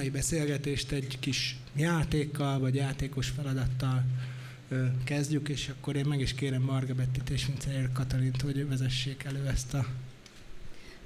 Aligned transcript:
mai 0.00 0.10
beszélgetést 0.10 0.92
egy 0.92 1.18
kis 1.18 1.56
játékkal, 1.76 2.58
vagy 2.58 2.74
játékos 2.74 3.28
feladattal 3.28 4.04
kezdjük, 5.04 5.48
és 5.48 5.68
akkor 5.68 5.96
én 5.96 6.06
meg 6.06 6.20
is 6.20 6.34
kérem 6.34 6.62
Marga 6.62 6.94
Bettit 6.94 7.30
és 7.30 7.46
Vinceyer 7.46 7.92
Katalint, 7.92 8.40
hogy 8.40 8.68
vezessék 8.68 9.24
elő 9.24 9.46
ezt 9.46 9.74
a 9.74 9.86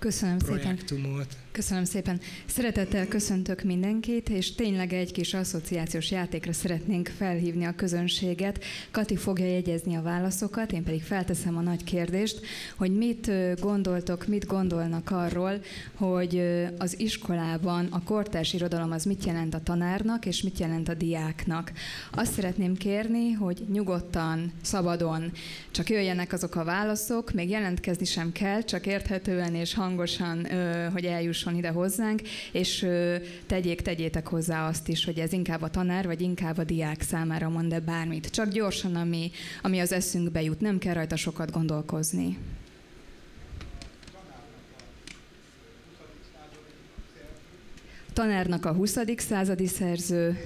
Köszönöm 0.05 0.39
projektumot. 0.39 1.31
szépen. 1.31 1.45
Köszönöm 1.53 1.85
szépen. 1.85 2.21
Szeretettel 2.47 3.07
köszöntök 3.07 3.63
mindenkit, 3.63 4.29
és 4.29 4.55
tényleg 4.55 4.93
egy 4.93 5.13
kis 5.13 5.35
asszociációs 5.35 6.11
játékra 6.11 6.53
szeretnénk 6.53 7.13
felhívni 7.17 7.65
a 7.65 7.75
közönséget. 7.75 8.65
Kati 8.91 9.17
fogja 9.17 9.47
jegyezni 9.47 9.97
a 9.97 10.03
válaszokat, 10.03 10.73
én 10.73 10.83
pedig 10.83 11.03
felteszem 11.03 11.57
a 11.57 11.61
nagy 11.61 11.85
kérdést, 11.85 12.41
hogy 12.77 12.97
mit 12.97 13.31
gondoltok, 13.61 14.27
mit 14.27 14.47
gondolnak 14.47 15.11
arról, 15.11 15.61
hogy 15.95 16.43
az 16.79 17.01
iskolában 17.01 17.87
a 17.91 18.03
kortárs 18.03 18.53
irodalom 18.53 18.93
az 18.93 19.05
mit 19.05 19.25
jelent 19.25 19.55
a 19.55 19.63
tanárnak, 19.63 20.27
és 20.27 20.43
mit 20.43 20.59
jelent 20.59 20.89
a 20.89 20.95
diáknak. 20.95 21.73
Azt 22.13 22.33
szeretném 22.33 22.77
kérni, 22.77 23.33
hogy 23.33 23.65
nyugodtan, 23.73 24.53
szabadon, 24.63 25.33
csak 25.71 25.91
jöjjenek 25.91 26.33
azok 26.33 26.55
a 26.55 26.65
válaszok, 26.65 27.33
még 27.33 27.51
jelentkezni 27.51 28.05
sem 28.05 28.33
kell, 28.33 28.63
csak 28.63 28.87
érthetően 28.87 29.55
és 29.55 29.75
hangosan, 29.75 29.93
hogy 30.93 31.05
eljusson 31.05 31.57
ide 31.57 31.69
hozzánk, 31.69 32.21
és 32.53 32.87
tegyék, 33.47 33.81
tegyétek 33.81 34.27
hozzá 34.27 34.69
azt 34.69 34.89
is, 34.89 35.05
hogy 35.05 35.19
ez 35.19 35.33
inkább 35.33 35.63
a 35.63 35.71
tanár, 35.71 36.07
vagy 36.07 36.21
inkább 36.21 36.59
a 36.59 36.65
diák 36.65 37.03
számára 37.03 37.49
mond-e 37.49 37.81
bármit. 37.81 38.31
Csak 38.31 38.49
gyorsan, 38.49 38.95
ami, 38.95 39.31
ami 39.63 39.79
az 39.79 39.93
eszünkbe 39.93 40.43
jut, 40.43 40.61
nem 40.61 40.79
kell 40.79 40.95
rajta 40.95 41.17
sokat 41.17 41.51
gondolkozni. 41.51 42.39
Tanárnak 48.13 48.65
a 48.65 48.73
20. 48.73 48.99
századi 49.17 49.67
szerző, 49.67 50.37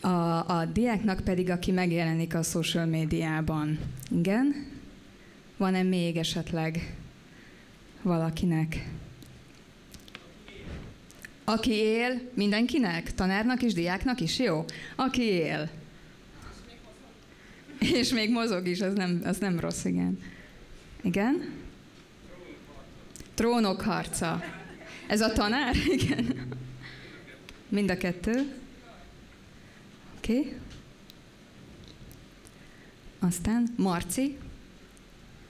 a, 0.00 0.48
a 0.48 0.64
diáknak 0.72 1.20
pedig, 1.20 1.50
aki 1.50 1.70
megjelenik 1.70 2.34
a 2.34 2.42
social 2.42 2.86
médiában. 2.86 3.78
Igen? 4.10 4.66
Van-e 5.56 5.82
még 5.82 6.16
esetleg 6.16 6.96
valakinek? 8.02 8.88
Aki 11.44 11.72
él, 11.72 12.20
mindenkinek? 12.34 13.14
Tanárnak 13.14 13.62
is, 13.62 13.72
diáknak 13.72 14.20
is? 14.20 14.38
Jó? 14.38 14.64
Aki 14.96 15.22
él. 15.22 15.70
És 17.78 18.12
még 18.12 18.30
mozog 18.30 18.68
is, 18.68 18.80
az 18.80 18.94
nem, 18.94 19.20
az 19.24 19.38
nem 19.38 19.60
rossz, 19.60 19.84
igen. 19.84 20.18
Igen? 21.02 21.52
Trónok 23.34 23.80
harca. 23.80 24.42
Ez 25.06 25.20
a 25.20 25.32
tanár? 25.32 25.76
Igen. 25.86 26.48
Mind 27.68 27.90
a 27.90 27.96
kettő. 27.96 28.59
Oké. 30.20 30.38
Okay. 30.38 30.56
Aztán 33.18 33.68
Marci. 33.76 34.38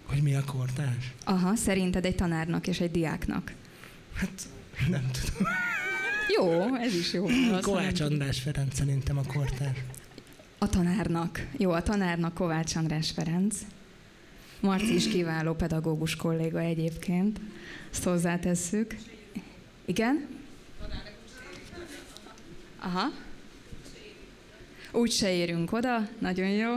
Hogy 0.06 0.22
mi 0.22 0.34
a 0.34 0.44
kortárs? 0.44 1.12
Aha, 1.24 1.54
szerinted 1.54 2.04
egy 2.04 2.14
tanárnak 2.14 2.66
és 2.66 2.80
egy 2.80 2.90
diáknak. 2.90 3.52
Hát 4.14 4.48
nem 4.88 5.10
tudom. 5.10 5.48
Jó, 6.36 6.74
ez 6.74 6.94
is 6.94 7.12
jó. 7.12 7.26
Kovács 7.60 8.00
András 8.00 8.40
Ferenc 8.40 8.74
szerintem 8.74 9.18
a 9.18 9.22
kortárs. 9.22 9.78
A 10.58 10.68
tanárnak. 10.68 11.46
Jó, 11.56 11.70
a 11.70 11.82
tanárnak 11.82 12.34
Kovács 12.34 12.76
András 12.76 13.10
Ferenc. 13.10 13.56
Marci 14.60 14.94
is 14.94 15.08
kiváló 15.08 15.54
pedagógus 15.54 16.16
kolléga 16.16 16.58
egyébként. 16.58 17.40
Ezt 17.90 18.04
hozzátesszük. 18.04 18.96
Igen? 19.84 20.28
Aha. 22.78 23.10
Úgy 24.92 25.10
se 25.10 25.32
érünk 25.32 25.72
oda, 25.72 26.08
nagyon 26.18 26.48
jó. 26.48 26.74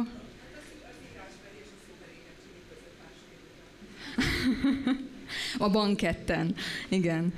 A 5.57 5.69
banketten, 5.69 6.55
igen. 6.89 7.33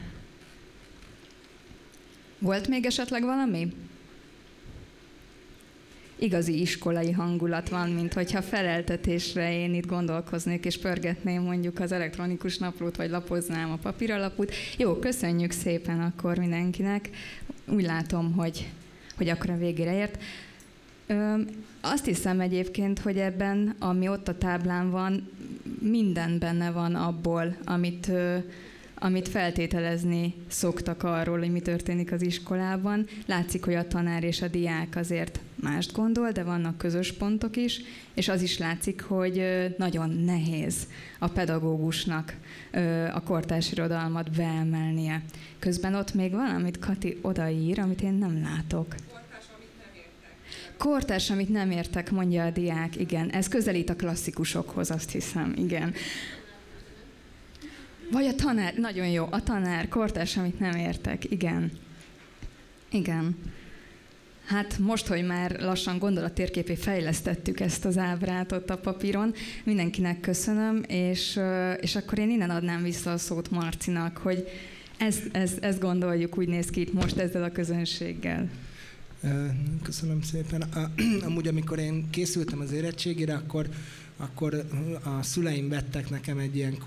Volt 2.40 2.68
még 2.68 2.85
esetleg 2.85 3.24
valami? 3.24 3.74
Igazi 6.19 6.62
iskolai 6.62 7.12
hangulat 7.12 7.69
van, 7.69 7.90
mint 7.90 8.14
hogyha 8.14 8.41
feleltetésre 8.41 9.53
én 9.53 9.74
itt 9.74 9.85
gondolkoznék, 9.85 10.66
és 10.66 10.78
pörgetném 10.78 11.41
mondjuk 11.41 11.80
az 11.80 11.91
elektronikus 11.91 12.58
naplót, 12.58 12.96
vagy 12.96 13.09
lapoznám 13.09 13.72
a 13.72 13.78
papíralapút. 13.78 14.53
Jó, 14.78 14.96
köszönjük 14.96 15.52
szépen 15.52 16.02
akkor 16.02 16.38
mindenkinek. 16.38 17.09
Úgy 17.68 17.84
látom, 17.84 18.34
hogy, 18.34 18.72
hogy 19.16 19.30
akkor 19.30 19.50
a 19.50 19.58
végére 19.58 19.97
ért. 19.97 20.18
Ö, 21.08 21.36
azt 21.82 22.06
hiszem 22.06 22.40
egyébként, 22.40 23.00
hogy 23.00 23.18
ebben, 23.18 23.76
ami 23.80 24.08
ott 24.08 24.28
a 24.28 24.38
táblán 24.38 24.90
van, 24.92 25.30
minden 25.80 26.40
benne 26.40 26.72
van 26.72 26.96
abból, 26.96 27.56
amit, 27.64 28.12
amit 28.96 29.28
feltételezni 29.28 30.34
szoktak 30.48 31.04
arról, 31.04 31.40
hogy 31.40 31.52
mi 31.52 31.60
történik 31.60 32.12
az 32.12 32.22
iskolában. 32.22 33.06
Látszik, 33.26 33.66
hogy 33.66 33.74
a 33.74 33.88
tanár 33.88 34.24
és 34.24 34.42
a 34.42 34.48
diák 34.48 34.96
azért 34.96 35.40
mást 35.56 35.94
gondol, 35.94 36.32
de 36.32 36.44
vannak 36.44 36.78
közös 36.78 37.14
pontok 37.14 37.56
is, 37.56 37.82
és 38.14 38.28
az 38.28 38.42
is 38.42 38.58
látszik, 38.58 39.02
hogy 39.02 39.44
nagyon 39.78 40.10
nehéz 40.10 40.88
a 41.20 41.28
pedagógusnak 41.28 42.36
a 43.14 43.24
kortárs 43.24 43.72
irodalmat 43.72 44.32
beemelnie. 44.32 45.22
Közben 45.60 45.96
ott 45.96 46.14
még 46.14 46.32
valamit 46.32 46.80
Kati 46.80 47.18
odaír, 47.22 47.80
amit 47.80 48.02
én 48.02 48.14
nem 48.14 48.42
látok. 48.42 48.96
Kortárs, 50.78 51.30
amit 51.30 51.50
nem 51.50 51.72
értek, 51.72 52.12
mondja 52.12 52.46
a 52.46 52.50
diák, 52.50 52.96
igen. 52.96 53.30
Ez 53.30 53.47
közelít 53.47 53.90
a 53.90 53.96
klasszikusokhoz, 53.96 54.91
azt 54.91 55.12
hiszem, 55.12 55.53
igen. 55.58 55.94
Vagy 58.12 58.25
a 58.25 58.36
tanár, 58.36 58.74
nagyon 58.78 59.08
jó, 59.08 59.28
a 59.30 59.44
tanár, 59.44 59.88
kortárs, 59.88 60.38
amit 60.38 60.59
nem 60.59 60.75
értek, 60.75 61.31
igen. 61.31 61.72
Igen. 62.91 63.38
Hát 64.46 64.78
most, 64.78 65.08
hogy 65.08 65.25
már 65.25 65.59
lassan 65.59 65.97
gondolattérképé 65.97 66.75
fejlesztettük 66.75 67.59
ezt 67.59 67.85
az 67.85 67.97
ábrát 67.97 68.52
ott 68.52 68.69
a 68.69 68.78
papíron, 68.78 69.34
mindenkinek 69.64 70.19
köszönöm, 70.19 70.84
és, 70.88 71.40
és 71.80 71.96
akkor 71.96 72.19
én 72.19 72.30
innen 72.30 72.50
adnám 72.50 72.84
vissza 72.84 73.12
a 73.12 73.18
szót 73.18 73.52
Marcinak, 73.52 74.18
hogy 74.18 74.47
ezt, 74.97 75.22
ezt, 75.31 75.64
ezt 75.64 75.80
gondoljuk, 75.80 76.38
úgy 76.38 76.47
néz 76.47 76.69
ki 76.69 76.81
itt 76.81 76.94
most 76.94 77.18
ezzel 77.18 77.44
a 77.44 77.52
közönséggel. 77.52 78.50
Köszönöm 79.84 80.22
szépen. 80.22 80.63
Amúgy, 81.28 81.47
amikor 81.47 81.80
én 81.80 82.09
készültem 82.09 82.59
az 82.59 82.72
érettségére, 82.72 83.34
akkor 83.34 83.69
akkor 84.18 84.66
a 85.03 85.24
szüleim 85.24 85.69
vettek 85.69 86.09
nekem 86.09 86.38
egy 86.38 86.56
ilyen, 86.56 86.78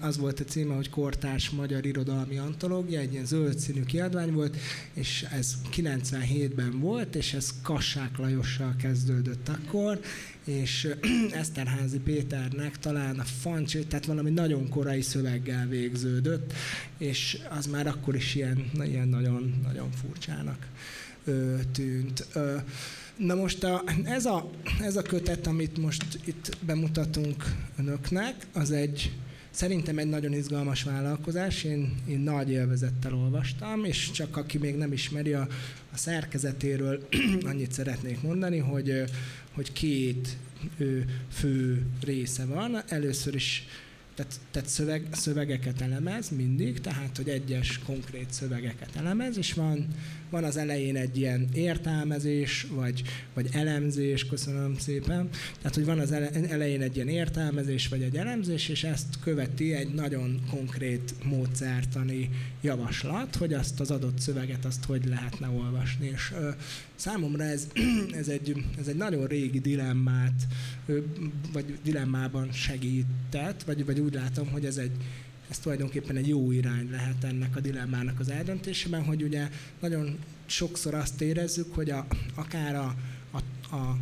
az 0.00 0.18
volt 0.18 0.40
a 0.40 0.44
címe, 0.44 0.74
hogy 0.74 0.90
Kortárs 0.90 1.50
Magyar 1.50 1.86
Irodalmi 1.86 2.38
Antológia, 2.38 3.00
egy 3.00 3.12
ilyen 3.12 3.24
zöld 3.24 3.58
színű 3.58 3.82
kiadvány 3.82 4.32
volt, 4.32 4.56
és 4.92 5.26
ez 5.32 5.54
97-ben 5.76 6.80
volt, 6.80 7.14
és 7.14 7.32
ez 7.32 7.54
Kassák 7.62 8.18
Lajossal 8.18 8.74
kezdődött 8.78 9.48
akkor, 9.48 10.00
és 10.44 10.88
Eszterházi 11.32 11.98
Péternek 11.98 12.78
talán 12.78 13.18
a 13.18 13.24
fancs, 13.24 13.78
tehát 13.78 14.06
valami 14.06 14.30
nagyon 14.30 14.68
korai 14.68 15.02
szöveggel 15.02 15.66
végződött, 15.66 16.52
és 16.98 17.38
az 17.48 17.66
már 17.66 17.86
akkor 17.86 18.14
is 18.14 18.34
ilyen, 18.34 18.70
ilyen 18.82 19.08
nagyon, 19.08 19.60
nagyon 19.62 19.90
furcsának 19.90 20.66
tűnt. 21.72 22.26
Na 23.16 23.34
most 23.34 23.64
a, 23.64 23.84
ez, 24.04 24.26
a, 24.26 24.50
ez 24.80 24.96
a 24.96 25.02
kötet, 25.02 25.46
amit 25.46 25.78
most 25.78 26.18
itt 26.24 26.56
bemutatunk 26.60 27.44
önöknek, 27.78 28.46
az 28.52 28.70
egy 28.70 29.12
szerintem 29.50 29.98
egy 29.98 30.08
nagyon 30.08 30.32
izgalmas 30.32 30.82
vállalkozás. 30.82 31.64
Én, 31.64 31.94
én 32.08 32.18
nagy 32.18 32.50
élvezettel 32.50 33.14
olvastam, 33.14 33.84
és 33.84 34.10
csak 34.10 34.36
aki 34.36 34.58
még 34.58 34.76
nem 34.76 34.92
ismeri 34.92 35.32
a, 35.32 35.48
a 35.92 35.96
szerkezetéről, 35.96 37.08
annyit 37.50 37.72
szeretnék 37.72 38.22
mondani, 38.22 38.58
hogy, 38.58 39.04
hogy 39.52 39.72
két 39.72 40.36
fő 41.32 41.86
része 42.02 42.44
van. 42.44 42.82
Először 42.88 43.34
is 43.34 43.66
tehát, 44.14 44.40
tehát 44.50 44.68
szöveg, 44.68 45.06
szövegeket 45.12 45.80
elemez 45.80 46.28
mindig, 46.28 46.80
tehát 46.80 47.16
hogy 47.16 47.28
egyes 47.28 47.78
konkrét 47.78 48.30
szövegeket 48.30 48.96
elemez, 48.96 49.36
és 49.36 49.52
van, 49.52 49.86
van 50.30 50.44
az 50.44 50.56
elején 50.56 50.96
egy 50.96 51.16
ilyen 51.16 51.48
értelmezés, 51.54 52.66
vagy, 52.74 53.02
vagy 53.34 53.48
elemzés, 53.52 54.26
köszönöm 54.26 54.78
szépen, 54.78 55.28
tehát 55.58 55.74
hogy 55.74 55.84
van 55.84 55.98
az 55.98 56.12
elején 56.50 56.82
egy 56.82 56.96
ilyen 56.96 57.08
értelmezés, 57.08 57.88
vagy 57.88 58.02
egy 58.02 58.16
elemzés, 58.16 58.68
és 58.68 58.84
ezt 58.84 59.20
követi 59.22 59.74
egy 59.74 59.94
nagyon 59.94 60.40
konkrét 60.50 61.14
módszertani 61.24 62.30
javaslat, 62.60 63.36
hogy 63.36 63.52
azt 63.52 63.80
az 63.80 63.90
adott 63.90 64.18
szöveget 64.18 64.64
azt 64.64 64.84
hogy 64.84 65.04
lehetne 65.06 65.48
olvasni, 65.48 66.10
és 66.14 66.32
ö, 66.34 66.48
számomra 66.94 67.44
ez, 67.44 67.66
ez, 68.20 68.28
egy, 68.28 68.64
ez 68.78 68.86
egy 68.86 68.96
nagyon 68.96 69.26
régi 69.26 69.60
dilemmát, 69.60 70.46
ö, 70.86 70.98
vagy 71.52 71.78
dilemmában 71.84 72.52
segített, 72.52 73.62
vagy, 73.62 73.84
vagy 73.84 74.00
úgy 74.00 74.14
látom, 74.14 74.48
hogy 74.48 74.64
ez 74.64 74.76
egy, 74.76 74.92
ez 75.50 75.58
tulajdonképpen 75.58 76.16
egy 76.16 76.28
jó 76.28 76.52
irány 76.52 76.90
lehet 76.90 77.24
ennek 77.24 77.56
a 77.56 77.60
dilemmának 77.60 78.20
az 78.20 78.30
eldöntésében, 78.30 79.04
hogy 79.04 79.22
ugye 79.22 79.48
nagyon 79.80 80.18
sokszor 80.46 80.94
azt 80.94 81.20
érezzük, 81.20 81.74
hogy 81.74 81.90
a, 81.90 82.06
akár 82.34 82.74
a, 82.74 82.94
a, 83.30 83.38
a, 83.76 83.98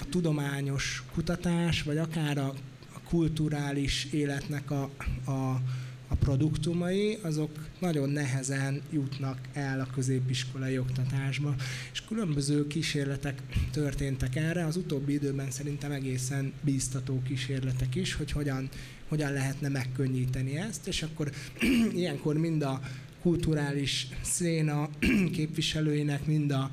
a 0.00 0.08
tudományos 0.10 1.02
kutatás, 1.12 1.82
vagy 1.82 1.98
akár 1.98 2.38
a, 2.38 2.54
a 2.94 3.00
kulturális 3.08 4.04
életnek 4.10 4.70
a, 4.70 4.82
a 5.26 5.60
a 6.08 6.14
produktumai, 6.14 7.18
azok 7.22 7.68
nagyon 7.78 8.08
nehezen 8.08 8.82
jutnak 8.90 9.38
el 9.52 9.80
a 9.80 9.88
középiskolai 9.94 10.78
oktatásba. 10.78 11.54
És 11.92 12.02
különböző 12.08 12.66
kísérletek 12.66 13.42
történtek 13.70 14.36
erre, 14.36 14.64
az 14.64 14.76
utóbbi 14.76 15.12
időben 15.12 15.50
szerintem 15.50 15.90
egészen 15.92 16.52
bíztató 16.60 17.22
kísérletek 17.22 17.94
is, 17.94 18.14
hogy 18.14 18.32
hogyan, 18.32 18.68
hogyan 19.08 19.32
lehetne 19.32 19.68
megkönnyíteni 19.68 20.56
ezt, 20.56 20.86
és 20.86 21.02
akkor 21.02 21.32
ilyenkor 21.94 22.36
mind 22.36 22.62
a 22.62 22.80
kulturális 23.22 24.06
széna 24.22 24.88
képviselőinek, 25.36 26.26
mind 26.26 26.50
a, 26.50 26.70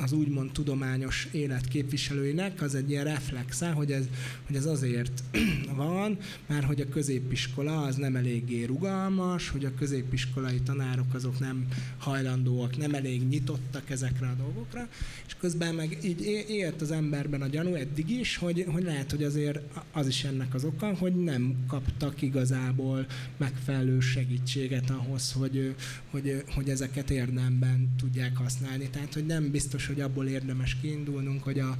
az 0.00 0.12
úgymond 0.12 0.50
tudományos 0.52 1.28
élet 1.32 1.68
képviselőinek, 1.68 2.62
az 2.62 2.74
egy 2.74 2.90
ilyen 2.90 3.04
reflexe, 3.04 3.70
hogy 3.70 3.92
ez, 3.92 4.04
hogy 4.46 4.56
ez 4.56 4.66
azért 4.66 5.22
van, 5.76 6.18
mert 6.46 6.64
hogy 6.64 6.80
a 6.80 6.88
középiskola 6.88 7.82
az 7.82 7.96
nem 7.96 8.16
eléggé 8.16 8.64
rugalmas, 8.64 9.48
hogy 9.48 9.64
a 9.64 9.74
középiskolai 9.74 10.60
tanárok 10.60 11.14
azok 11.14 11.38
nem 11.38 11.66
hajlandóak, 11.98 12.76
nem 12.76 12.94
elég 12.94 13.28
nyitottak 13.28 13.90
ezekre 13.90 14.26
a 14.26 14.34
dolgokra, 14.34 14.88
és 15.26 15.34
közben 15.40 15.74
meg 15.74 15.98
így 16.04 16.20
élt 16.48 16.80
az 16.80 16.90
emberben 16.90 17.42
a 17.42 17.46
gyanú 17.46 17.74
eddig 17.74 18.10
is, 18.10 18.36
hogy, 18.36 18.64
hogy 18.68 18.82
lehet, 18.82 19.10
hogy 19.10 19.24
azért 19.24 19.60
az 19.92 20.06
is 20.06 20.24
ennek 20.24 20.54
az 20.54 20.64
oka, 20.64 20.94
hogy 20.94 21.14
nem 21.14 21.56
kaptak 21.66 22.22
igazából 22.22 23.06
megfelelő 23.36 24.00
segítséget 24.00 24.90
ahhoz, 24.90 25.32
hogy, 25.32 25.74
hogy, 26.10 26.42
hogy 26.54 26.68
ezeket 26.68 27.10
érdemben 27.10 27.94
tudják 27.96 28.36
használni. 28.36 28.88
Tehát, 28.90 29.14
hogy 29.14 29.26
nem 29.26 29.50
biztos, 29.50 29.67
hogy 29.86 30.00
abból 30.00 30.26
érdemes 30.26 30.76
kiindulnunk, 30.80 31.42
hogy 31.42 31.58
a, 31.58 31.76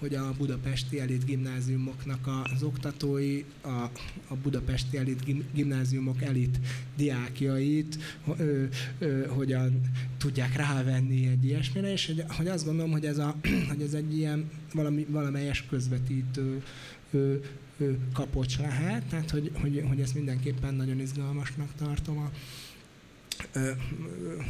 hogy 0.00 0.14
a 0.14 0.34
budapesti 0.38 1.00
elit 1.00 1.24
gimnáziumoknak 1.24 2.28
az 2.54 2.62
oktatói, 2.62 3.44
a, 3.62 3.90
a 4.28 4.34
budapesti 4.42 4.96
elit 4.96 5.52
gimnáziumok 5.52 6.22
elit 6.22 6.58
diákjait 6.96 7.98
ö, 8.38 8.64
ö, 8.98 9.26
hogyan 9.26 9.80
tudják 10.18 10.56
rávenni 10.56 11.26
egy 11.26 11.44
ilyesmire, 11.44 11.92
és 11.92 12.06
hogy, 12.06 12.24
hogy 12.28 12.48
azt 12.48 12.64
gondolom, 12.64 12.90
hogy 12.90 13.04
ez, 13.04 13.18
a, 13.18 13.36
hogy 13.70 13.82
ez 13.82 13.94
egy 13.94 14.16
ilyen 14.16 14.50
valami, 14.74 15.06
valamelyes 15.08 15.64
közvetítő 15.68 16.62
ö, 17.10 17.34
ö, 17.78 17.92
kapocs 18.12 18.58
lehet, 18.58 19.02
tehát 19.04 19.30
hogy, 19.30 19.50
hogy, 19.60 19.84
hogy 19.88 20.00
ezt 20.00 20.14
mindenképpen 20.14 20.74
nagyon 20.74 21.00
izgalmasnak 21.00 21.68
tartom 21.76 22.18
a, 22.18 22.30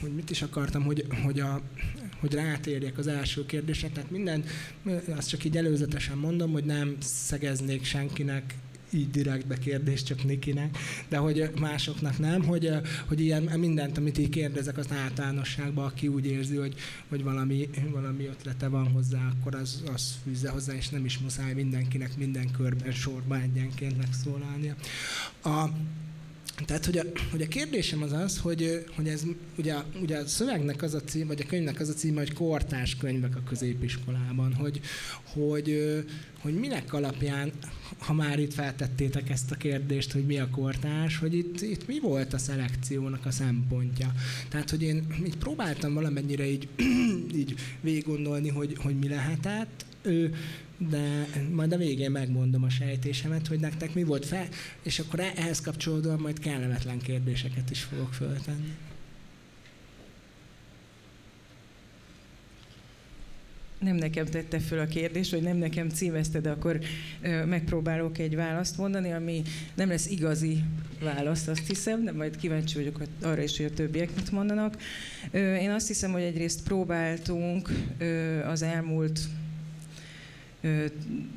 hogy 0.01 0.15
mit 0.15 0.31
is 0.31 0.43
akartam, 0.43 0.83
hogy, 0.83 1.07
hogy, 1.25 1.41
a, 1.41 1.61
hogy 2.21 2.35
rátérjek 2.35 2.99
az 2.99 3.07
első 3.07 3.47
kérdésre. 3.47 3.89
Tehát 3.89 4.11
minden, 4.11 4.45
azt 5.17 5.29
csak 5.29 5.45
így 5.45 5.57
előzetesen 5.57 6.19
mondom, 6.19 6.53
hogy 6.53 6.65
nem 6.65 6.97
szegeznék 7.01 7.85
senkinek 7.85 8.55
így 8.93 9.11
direktbe 9.11 9.59
kérdést 9.59 10.07
csak 10.07 10.25
Nikinek, 10.25 10.79
de 11.09 11.17
hogy 11.17 11.51
másoknak 11.61 12.19
nem, 12.19 12.45
hogy, 12.45 12.71
hogy 13.07 13.21
ilyen 13.21 13.43
mindent, 13.43 13.99
amit 13.99 14.19
így 14.19 14.29
kérdezek, 14.29 14.79
az 14.79 14.93
általánosságban, 14.93 15.85
aki 15.85 16.09
úgy 16.09 16.27
érzi, 16.27 16.57
hogy, 16.57 16.75
hogy 17.09 17.23
valami, 17.23 17.69
valami 17.91 18.27
ötlete 18.27 18.69
van 18.69 18.89
hozzá, 18.89 19.33
akkor 19.39 19.55
az, 19.55 19.83
az 19.95 20.15
fűzze 20.25 20.49
hozzá, 20.49 20.75
és 20.75 20.89
nem 20.89 21.05
is 21.05 21.19
muszáj 21.19 21.55
mindenkinek 21.55 22.17
minden 22.17 22.51
körben 22.51 22.93
sorban 22.93 23.41
egyenként 23.41 23.97
megszólalnia. 23.97 24.75
A, 25.43 25.65
tehát, 26.65 26.85
hogy 26.85 26.99
a, 26.99 27.03
hogy 27.31 27.43
a 27.43 27.49
kérdésem 27.49 28.03
az 28.03 28.13
az, 28.13 28.39
hogy, 28.39 28.85
hogy 28.97 29.09
ez 29.09 29.23
ugye, 29.59 29.75
ugye 30.03 30.17
a 30.17 30.27
szövegnek 30.27 30.83
az 30.83 30.95
a 30.95 31.01
cím, 31.01 31.27
vagy 31.27 31.41
a 31.41 31.47
könyvnek 31.47 31.81
az 31.81 31.89
a 31.89 31.93
címe, 31.93 32.19
hogy 32.19 32.33
kortás 32.33 32.97
könyvek 32.97 33.37
a 33.37 33.43
középiskolában, 33.49 34.55
hogy, 34.55 34.81
hogy, 35.25 35.95
hogy 36.41 36.55
minek 36.55 36.93
alapján, 36.93 37.53
ha 37.99 38.13
már 38.13 38.39
itt 38.39 38.55
feltettétek 38.55 39.31
ezt 39.31 39.51
a 39.51 39.57
kérdést, 39.57 40.13
hogy 40.13 40.27
mi 40.27 40.39
a 40.39 40.51
kortás, 40.51 41.19
hogy 41.19 41.35
itt, 41.35 41.61
itt 41.61 41.87
mi 41.87 42.01
volt 42.01 42.33
a 42.33 42.39
szelekciónak 42.39 43.27
a 43.27 43.31
szempontja. 43.31 44.13
Tehát, 44.49 44.71
hogy 44.71 44.83
én 44.83 45.07
így 45.25 45.37
próbáltam 45.37 45.95
valamennyire 45.95 46.51
így, 46.51 46.69
így 47.41 47.55
végig 47.81 48.05
gondolni, 48.05 48.49
hogy, 48.49 48.77
hogy 48.83 48.99
mi 48.99 49.09
lehetett, 49.09 49.85
ő, 50.03 50.35
de 50.89 51.27
majd 51.53 51.73
a 51.73 51.77
végén 51.77 52.11
megmondom 52.11 52.63
a 52.63 52.71
sejtésemet, 52.71 53.47
hogy 53.47 53.61
nektek 53.61 53.95
mi 53.95 54.03
volt 54.03 54.27
fel, 54.27 54.49
és 54.83 54.99
akkor 54.99 55.21
e- 55.21 55.33
ehhez 55.37 55.61
kapcsolódóan 55.61 56.21
majd 56.21 56.39
kellemetlen 56.39 56.99
kérdéseket 56.99 57.71
is 57.71 57.83
fogok 57.83 58.15
föltenni. 58.15 58.77
nem 63.81 63.97
nekem 63.97 64.25
tette 64.27 64.59
föl 64.59 64.79
a 64.79 64.87
kérdést, 64.87 65.31
vagy 65.31 65.43
nem 65.43 65.57
nekem 65.57 65.89
címezte, 65.89 66.41
de 66.41 66.51
akkor 66.51 66.81
ö, 67.21 67.45
megpróbálok 67.45 68.19
egy 68.19 68.37
választ 68.37 68.77
mondani, 68.77 69.13
ami 69.13 69.43
nem 69.75 69.89
lesz 69.89 70.07
igazi 70.07 70.65
válasz, 71.03 71.47
azt 71.47 71.67
hiszem, 71.67 72.05
de 72.05 72.13
majd 72.13 72.37
kíváncsi 72.37 72.75
vagyok 72.75 73.03
arra 73.23 73.43
is, 73.43 73.57
hogy 73.57 73.67
a 73.67 73.75
többiek 73.75 74.15
mit 74.15 74.31
mondanak. 74.31 74.77
Ö, 75.31 75.55
én 75.55 75.71
azt 75.71 75.87
hiszem, 75.87 76.13
hogy 76.13 76.23
egyrészt 76.23 76.63
próbáltunk 76.63 77.71
ö, 77.99 78.39
az 78.45 78.63
elmúlt 78.63 79.21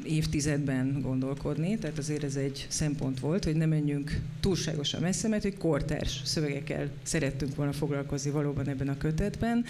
évtizedben 0.04 1.02
gondolkodni, 1.02 1.78
tehát 1.78 1.98
azért 1.98 2.24
ez 2.24 2.36
egy 2.36 2.66
szempont 2.70 3.20
volt, 3.20 3.44
hogy 3.44 3.56
ne 3.56 3.66
menjünk 3.66 4.20
túlságosan 4.40 5.02
messze, 5.02 5.28
mert 5.28 5.44
hogy 5.44 5.58
kortárs 5.58 6.22
szövegekkel 6.24 6.90
szerettünk 7.04 7.56
volna 7.56 7.72
foglalkozni 7.72 8.32
valóban 8.32 8.68
ebben 8.68 8.88
a 8.88 8.98
kötetben, 8.98 9.66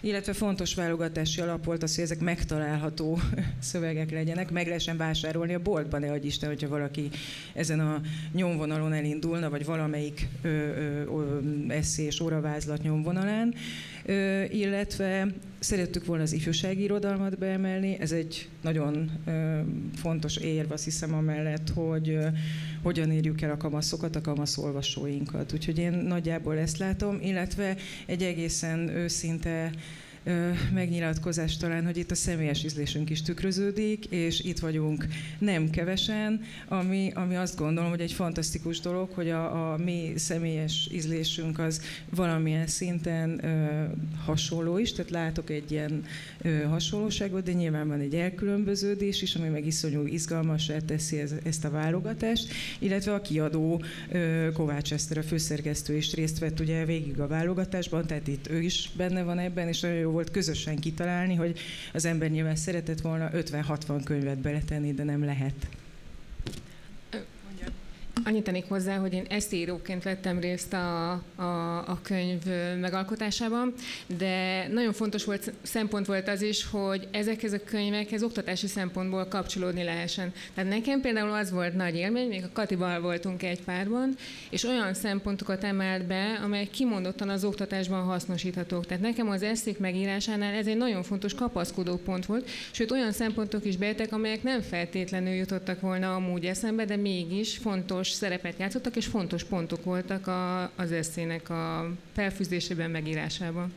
illetve 0.00 0.32
fontos 0.32 0.74
válogatási 0.74 1.40
alap 1.40 1.64
volt 1.64 1.82
az, 1.82 1.94
hogy 1.94 2.04
ezek 2.04 2.20
megtalálható 2.20 3.18
szövegek 3.60 4.10
legyenek, 4.10 4.50
meg 4.50 4.66
lehessen 4.66 4.96
vásárolni 4.96 5.54
a 5.54 5.62
boltban, 5.62 6.00
ne 6.00 6.10
adj 6.10 6.26
Isten, 6.26 6.48
hogyha 6.48 6.68
valaki 6.68 7.10
ezen 7.54 7.80
a 7.80 8.00
nyomvonalon 8.32 8.92
elindulna, 8.92 9.50
vagy 9.50 9.64
valamelyik 9.64 10.28
ö, 10.42 11.38
eszés 11.68 12.20
óravázlat 12.20 12.82
nyomvonalán, 12.82 13.54
ö, 14.04 14.42
illetve 14.42 15.32
szerettük 15.62 16.04
volna 16.04 16.22
az 16.22 16.32
ifjúsági 16.32 16.82
irodalmat 16.82 17.38
beemelni, 17.38 17.96
ez 18.00 18.12
egy 18.12 18.48
nagyon 18.60 19.10
fontos 19.94 20.36
érv, 20.36 20.72
azt 20.72 20.84
hiszem 20.84 21.14
amellett, 21.14 21.70
hogy 21.74 22.18
hogyan 22.82 23.10
érjük 23.10 23.40
el 23.40 23.50
a 23.50 23.56
kamaszokat, 23.56 24.16
a 24.16 24.20
kamasz 24.20 24.58
olvasóinkat. 24.58 25.52
Úgyhogy 25.52 25.78
én 25.78 25.92
nagyjából 25.92 26.58
ezt 26.58 26.78
látom, 26.78 27.18
illetve 27.20 27.76
egy 28.06 28.22
egészen 28.22 28.88
őszinte 28.88 29.70
megnyilatkozás 30.74 31.56
talán, 31.56 31.84
hogy 31.84 31.96
itt 31.96 32.10
a 32.10 32.14
személyes 32.14 32.64
ízlésünk 32.64 33.10
is 33.10 33.22
tükröződik, 33.22 34.04
és 34.04 34.40
itt 34.40 34.58
vagyunk 34.58 35.06
nem 35.38 35.70
kevesen, 35.70 36.40
ami, 36.68 37.10
ami 37.14 37.36
azt 37.36 37.56
gondolom, 37.56 37.90
hogy 37.90 38.00
egy 38.00 38.12
fantasztikus 38.12 38.80
dolog, 38.80 39.10
hogy 39.10 39.30
a, 39.30 39.72
a 39.72 39.76
mi 39.76 40.12
személyes 40.16 40.88
ízlésünk 40.92 41.58
az 41.58 41.82
valamilyen 42.10 42.66
szinten 42.66 43.44
ö, 43.44 43.84
hasonló 44.24 44.78
is, 44.78 44.92
tehát 44.92 45.10
látok 45.10 45.50
egy 45.50 45.70
ilyen 45.70 46.04
ö, 46.42 46.62
hasonlóságot, 46.62 47.44
de 47.44 47.52
nyilván 47.52 47.88
van 47.88 48.00
egy 48.00 48.14
elkülönböződés 48.14 49.22
is, 49.22 49.34
ami 49.34 49.48
meg 49.48 49.66
iszonyú 49.66 50.06
izgalmasá 50.06 50.78
teszi 50.78 51.18
ez, 51.18 51.34
ezt 51.44 51.64
a 51.64 51.70
válogatást, 51.70 52.52
illetve 52.78 53.14
a 53.14 53.20
kiadó 53.20 53.82
ö, 54.10 54.48
Kovács 54.52 54.92
Eszter, 54.92 55.18
a 55.18 55.22
főszerkesztő 55.22 55.96
is 55.96 56.14
részt 56.14 56.38
vett 56.38 56.60
ugye 56.60 56.84
végig 56.84 57.20
a 57.20 57.26
válogatásban, 57.26 58.06
tehát 58.06 58.28
itt 58.28 58.50
ő 58.50 58.60
is 58.60 58.90
benne 58.96 59.22
van 59.22 59.38
ebben, 59.38 59.68
és 59.68 59.80
nagyon 59.80 59.96
jó 59.96 60.10
volt 60.12 60.30
közösen 60.30 60.78
kitalálni, 60.78 61.34
hogy 61.34 61.58
az 61.92 62.04
ember 62.04 62.30
nyilván 62.30 62.56
szeretett 62.56 63.00
volna 63.00 63.30
50-60 63.32 64.00
könyvet 64.04 64.38
beletenni, 64.38 64.92
de 64.92 65.04
nem 65.04 65.24
lehet. 65.24 65.54
Annyit 68.24 68.44
tennék 68.44 68.64
hozzá, 68.68 68.96
hogy 68.96 69.12
én 69.12 69.26
ezt 69.28 69.52
íróként 69.52 70.02
vettem 70.02 70.40
részt 70.40 70.72
a, 70.72 71.10
a, 71.36 71.78
a 71.86 71.98
könyv 72.02 72.44
megalkotásában, 72.80 73.74
de 74.18 74.66
nagyon 74.68 74.92
fontos 74.92 75.24
volt, 75.24 75.52
szempont 75.62 76.06
volt 76.06 76.28
az 76.28 76.42
is, 76.42 76.66
hogy 76.70 77.08
ezekhez 77.10 77.52
a 77.52 77.64
könyvekhez 77.64 78.22
oktatási 78.22 78.66
szempontból 78.66 79.26
kapcsolódni 79.26 79.82
lehessen. 79.82 80.32
Tehát 80.54 80.70
nekem 80.70 81.00
például 81.00 81.32
az 81.32 81.50
volt 81.50 81.74
nagy 81.74 81.94
élmény, 81.94 82.28
még 82.28 82.44
a 82.44 82.50
Katival 82.52 83.00
voltunk 83.00 83.42
egy 83.42 83.62
párban, 83.62 84.14
és 84.50 84.64
olyan 84.64 84.94
szempontokat 84.94 85.64
emelt 85.64 86.06
be, 86.06 86.40
amelyek 86.44 86.70
kimondottan 86.70 87.28
az 87.28 87.44
oktatásban 87.44 88.02
hasznosíthatók. 88.02 88.86
Tehát 88.86 89.02
nekem 89.02 89.28
az 89.28 89.42
eszék 89.42 89.78
megírásánál 89.78 90.54
ez 90.54 90.66
egy 90.66 90.76
nagyon 90.76 91.02
fontos 91.02 91.34
kapaszkodó 91.34 91.96
pont 91.96 92.26
volt, 92.26 92.50
sőt 92.70 92.90
olyan 92.90 93.12
szempontok 93.12 93.64
is 93.64 93.76
bejöttek, 93.76 94.12
amelyek 94.12 94.42
nem 94.42 94.60
feltétlenül 94.60 95.32
jutottak 95.32 95.80
volna 95.80 96.14
amúgy 96.14 96.44
eszembe, 96.44 96.84
de 96.84 96.96
mégis 96.96 97.56
fontos 97.56 98.11
szerepet 98.12 98.58
játszottak, 98.58 98.96
és 98.96 99.06
fontos 99.06 99.44
pontok 99.44 99.84
voltak 99.84 100.26
a, 100.26 100.62
az 100.62 100.92
eszének 100.92 101.50
a 101.50 101.92
felfűzésében, 102.12 102.90
megírásában. 102.90 103.72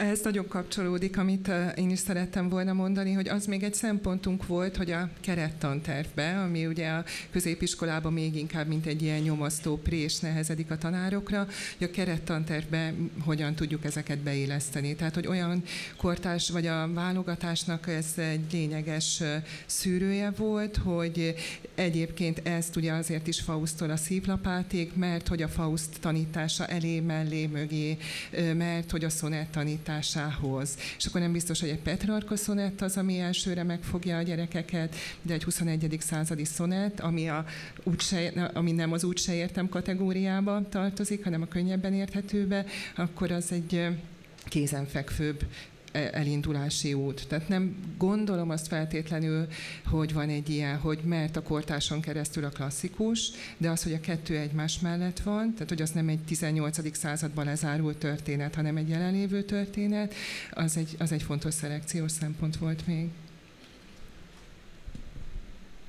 Ez 0.00 0.20
nagyon 0.22 0.48
kapcsolódik, 0.48 1.18
amit 1.18 1.50
én 1.76 1.90
is 1.90 1.98
szerettem 1.98 2.48
volna 2.48 2.72
mondani, 2.72 3.12
hogy 3.12 3.28
az 3.28 3.46
még 3.46 3.62
egy 3.62 3.74
szempontunk 3.74 4.46
volt, 4.46 4.76
hogy 4.76 4.90
a 4.90 5.08
kerettantervbe, 5.20 6.40
ami 6.40 6.66
ugye 6.66 6.88
a 6.88 7.04
középiskolában 7.30 8.12
még 8.12 8.36
inkább, 8.36 8.66
mint 8.66 8.86
egy 8.86 9.02
ilyen 9.02 9.20
nyomasztó 9.20 9.76
prés 9.76 10.18
nehezedik 10.18 10.70
a 10.70 10.78
tanárokra, 10.78 11.46
hogy 11.78 11.86
a 11.86 11.90
kerettantervbe 11.90 12.94
hogyan 13.24 13.54
tudjuk 13.54 13.84
ezeket 13.84 14.18
beilleszteni. 14.18 14.94
Tehát, 14.94 15.14
hogy 15.14 15.26
olyan 15.26 15.62
kortás, 15.96 16.50
vagy 16.50 16.66
a 16.66 16.92
válogatásnak 16.92 17.88
ez 17.88 18.06
egy 18.16 18.52
lényeges 18.52 19.22
szűrője 19.66 20.30
volt, 20.36 20.76
hogy 20.76 21.34
egyébként 21.74 22.40
ezt 22.44 22.76
ugye 22.76 22.92
azért 22.92 23.26
is 23.26 23.40
Faustól 23.40 23.90
a 23.90 23.96
szívlapáték, 23.96 24.94
mert 24.94 25.28
hogy 25.28 25.42
a 25.42 25.48
Faust 25.48 26.00
tanítása 26.00 26.66
elé, 26.66 27.00
mellé, 27.00 27.46
mögé, 27.46 27.96
mert 28.56 28.90
hogy 28.90 29.04
a 29.04 29.10
szonett 29.10 29.56
tanításához. 29.90 30.76
És 30.96 31.06
akkor 31.06 31.20
nem 31.20 31.32
biztos, 31.32 31.60
hogy 31.60 31.68
egy 31.68 31.78
Petrarka 31.78 32.36
szonett 32.36 32.80
az, 32.80 32.96
ami 32.96 33.18
elsőre 33.18 33.62
megfogja 33.62 34.16
a 34.16 34.22
gyerekeket, 34.22 34.94
de 35.22 35.34
egy 35.34 35.44
21. 35.44 35.96
századi 36.00 36.44
szonett, 36.44 37.00
ami, 37.00 37.28
a, 37.28 37.44
úgyse, 37.82 38.50
ami 38.54 38.72
nem 38.72 38.92
az 38.92 39.04
úgyse 39.04 39.34
értem 39.34 39.68
kategóriába 39.68 40.68
tartozik, 40.68 41.24
hanem 41.24 41.42
a 41.42 41.46
könnyebben 41.46 41.94
érthetőbe, 41.94 42.64
akkor 42.96 43.30
az 43.30 43.52
egy 43.52 43.88
kézenfekvőbb 44.44 45.44
elindulási 45.92 46.94
út. 46.94 47.28
Tehát 47.28 47.48
nem 47.48 47.76
gondolom 47.98 48.50
azt 48.50 48.66
feltétlenül, 48.66 49.46
hogy 49.84 50.12
van 50.12 50.28
egy 50.28 50.48
ilyen, 50.48 50.76
hogy 50.78 50.98
mert 51.04 51.36
a 51.36 51.42
kortáson 51.42 52.00
keresztül 52.00 52.44
a 52.44 52.48
klasszikus, 52.48 53.30
de 53.56 53.70
az, 53.70 53.82
hogy 53.82 53.92
a 53.92 54.00
kettő 54.00 54.36
egymás 54.36 54.78
mellett 54.78 55.20
van, 55.20 55.52
tehát 55.52 55.68
hogy 55.68 55.82
az 55.82 55.90
nem 55.90 56.08
egy 56.08 56.18
18. 56.18 56.96
században 56.96 57.44
lezárult 57.44 57.96
történet, 57.96 58.54
hanem 58.54 58.76
egy 58.76 58.88
jelenlévő 58.88 59.42
történet, 59.42 60.14
az 60.50 60.76
egy, 60.76 60.96
az 60.98 61.12
egy 61.12 61.22
fontos 61.22 61.54
szelekciós 61.54 62.10
szempont 62.10 62.56
volt 62.56 62.86
még. 62.86 63.08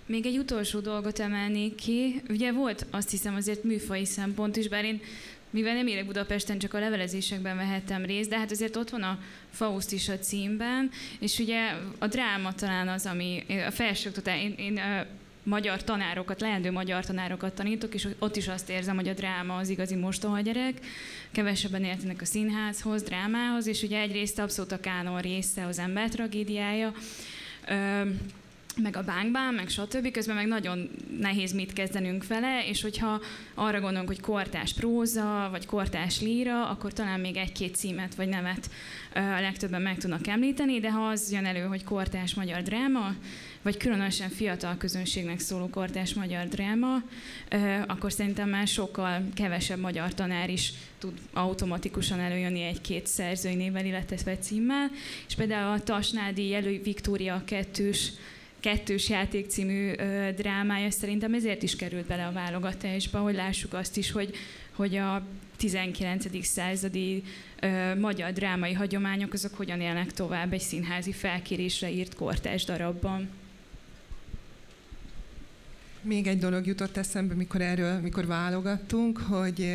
Még 0.05 0.25
egy 0.25 0.37
utolsó 0.37 0.79
dolgot 0.79 1.19
emelnék 1.19 1.75
ki. 1.75 2.21
Ugye 2.29 2.51
volt 2.51 2.85
azt 2.89 3.09
hiszem 3.09 3.35
azért 3.35 3.63
műfai 3.63 4.05
szempont 4.05 4.55
is, 4.55 4.67
bár 4.67 4.85
én 4.85 5.01
mivel 5.51 5.73
nem 5.73 5.87
élek 5.87 6.05
Budapesten, 6.05 6.59
csak 6.59 6.73
a 6.73 6.79
levelezésekben 6.79 7.55
vehettem 7.55 8.05
részt, 8.05 8.29
de 8.29 8.37
hát 8.37 8.51
azért 8.51 8.75
ott 8.75 8.89
van 8.89 9.03
a 9.03 9.19
Faust 9.49 9.91
is 9.91 10.09
a 10.09 10.19
címben, 10.19 10.89
és 11.19 11.39
ugye 11.39 11.73
a 11.99 12.07
dráma 12.07 12.53
talán 12.53 12.87
az, 12.87 13.05
ami 13.05 13.43
a 13.67 13.71
felsőoktatás, 13.71 14.41
én, 14.41 14.53
én 14.57 14.79
magyar 15.43 15.83
tanárokat, 15.83 16.41
leendő 16.41 16.71
magyar 16.71 17.05
tanárokat 17.05 17.53
tanítok, 17.53 17.93
és 17.93 18.07
ott 18.19 18.35
is 18.35 18.47
azt 18.47 18.69
érzem, 18.69 18.95
hogy 18.95 19.07
a 19.07 19.13
dráma 19.13 19.55
az 19.55 19.69
igazi 19.69 19.95
mostoha 19.95 20.39
gyerek, 20.39 20.73
kevesebben 21.31 21.83
értenek 21.83 22.21
a 22.21 22.25
színházhoz, 22.25 23.03
drámához, 23.03 23.67
és 23.67 23.81
ugye 23.81 23.99
egyrészt 23.99 24.39
abszolút 24.39 24.71
a 24.71 24.79
kánon 24.79 25.21
része 25.21 25.65
az 25.65 25.79
ember 25.79 26.09
tragédiája, 26.09 26.93
meg 28.77 28.95
a 28.95 29.03
bánkban, 29.03 29.53
meg 29.53 29.69
stb. 29.69 30.11
Közben 30.11 30.35
meg 30.35 30.47
nagyon 30.47 30.89
nehéz 31.19 31.53
mit 31.53 31.73
kezdenünk 31.73 32.27
vele, 32.27 32.67
és 32.67 32.81
hogyha 32.81 33.21
arra 33.53 33.79
gondolunk, 33.79 34.07
hogy 34.07 34.19
kortás 34.19 34.73
próza, 34.73 35.47
vagy 35.51 35.65
kortás 35.65 36.21
líra, 36.21 36.69
akkor 36.69 36.93
talán 36.93 37.19
még 37.19 37.35
egy-két 37.37 37.75
címet 37.75 38.15
vagy 38.15 38.27
nevet 38.27 38.69
a 39.13 39.19
legtöbben 39.19 39.81
meg 39.81 39.97
tudnak 39.97 40.27
említeni, 40.27 40.79
de 40.79 40.91
ha 40.91 41.07
az 41.07 41.31
jön 41.31 41.45
elő, 41.45 41.59
hogy 41.61 41.83
kortás 41.83 42.33
magyar 42.33 42.61
dráma, 42.61 43.15
vagy 43.61 43.77
különösen 43.77 44.29
fiatal 44.29 44.77
közönségnek 44.77 45.39
szóló 45.39 45.69
kortás 45.69 46.13
magyar 46.13 46.47
dráma, 46.47 47.01
akkor 47.87 48.11
szerintem 48.11 48.49
már 48.49 48.67
sokkal 48.67 49.23
kevesebb 49.33 49.79
magyar 49.79 50.13
tanár 50.13 50.49
is 50.49 50.73
tud 50.97 51.13
automatikusan 51.33 52.19
előjönni 52.19 52.61
egy-két 52.61 53.07
szerzői 53.07 53.55
névvel, 53.55 53.85
illetve 53.85 54.37
címmel. 54.37 54.91
És 55.27 55.35
például 55.35 55.73
a 55.73 55.83
Tasnádi 55.83 56.47
Jelő 56.47 56.81
Viktória 56.83 57.41
kettős 57.45 58.11
kettős 58.61 59.09
játék 59.09 59.49
című 59.49 59.91
ö, 59.97 60.29
drámája 60.35 60.91
szerintem 60.91 61.33
ezért 61.33 61.63
is 61.63 61.75
került 61.75 62.05
bele 62.05 62.25
a 62.25 62.31
válogatásba, 62.31 63.19
hogy 63.19 63.35
lássuk 63.35 63.73
azt 63.73 63.97
is, 63.97 64.11
hogy, 64.11 64.35
hogy 64.75 64.95
a 64.95 65.25
19. 65.57 66.45
századi 66.45 67.23
ö, 67.59 67.95
magyar 67.95 68.31
drámai 68.31 68.73
hagyományok 68.73 69.33
azok 69.33 69.55
hogyan 69.55 69.81
élnek 69.81 70.11
tovább 70.11 70.53
egy 70.53 70.61
színházi 70.61 71.11
felkérésre 71.11 71.91
írt 71.91 72.15
kortás 72.15 72.63
darabban. 72.63 73.29
Még 76.01 76.27
egy 76.27 76.37
dolog 76.37 76.65
jutott 76.65 76.97
eszembe, 76.97 77.33
mikor 77.33 77.61
erről, 77.61 77.99
mikor 77.99 78.25
válogattunk, 78.25 79.17
hogy 79.17 79.67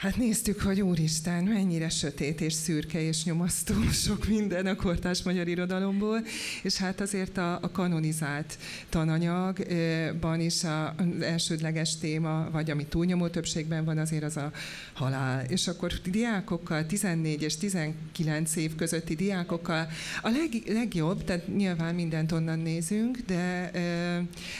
Hát 0.00 0.16
néztük, 0.16 0.60
hogy 0.60 0.80
úristen, 0.80 1.44
mennyire 1.44 1.88
sötét 1.88 2.40
és 2.40 2.52
szürke 2.52 3.02
és 3.02 3.24
nyomasztó 3.24 3.74
sok 3.92 4.28
minden 4.28 4.66
a 4.66 4.76
kortás 4.76 5.22
magyar 5.22 5.48
irodalomból, 5.48 6.20
és 6.62 6.76
hát 6.76 7.00
azért 7.00 7.36
a, 7.36 7.58
a 7.62 7.70
kanonizált 7.70 8.58
tananyagban 8.88 10.40
is 10.40 10.64
az 10.64 11.22
elsődleges 11.22 11.98
téma, 11.98 12.48
vagy 12.50 12.70
ami 12.70 12.84
túlnyomó 12.84 13.28
többségben 13.28 13.84
van, 13.84 13.98
azért 13.98 14.22
az 14.22 14.36
a 14.36 14.52
halál. 14.92 15.44
És 15.44 15.68
akkor 15.68 15.92
diákokkal, 16.10 16.86
14 16.86 17.42
és 17.42 17.56
19 17.56 18.56
év 18.56 18.74
közötti 18.74 19.14
diákokkal 19.14 19.88
a 20.22 20.28
leg, 20.28 20.74
legjobb, 20.74 21.24
tehát 21.24 21.56
nyilván 21.56 21.94
mindent 21.94 22.32
onnan 22.32 22.58
nézünk, 22.58 23.18
de, 23.26 23.70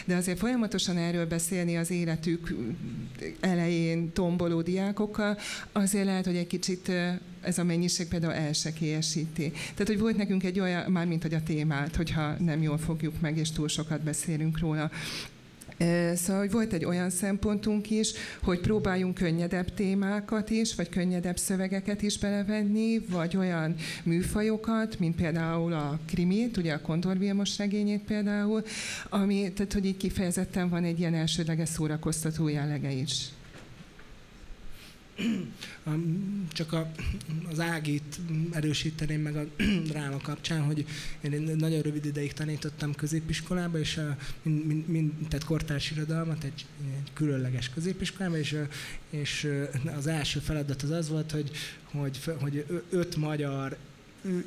de 0.04 0.16
azért 0.16 0.38
folyamatosan 0.38 0.97
erről 0.97 1.26
beszélni 1.26 1.76
az 1.76 1.90
életük 1.90 2.54
elején 3.40 4.12
tomboló 4.12 4.62
diákokkal, 4.62 5.30
azért 5.73 6.05
lehet, 6.05 6.25
hogy 6.25 6.37
egy 6.37 6.47
kicsit 6.47 6.93
ez 7.41 7.59
a 7.59 7.65
mennyiség 7.65 8.09
például 8.09 8.33
elsekélyesíti. 8.33 9.51
Tehát, 9.51 9.87
hogy 9.87 9.99
volt 9.99 10.17
nekünk 10.17 10.45
egy 10.45 10.61
olyan, 10.61 10.91
már 10.91 11.07
mint 11.07 11.23
hogy 11.23 11.35
a 11.35 11.43
témát, 11.43 11.97
hogyha 11.97 12.35
nem 12.39 12.63
jól 12.63 12.79
fogjuk 12.79 13.21
meg, 13.21 13.37
és 13.37 13.51
túl 13.51 13.69
sokat 13.69 14.03
beszélünk 14.03 14.59
róla. 14.59 14.91
Szóval, 16.15 16.41
hogy 16.41 16.51
volt 16.51 16.73
egy 16.73 16.85
olyan 16.85 17.11
szempontunk 17.11 17.91
is, 17.91 18.13
hogy 18.43 18.61
próbáljunk 18.61 19.15
könnyedebb 19.15 19.75
témákat 19.75 20.51
is, 20.51 20.75
vagy 20.75 20.89
könnyedebb 20.89 21.37
szövegeket 21.39 22.03
is 22.03 22.19
belevenni, 22.19 22.99
vagy 22.99 23.37
olyan 23.37 23.75
műfajokat, 24.03 24.99
mint 24.99 25.17
például 25.17 25.73
a 25.73 25.99
krimit, 26.07 26.57
ugye 26.57 26.73
a 26.73 26.81
Kondor 26.81 27.19
Vilmos 27.19 27.59
regényét 27.59 28.03
például, 28.03 28.63
ami, 29.09 29.53
tehát, 29.53 29.73
hogy 29.73 29.85
így 29.85 29.97
kifejezetten 29.97 30.69
van 30.69 30.85
egy 30.85 30.99
ilyen 30.99 31.15
elsődleges 31.15 31.69
szórakoztató 31.69 32.49
jellege 32.49 32.91
is. 32.93 33.29
Csak 36.53 36.73
a, 36.73 36.93
az 37.50 37.61
Ágit 37.61 38.21
erősíteném 38.53 39.21
meg 39.21 39.37
a 39.37 39.45
dráma 39.91 40.17
kapcsán, 40.17 40.62
hogy 40.62 40.87
én 41.21 41.57
nagyon 41.59 41.83
rövid 41.83 42.05
ideig 42.05 42.33
tanítottam 42.33 42.95
középiskolába, 42.95 43.79
és 43.79 43.97
a, 43.97 44.17
mind, 44.43 44.89
mind, 44.89 45.12
tehát 45.29 45.45
kortárs 45.45 45.91
irodalmat 45.91 46.45
egy, 46.45 46.67
egy 46.97 47.12
különleges 47.12 47.71
középiskolába, 47.71 48.39
és, 48.39 48.57
és 49.11 49.49
az 49.97 50.07
első 50.07 50.41
feladat 50.41 50.83
az 50.83 50.91
az 50.91 51.09
volt, 51.09 51.31
hogy, 51.31 51.50
hogy, 51.93 52.21
hogy 52.41 52.65
öt 52.91 53.17
magyar 53.17 53.77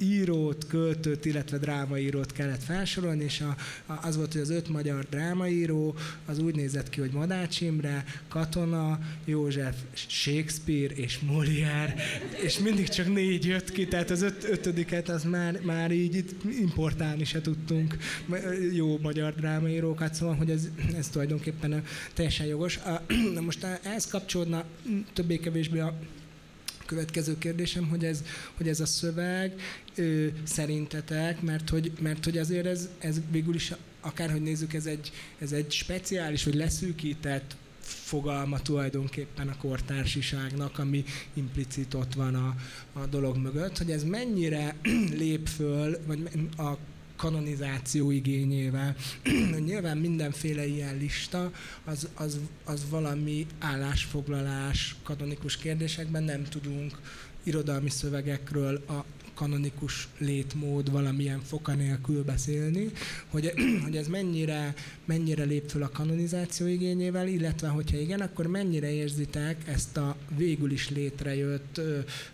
írót, 0.01 0.67
költőt, 0.67 1.25
illetve 1.25 1.57
drámaírót 1.57 2.31
kellett 2.31 2.63
felsorolni, 2.63 3.23
és 3.23 3.41
a, 3.41 3.55
a, 3.93 4.07
az 4.07 4.15
volt, 4.15 4.31
hogy 4.31 4.41
az 4.41 4.49
öt 4.49 4.69
magyar 4.69 5.05
drámaíró 5.09 5.95
az 6.25 6.39
úgy 6.39 6.55
nézett 6.55 6.89
ki, 6.89 6.99
hogy 6.99 7.11
Madács 7.11 7.61
Imre, 7.61 8.03
Katona, 8.27 8.99
József, 9.25 9.75
Shakespeare 9.93 10.93
és 10.93 11.19
Molière, 11.27 11.93
és 12.43 12.59
mindig 12.59 12.89
csak 12.89 13.13
négy 13.13 13.45
jött 13.45 13.71
ki, 13.71 13.87
tehát 13.87 14.09
az 14.09 14.21
öt, 14.21 14.43
ötödiket 14.43 15.09
az 15.09 15.23
már, 15.23 15.59
már 15.61 15.91
így 15.91 16.15
itt 16.15 16.43
importálni 16.59 17.23
se 17.23 17.41
tudtunk 17.41 17.97
jó 18.73 18.99
magyar 19.01 19.33
drámaírókat, 19.35 20.13
szóval, 20.13 20.35
hogy 20.35 20.49
ez, 20.49 20.67
ez 20.97 21.07
tulajdonképpen 21.07 21.83
teljesen 22.13 22.45
jogos. 22.45 22.79
Na 23.33 23.41
most 23.41 23.63
ehhez 23.63 24.07
kapcsolódna 24.07 24.63
többé-kevésbé 25.13 25.79
a 25.79 25.99
következő 26.93 27.37
kérdésem, 27.37 27.87
hogy 27.87 28.05
ez, 28.05 28.23
hogy 28.57 28.67
ez 28.67 28.79
a 28.79 28.85
szöveg 28.85 29.53
ö, 29.95 30.27
szerintetek, 30.43 31.41
mert 31.41 31.69
hogy, 31.69 31.91
mert 31.99 32.23
hogy 32.23 32.37
azért 32.37 32.65
ez, 32.65 32.89
ez 32.99 33.21
végül 33.31 33.55
is, 33.55 33.73
akárhogy 34.01 34.41
nézzük, 34.41 34.73
ez 34.73 34.85
egy, 34.85 35.11
ez 35.39 35.51
egy 35.51 35.71
speciális, 35.71 36.43
vagy 36.43 36.55
leszűkített 36.55 37.55
fogalma 37.81 38.61
tulajdonképpen 38.61 39.47
a 39.47 39.57
kortársiságnak, 39.57 40.79
ami 40.79 41.03
implicit 41.33 41.93
ott 41.93 42.13
van 42.13 42.35
a, 42.35 42.55
a 42.99 43.05
dolog 43.05 43.37
mögött, 43.37 43.77
hogy 43.77 43.91
ez 43.91 44.03
mennyire 44.03 44.75
lép 45.21 45.47
föl, 45.47 45.97
vagy 46.05 46.29
a 46.57 46.77
kanonizáció 47.23 48.11
igényével. 48.11 48.95
Nyilván 49.67 49.97
mindenféle 49.97 50.65
ilyen 50.65 50.97
lista, 50.97 51.51
az, 51.83 52.07
az, 52.13 52.39
az 52.63 52.85
valami 52.89 53.45
állásfoglalás 53.59 54.95
kanonikus 55.03 55.57
kérdésekben 55.57 56.23
nem 56.23 56.43
tudunk 56.43 56.99
irodalmi 57.43 57.89
szövegekről 57.89 58.83
a 58.87 59.05
kanonikus 59.33 60.07
létmód 60.17 60.91
valamilyen 60.91 61.41
foka 61.41 61.73
nélkül 61.73 62.23
beszélni, 62.23 62.91
hogy, 63.27 63.53
hogy 63.83 63.97
ez 63.97 64.07
mennyire, 64.07 64.73
mennyire 65.05 65.43
lép 65.43 65.69
föl 65.69 65.83
a 65.83 65.89
kanonizáció 65.89 66.67
igényével, 66.67 67.27
illetve 67.27 67.67
hogyha 67.67 67.97
igen, 67.97 68.21
akkor 68.21 68.47
mennyire 68.47 68.91
érzitek 68.91 69.67
ezt 69.67 69.97
a 69.97 70.15
végül 70.37 70.71
is 70.71 70.89
létrejött 70.89 71.81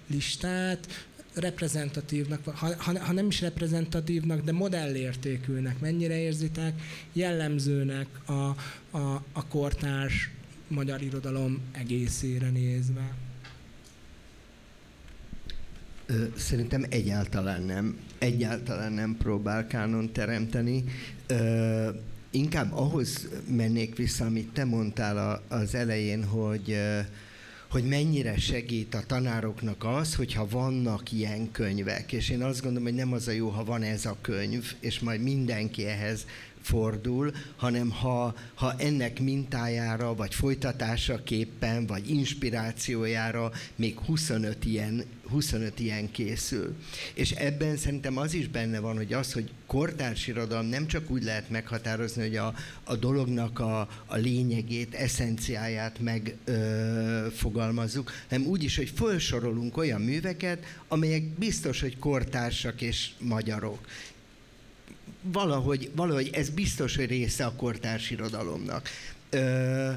listát, 0.08 1.08
reprezentatívnak, 1.34 2.46
ha, 2.46 2.76
ha, 2.78 3.00
ha 3.00 3.12
nem 3.12 3.28
is 3.28 3.42
reprezentatívnak, 3.42 4.42
de 4.42 4.52
modellértékűnek, 4.52 5.80
mennyire 5.80 6.18
érzitek 6.18 6.82
jellemzőnek 7.14 8.08
a, 8.26 8.32
a, 8.98 9.24
a 9.32 9.48
kortárs 9.48 10.30
magyar 10.68 11.02
irodalom 11.02 11.60
egészére 11.72 12.50
nézve? 12.50 13.14
Szerintem 16.38 16.86
egyáltalán 16.90 17.62
nem. 17.62 17.98
Egyáltalán 18.18 18.92
nem 18.92 19.16
próbál 19.18 19.68
kánon 19.68 20.12
teremteni. 20.12 20.84
Inkább 22.32 22.74
ahhoz 22.74 23.28
mennék 23.48 23.96
vissza, 23.96 24.26
amit 24.26 24.54
te 24.54 24.66
mondtál 24.66 25.44
az 25.48 25.76
elején, 25.76 26.24
hogy 26.24 26.78
hogy 27.70 27.84
mennyire 27.84 28.38
segít 28.38 28.94
a 28.96 29.04
tanároknak 29.08 29.84
az, 29.84 30.16
hogyha 30.16 30.48
vannak 30.48 31.12
ilyen 31.12 31.52
könyvek. 31.52 32.12
És 32.12 32.30
én 32.30 32.44
azt 32.44 32.62
gondolom, 32.62 32.88
hogy 32.88 32.98
nem 32.98 33.14
az 33.14 33.28
a 33.28 33.32
jó, 33.32 33.50
ha 33.50 33.64
van 33.64 33.82
ez 33.82 34.06
a 34.06 34.18
könyv, 34.22 34.74
és 34.80 35.00
majd 35.00 35.22
mindenki 35.22 35.86
ehhez 35.86 36.26
fordul, 36.62 37.32
hanem 37.56 37.90
ha, 37.90 38.36
ha 38.54 38.74
ennek 38.78 39.20
mintájára, 39.20 40.16
vagy 40.16 40.36
folytatásaképpen, 40.36 41.86
vagy 41.86 42.10
inspirációjára 42.10 43.52
még 43.76 44.00
25 44.00 44.66
ilyen, 44.66 45.04
25 45.30 45.80
ilyen 45.80 46.12
készül. 46.12 46.76
És 47.14 47.32
ebben 47.32 47.78
szerintem 47.78 48.18
az 48.18 48.34
is 48.34 48.48
benne 48.48 48.80
van, 48.80 48.96
hogy 48.96 49.14
az, 49.14 49.34
hogy 49.34 49.52
kortárs 49.66 50.28
irodalom 50.28 50.66
nem 50.66 50.88
csak 50.88 51.10
úgy 51.10 51.24
lehet 51.24 51.50
meghatározni, 51.50 52.22
hogy 52.22 52.36
a, 52.36 52.54
a 52.84 52.96
dolognak 52.96 53.60
a, 53.60 53.80
a 54.06 54.16
lényegét, 54.16 54.96
eszenciáját 54.96 56.00
megfogalmazzuk, 56.00 58.12
hanem 58.30 58.46
úgy 58.46 58.64
is, 58.64 58.76
hogy 58.76 58.92
felsorolunk 58.96 59.78
olyan 59.78 60.02
műveket, 60.02 60.66
amelyek 60.88 61.24
biztos, 61.24 61.82
hogy 61.82 62.00
kortársak 62.00 62.82
és 62.82 63.10
magyarok 63.20 63.88
valahogy, 65.22 65.92
valahogy 65.96 66.30
ez 66.34 66.50
biztos, 66.50 66.96
hogy 66.96 67.06
része 67.06 67.46
a 67.46 67.56
kortárs 67.56 68.10
irodalomnak. 68.10 68.90
Ö, 69.30 69.92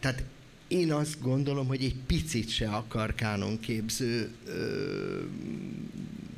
tehát 0.00 0.22
én 0.68 0.92
azt 0.92 1.20
gondolom, 1.20 1.66
hogy 1.66 1.84
egy 1.84 1.96
picit 2.06 2.48
se 2.48 2.68
akar 2.68 3.14
kánonképző 3.14 4.34
ö, 4.46 5.20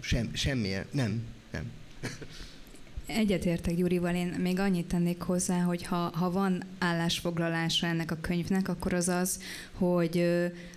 sem, 0.00 0.30
semmilyen, 0.35 0.87
nem, 0.90 1.23
nem. 1.52 1.71
Egyetértek 3.17 3.75
Gyurival, 3.75 4.15
én 4.15 4.27
még 4.27 4.59
annyit 4.59 4.87
tennék 4.87 5.23
hozzá, 5.23 5.61
hogy 5.61 5.83
ha, 5.83 5.97
ha 5.97 6.31
van 6.31 6.62
állásfoglalása 6.79 7.87
ennek 7.87 8.11
a 8.11 8.19
könyvnek, 8.21 8.69
akkor 8.69 8.93
az 8.93 9.09
az, 9.09 9.41
hogy, 9.73 10.25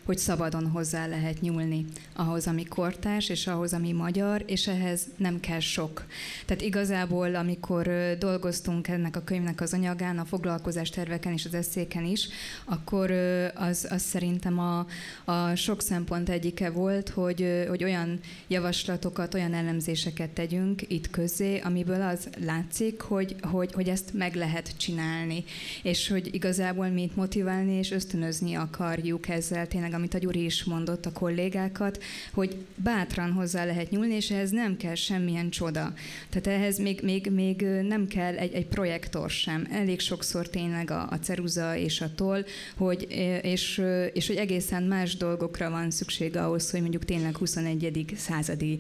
hogy 0.06 0.18
szabadon 0.18 0.68
hozzá 0.68 1.08
lehet 1.08 1.42
nyúlni 1.42 1.86
ahhoz, 2.14 2.48
ami 2.48 2.66
kortárs, 2.66 3.30
és 3.30 3.48
ahhoz, 3.48 3.74
ami 3.74 3.92
magyar, 3.92 4.44
és 4.48 4.68
ehhez 4.68 5.02
nem 5.18 5.40
kell 5.40 5.60
sok. 5.60 6.06
Tehát 6.46 6.64
igazából, 6.64 7.36
amikor 7.36 7.90
dolgoztunk 8.20 8.88
ennek 8.88 9.16
a 9.16 9.24
könyvnek 9.24 9.62
az 9.62 9.74
anyagán, 9.74 10.20
a 10.20 10.26
foglalkozás 10.26 10.90
terveken 10.90 11.34
és 11.34 11.46
az 11.46 11.54
eszéken 11.54 12.06
is, 12.06 12.28
akkor 12.66 13.12
az, 13.56 13.88
az 13.90 14.02
szerintem 14.02 14.60
a, 14.60 14.86
a 15.26 15.56
sok 15.56 15.82
szempont 15.82 16.30
egyike 16.30 16.70
volt, 16.70 17.10
hogy, 17.10 17.66
hogy 17.68 17.84
olyan 17.84 18.20
javaslatokat, 18.48 19.34
olyan 19.34 19.54
elemzéseket 19.54 20.30
tegyünk 20.30 20.82
itt 20.88 21.10
közé, 21.10 21.60
amiből 21.60 22.02
az 22.02 22.21
látszik, 22.46 23.02
hogy, 23.02 23.36
hogy, 23.42 23.74
hogy 23.74 23.90
ezt 23.90 24.14
meg 24.14 24.36
lehet 24.36 24.78
csinálni, 24.78 25.44
és 25.84 26.08
hogy 26.08 26.34
igazából 26.34 26.88
mi 26.88 27.02
itt 27.02 27.16
motiválni 27.16 27.74
és 27.74 27.92
ösztönözni 27.92 28.54
akarjuk 28.54 29.30
ezzel 29.30 29.68
tényleg, 29.68 29.94
amit 29.94 30.14
a 30.14 30.18
Gyuri 30.18 30.44
is 30.44 30.64
mondott, 30.64 31.06
a 31.06 31.12
kollégákat, 31.12 32.04
hogy 32.34 32.56
bátran 32.76 33.32
hozzá 33.32 33.66
lehet 33.66 33.90
nyúlni, 33.90 34.16
és 34.16 34.32
ehhez 34.32 34.52
nem 34.52 34.78
kell 34.78 34.96
semmilyen 34.96 35.50
csoda. 35.50 35.94
Tehát 36.30 36.60
ehhez 36.60 36.80
még, 36.80 37.00
még, 37.04 37.30
még 37.32 37.62
nem 37.88 38.08
kell 38.08 38.36
egy, 38.36 38.54
egy 38.54 38.68
projektor 38.68 39.30
sem. 39.30 39.68
Elég 39.72 40.00
sokszor 40.00 40.50
tényleg 40.50 40.92
a, 40.92 41.08
a 41.10 41.20
ceruza 41.22 41.76
és 41.76 42.02
a 42.02 42.16
toll, 42.16 42.44
hogy, 42.76 43.08
és, 43.42 43.82
és 44.14 44.28
hogy 44.28 44.36
egészen 44.36 44.84
más 44.84 45.16
dolgokra 45.18 45.70
van 45.70 45.92
szükség 45.92 46.38
ahhoz, 46.38 46.72
hogy 46.72 46.82
mondjuk 46.82 47.06
tényleg 47.06 47.38
21. 47.38 48.06
századi 48.16 48.80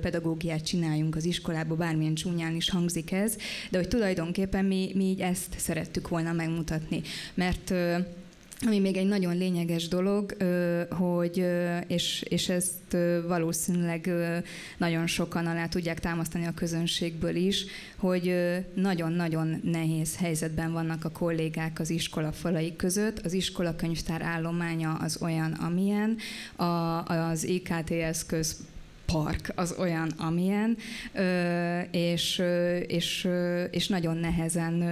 pedagógiát 0.00 0.64
csináljunk 0.64 1.16
az 1.16 1.24
iskolába, 1.24 1.74
bármilyen 1.74 2.14
csúnyán 2.14 2.54
is 2.54 2.69
hangzik 2.70 3.12
ez, 3.12 3.36
de 3.70 3.78
hogy 3.78 3.88
tulajdonképpen 3.88 4.64
mi, 4.64 4.90
mi 4.94 5.04
így 5.04 5.20
ezt 5.20 5.54
szerettük 5.58 6.08
volna 6.08 6.32
megmutatni. 6.32 7.02
Mert 7.34 7.72
ami 8.66 8.78
még 8.78 8.96
egy 8.96 9.06
nagyon 9.06 9.36
lényeges 9.36 9.88
dolog, 9.88 10.36
hogy, 10.90 11.46
és, 11.86 12.24
és 12.28 12.48
ezt 12.48 12.96
valószínűleg 13.26 14.10
nagyon 14.78 15.06
sokan 15.06 15.46
alá 15.46 15.66
tudják 15.66 16.00
támasztani 16.00 16.46
a 16.46 16.54
közönségből 16.54 17.34
is, 17.34 17.64
hogy 17.96 18.34
nagyon-nagyon 18.74 19.60
nehéz 19.64 20.16
helyzetben 20.16 20.72
vannak 20.72 21.04
a 21.04 21.10
kollégák 21.10 21.80
az 21.80 21.90
iskola 21.90 22.32
falai 22.32 22.76
között. 22.76 23.18
Az 23.18 23.32
iskola 23.32 23.76
könyvtár 23.76 24.22
állománya 24.22 24.92
az 24.92 25.18
olyan, 25.22 25.52
amilyen, 25.52 26.16
a, 26.56 26.64
az 27.04 27.44
IKT 27.44 27.90
eszköz 27.90 28.56
park 29.12 29.52
az 29.54 29.74
olyan, 29.78 30.10
amilyen, 30.18 30.76
és, 31.90 32.42
és, 32.86 33.28
és 33.70 33.88
nagyon 33.88 34.16
nehezen 34.16 34.84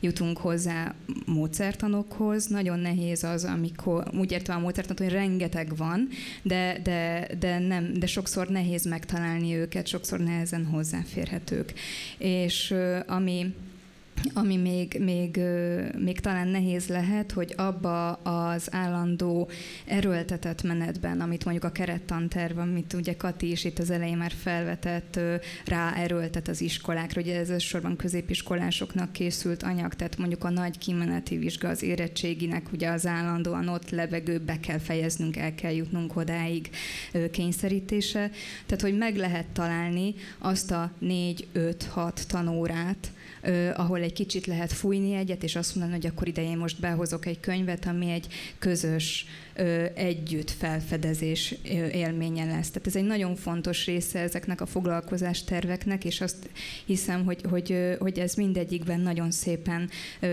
jutunk 0.00 0.38
hozzá 0.38 0.94
módszertanokhoz. 1.26 2.46
Nagyon 2.46 2.78
nehéz 2.78 3.24
az, 3.24 3.44
amikor, 3.44 4.10
úgy 4.18 4.32
értem 4.32 4.56
a 4.56 4.60
módszertanok, 4.60 5.02
hogy 5.02 5.12
rengeteg 5.12 5.76
van, 5.76 6.08
de, 6.42 6.80
de, 6.82 7.28
de, 7.38 7.58
nem, 7.58 7.92
de 7.92 8.06
sokszor 8.06 8.48
nehéz 8.48 8.84
megtalálni 8.84 9.54
őket, 9.54 9.86
sokszor 9.86 10.18
nehezen 10.18 10.64
hozzáférhetők. 10.64 11.72
És 12.18 12.74
ami 13.06 13.54
ami 14.32 14.56
még, 14.56 14.96
még, 15.00 15.40
még 15.98 16.20
talán 16.20 16.48
nehéz 16.48 16.86
lehet, 16.86 17.32
hogy 17.32 17.54
abba 17.56 18.12
az 18.12 18.68
állandó 18.70 19.48
erőltetett 19.86 20.62
menetben, 20.62 21.20
amit 21.20 21.44
mondjuk 21.44 21.64
a 21.64 21.72
kerettanterv, 21.72 22.58
amit 22.58 22.92
ugye 22.92 23.16
Kati 23.16 23.50
is 23.50 23.64
itt 23.64 23.78
az 23.78 23.90
elején 23.90 24.16
már 24.16 24.32
felvetett, 24.42 25.20
rá 25.66 25.94
erőltet 25.94 26.48
az 26.48 26.60
iskolákra, 26.60 27.20
ugye 27.20 27.38
ez 27.38 27.62
sorban 27.62 27.96
középiskolásoknak 27.96 29.12
készült 29.12 29.62
anyag, 29.62 29.94
tehát 29.94 30.18
mondjuk 30.18 30.44
a 30.44 30.50
nagy 30.50 30.78
kimeneti 30.78 31.36
vizsga 31.36 31.68
az 31.68 31.82
érettséginek, 31.82 32.72
ugye 32.72 32.88
az 32.88 33.06
állandóan 33.06 33.68
ott 33.68 33.90
levegő, 33.90 34.38
be 34.38 34.60
kell 34.60 34.78
fejeznünk, 34.78 35.36
el 35.36 35.54
kell 35.54 35.72
jutnunk 35.72 36.16
odáig 36.16 36.70
kényszerítése. 37.30 38.30
Tehát, 38.66 38.82
hogy 38.82 38.96
meg 38.96 39.16
lehet 39.16 39.46
találni 39.46 40.14
azt 40.38 40.70
a 40.70 40.92
négy-öt-hat 40.98 42.24
tanórát, 42.28 43.12
ahol 43.74 44.00
egy 44.00 44.12
kicsit 44.12 44.46
lehet 44.46 44.72
fújni 44.72 45.14
egyet, 45.14 45.42
és 45.42 45.56
azt 45.56 45.74
mondani, 45.74 46.00
hogy 46.00 46.10
akkor 46.10 46.28
ide 46.28 46.42
én 46.42 46.56
most 46.56 46.80
behozok 46.80 47.26
egy 47.26 47.40
könyvet, 47.40 47.86
ami 47.86 48.10
egy 48.10 48.26
közös 48.58 49.26
együtt 49.94 50.50
felfedezés 50.50 51.54
élménye 51.92 52.44
lesz. 52.44 52.70
Tehát 52.70 52.86
ez 52.86 52.96
egy 52.96 53.04
nagyon 53.04 53.36
fontos 53.36 53.86
része 53.86 54.18
ezeknek 54.18 54.60
a 54.60 54.66
foglalkozás 54.66 55.44
terveknek, 55.44 56.04
és 56.04 56.20
azt 56.20 56.48
hiszem, 56.84 57.24
hogy, 57.24 57.40
hogy, 57.50 57.96
hogy 57.98 58.18
ez 58.18 58.34
mindegyikben 58.34 59.00
nagyon 59.00 59.30
szépen 59.30 59.90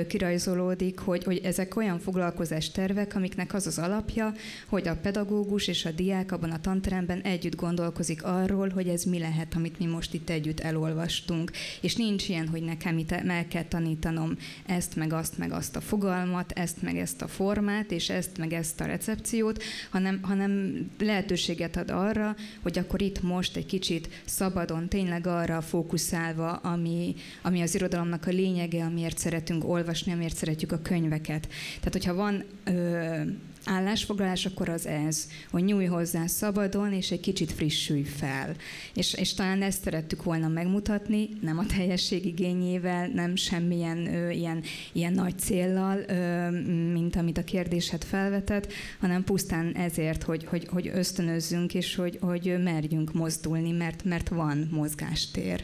kirajzolódik, 0.07 0.99
hogy, 0.99 1.23
hogy 1.23 1.41
ezek 1.43 1.75
olyan 1.75 1.99
foglalkozás 1.99 2.71
tervek, 2.71 3.15
amiknek 3.15 3.53
az 3.53 3.67
az 3.67 3.77
alapja, 3.77 4.33
hogy 4.67 4.87
a 4.87 4.95
pedagógus 4.95 5.67
és 5.67 5.85
a 5.85 5.91
diák 5.91 6.31
abban 6.31 6.51
a 6.51 6.61
tanteremben 6.61 7.21
együtt 7.21 7.55
gondolkozik 7.55 8.23
arról, 8.23 8.69
hogy 8.69 8.87
ez 8.87 9.03
mi 9.03 9.19
lehet, 9.19 9.55
amit 9.55 9.79
mi 9.79 9.85
most 9.85 10.13
itt 10.13 10.29
együtt 10.29 10.59
elolvastunk. 10.59 11.51
És 11.81 11.95
nincs 11.95 12.29
ilyen, 12.29 12.47
hogy 12.47 12.63
nekem 12.63 12.97
itt 12.97 13.23
meg 13.23 13.47
kell 13.47 13.65
tanítanom 13.65 14.37
ezt, 14.65 14.95
meg 14.95 15.13
azt, 15.13 15.37
meg 15.37 15.51
azt 15.51 15.75
a 15.75 15.81
fogalmat, 15.81 16.51
ezt, 16.51 16.81
meg 16.81 16.97
ezt 16.97 17.21
a 17.21 17.27
formát, 17.27 17.91
és 17.91 18.09
ezt, 18.09 18.37
meg 18.37 18.53
ezt 18.53 18.81
a 18.81 18.85
receptet, 18.85 19.09
koncepciót, 19.11 19.63
hanem, 19.89 20.19
hanem 20.21 20.81
lehetőséget 20.99 21.77
ad 21.77 21.89
arra, 21.89 22.35
hogy 22.61 22.77
akkor 22.77 23.01
itt 23.01 23.21
most 23.21 23.55
egy 23.55 23.65
kicsit 23.65 24.09
szabadon, 24.25 24.87
tényleg 24.87 25.27
arra 25.27 25.61
fókuszálva, 25.61 26.51
ami, 26.51 27.15
ami 27.41 27.61
az 27.61 27.75
irodalomnak 27.75 28.27
a 28.27 28.31
lényege, 28.31 28.83
amiért 28.83 29.17
szeretünk 29.17 29.69
olvasni, 29.69 30.11
amiért 30.11 30.35
szeretjük 30.35 30.71
a 30.71 30.81
könyveket. 30.81 31.47
Tehát, 31.79 31.91
hogyha 31.91 32.13
van 32.13 32.43
ö, 32.63 33.21
állásfoglalás, 33.65 34.45
akkor 34.45 34.69
az 34.69 34.85
ez, 34.85 35.27
hogy 35.49 35.63
nyújj 35.63 35.85
hozzá 35.85 36.25
szabadon, 36.25 36.93
és 36.93 37.11
egy 37.11 37.19
kicsit 37.19 37.51
frissülj 37.51 38.03
fel. 38.03 38.55
És, 38.93 39.13
és 39.13 39.33
talán 39.33 39.61
ezt 39.61 39.83
szerettük 39.83 40.23
volna 40.23 40.47
megmutatni, 40.47 41.29
nem 41.41 41.57
a 41.57 41.65
teljesség 41.65 42.25
igényével, 42.25 43.07
nem 43.07 43.35
semmilyen 43.35 44.13
ö, 44.13 44.29
ilyen, 44.29 44.63
ilyen 44.91 45.13
nagy 45.13 45.39
céllal, 45.39 45.99
ö, 46.07 46.49
mint 46.91 47.15
amit 47.15 47.37
a 47.37 47.43
kérdésed 47.43 48.03
felvetett, 48.03 48.73
hanem 48.99 49.23
pusztán 49.23 49.75
ezért, 49.75 50.23
hogy, 50.23 50.45
hogy, 50.45 50.67
hogy 50.67 50.87
ösztönözzünk, 50.93 51.73
és 51.73 51.95
hogy, 51.95 52.17
hogy 52.21 52.63
merjünk 52.63 53.13
mozdulni, 53.13 53.71
mert, 53.71 54.03
mert 54.03 54.29
van 54.29 54.67
mozgástér. 54.71 55.63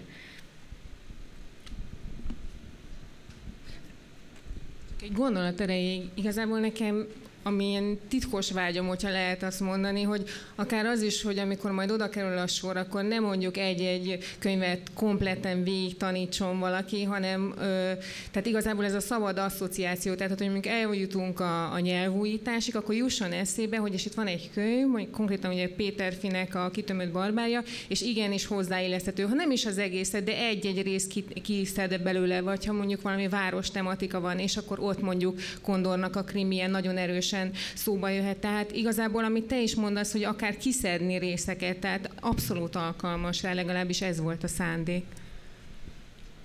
Egy 5.02 5.14
gondolat 5.14 5.62
erejéig 5.62 6.10
igazából 6.16 6.60
nekem 6.60 7.08
ami 7.48 7.70
ilyen 7.70 8.00
titkos 8.08 8.52
vágyom, 8.52 8.88
hogyha 8.88 9.10
lehet 9.10 9.44
azt 9.44 9.60
mondani, 9.60 10.04
hogy 10.04 10.24
akár 10.56 10.86
az 10.86 11.02
is, 11.02 11.22
hogy 11.22 11.40
amikor 11.40 11.72
majd 11.72 11.92
oda 11.92 12.10
kerül 12.10 12.38
a 12.38 12.48
sor, 12.48 12.78
akkor 12.78 13.04
nem 13.04 13.24
mondjuk 13.24 13.58
egy-egy 13.58 14.18
könyvet 14.40 14.82
kompletten 14.94 15.64
végig 15.64 15.98
tanítson 15.98 16.60
valaki, 16.60 17.04
hanem 17.04 17.54
ö, 17.58 17.92
tehát 18.32 18.46
igazából 18.46 18.86
ez 18.86 18.94
a 18.94 19.00
szabad 19.00 19.38
asszociáció, 19.38 20.14
tehát 20.14 20.38
hogy 20.38 20.50
mondjuk 20.50 20.74
eljutunk 20.74 21.40
a, 21.40 21.74
a 21.74 21.80
nyelvújításig, 21.80 22.76
akkor 22.76 22.96
jusson 22.96 23.32
eszébe, 23.32 23.78
hogy 23.78 23.94
és 23.94 24.06
itt 24.06 24.14
van 24.14 24.28
egy 24.28 24.50
könyv, 24.54 24.88
mondjuk 24.88 25.12
konkrétan 25.12 25.52
ugye 25.52 25.68
Péter 25.68 26.14
Finek 26.20 26.56
a 26.56 26.70
kitömött 26.70 27.12
barbárja, 27.12 27.64
és 27.88 28.02
igenis 28.02 28.46
hozzáilleszthető, 28.46 29.24
ha 29.24 29.34
nem 29.34 29.52
is 29.52 29.66
az 29.66 29.78
egészet, 29.78 30.24
de 30.24 30.38
egy-egy 30.38 30.82
rész 30.82 31.08
kiszed 31.44 32.02
belőle, 32.02 32.42
vagy 32.42 32.66
ha 32.66 32.74
mondjuk 32.74 33.02
valami 33.02 33.28
város 33.28 33.72
tematika 33.72 34.20
van, 34.20 34.40
és 34.40 34.58
akkor 34.58 34.80
ott 34.80 35.02
mondjuk 35.02 35.40
Kondornak 35.62 36.16
a 36.16 36.24
krimien 36.24 36.72
nagyon 36.72 36.98
erősen 36.98 37.37
szóba 37.74 38.10
jöhet. 38.10 38.38
Tehát 38.38 38.72
igazából, 38.72 39.24
amit 39.24 39.44
te 39.44 39.62
is 39.62 39.76
mondasz, 39.76 40.12
hogy 40.12 40.24
akár 40.24 40.58
kiszedni 40.58 41.18
részeket, 41.18 41.78
tehát 41.78 42.10
abszolút 42.20 42.76
alkalmas 42.76 43.42
rá, 43.42 43.54
legalábbis 43.54 44.02
ez 44.02 44.20
volt 44.20 44.44
a 44.44 44.48
szándék. 44.48 45.06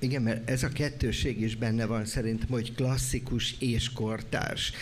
Igen, 0.03 0.23
mert 0.23 0.51
ez 0.51 0.63
a 0.63 0.69
kettőség 0.69 1.41
is 1.41 1.57
benne 1.57 1.87
van 1.87 2.05
szerintem, 2.05 2.49
hogy 2.49 2.75
klasszikus 2.75 3.55
és 3.59 3.93
kortárs. 3.93 4.73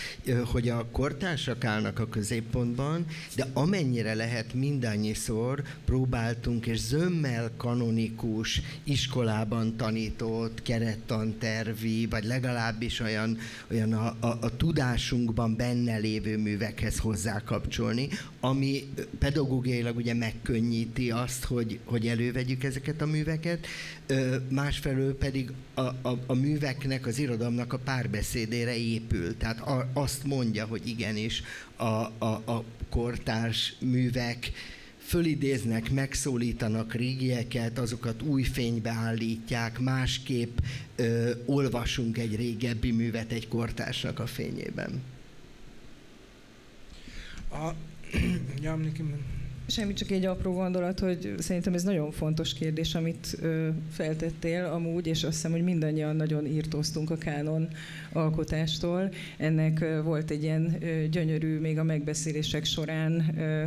Hogy 0.45 0.69
a 0.69 0.87
kortársak 0.91 1.65
állnak 1.65 1.99
a 1.99 2.09
középpontban, 2.09 3.07
de 3.37 3.47
amennyire 3.53 4.15
lehet 4.15 4.55
mindannyiszor 4.55 5.63
próbáltunk 5.85 6.67
és 6.67 6.79
zömmel 6.79 7.51
kanonikus, 7.57 8.61
iskolában 8.85 9.77
tanított, 9.77 10.63
kerettantervi, 10.63 12.07
vagy 12.07 12.25
legalábbis 12.25 13.01
olyan, 13.01 13.39
olyan 13.71 13.93
a, 13.93 14.17
a, 14.21 14.39
a 14.41 14.57
tudásunkban 14.57 15.57
benne 15.57 15.97
lévő 15.97 16.39
művekhez 16.39 16.99
hozzákapcsolni, 16.99 18.09
ami 18.41 18.83
pedagógiailag 19.19 19.97
ugye 19.97 20.15
megkönnyíti 20.15 21.11
azt, 21.11 21.45
hogy, 21.45 21.79
hogy 21.85 22.07
elővegyük 22.07 22.65
ezeket 22.65 23.01
a 23.01 23.07
műveket, 23.07 23.67
másfelől 24.49 25.10
pedig 25.15 25.53
a, 25.75 25.81
a, 25.81 26.19
a 26.27 26.35
műveknek, 26.35 27.07
az 27.07 27.19
irodalomnak 27.19 27.73
a 27.73 27.79
párbeszédére 27.79 28.77
épül. 28.77 29.37
Tehát 29.37 29.61
a, 29.61 29.91
azt 29.93 30.25
mondja, 30.25 30.67
hogy 30.67 30.89
igenis 30.89 31.43
a, 31.77 31.85
a, 31.85 32.43
a 32.45 32.65
kortárs 32.89 33.75
művek 33.81 34.53
fölidéznek, 34.99 35.91
megszólítanak 35.91 36.95
régieket, 36.95 37.79
azokat 37.79 38.23
új 38.23 38.43
fénybe 38.43 38.91
állítják, 38.91 39.79
másképp 39.79 40.59
ö, 40.97 41.31
olvasunk 41.47 42.19
egy 42.19 42.37
régebbi 42.37 42.91
művet 42.91 43.33
egy 43.33 43.49
kortársnak 43.49 44.19
a 44.19 44.27
fényében. 44.27 45.03
A, 47.53 47.71
ja, 48.63 48.77
Semmi, 49.71 49.93
csak 49.93 50.11
egy 50.11 50.25
apró 50.25 50.53
gondolat, 50.53 51.01
hogy 51.01 51.35
szerintem 51.39 51.75
ez 51.75 51.83
nagyon 51.83 52.11
fontos 52.11 52.55
kérdés, 52.55 52.95
amit 52.95 53.37
ö, 53.41 53.69
feltettél 53.91 54.65
amúgy, 54.65 55.07
és 55.07 55.25
azt 55.25 55.35
hiszem, 55.35 55.51
hogy 55.51 55.63
mindannyian 55.63 56.17
nagyon 56.17 56.47
írtóztunk 56.47 57.11
a 57.11 57.17
kánon 57.17 57.69
alkotástól. 58.13 59.13
Ennek 59.37 59.81
ö, 59.81 60.03
volt 60.03 60.31
egy 60.31 60.43
ilyen 60.43 60.77
ö, 60.81 61.07
gyönyörű, 61.07 61.59
még 61.59 61.79
a 61.79 61.83
megbeszélések 61.83 62.65
során 62.65 63.39
ö, 63.39 63.65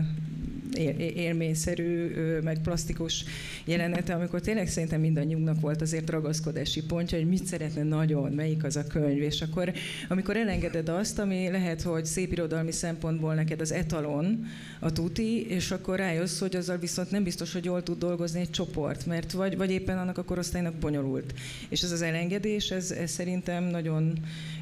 élményszerű, 1.15 2.12
meg 2.43 2.62
plastikus 2.62 3.23
jelenete, 3.65 4.13
amikor 4.13 4.41
tényleg 4.41 4.67
szerintem 4.67 4.99
mindannyiunknak 4.99 5.59
volt 5.59 5.81
azért 5.81 6.09
ragaszkodási 6.09 6.83
pontja, 6.83 7.17
hogy 7.17 7.27
mit 7.27 7.45
szeretne 7.45 7.83
nagyon, 7.83 8.31
melyik 8.31 8.63
az 8.63 8.75
a 8.75 8.88
könyv, 8.88 9.21
és 9.21 9.41
akkor 9.41 9.73
amikor 10.09 10.38
elengeded 10.38 10.89
azt, 10.89 11.19
ami 11.19 11.49
lehet, 11.49 11.81
hogy 11.81 12.05
szép 12.05 12.31
irodalmi 12.31 12.71
szempontból 12.71 13.33
neked 13.33 13.62
az 13.62 13.71
etalon, 13.71 14.45
a 14.79 14.91
tuti, 14.91 15.47
és 15.47 15.71
akkor 15.71 15.97
rájössz, 15.97 16.39
hogy 16.39 16.55
azzal 16.55 16.77
viszont 16.77 17.12
nem 17.12 17.23
biztos, 17.23 17.53
hogy 17.53 17.65
jól 17.65 17.83
tud 17.83 17.97
dolgozni 17.97 18.39
egy 18.39 18.49
csoport, 18.49 19.05
mert 19.05 19.31
vagy, 19.31 19.57
vagy 19.57 19.71
éppen 19.71 19.97
annak 19.97 20.17
a 20.17 20.23
korosztálynak 20.23 20.73
bonyolult. 20.73 21.33
És 21.69 21.81
ez 21.81 21.91
az 21.91 22.01
elengedés, 22.01 22.71
ez, 22.71 22.91
ez 22.91 23.12
szerintem 23.12 23.63
nagyon 23.63 24.13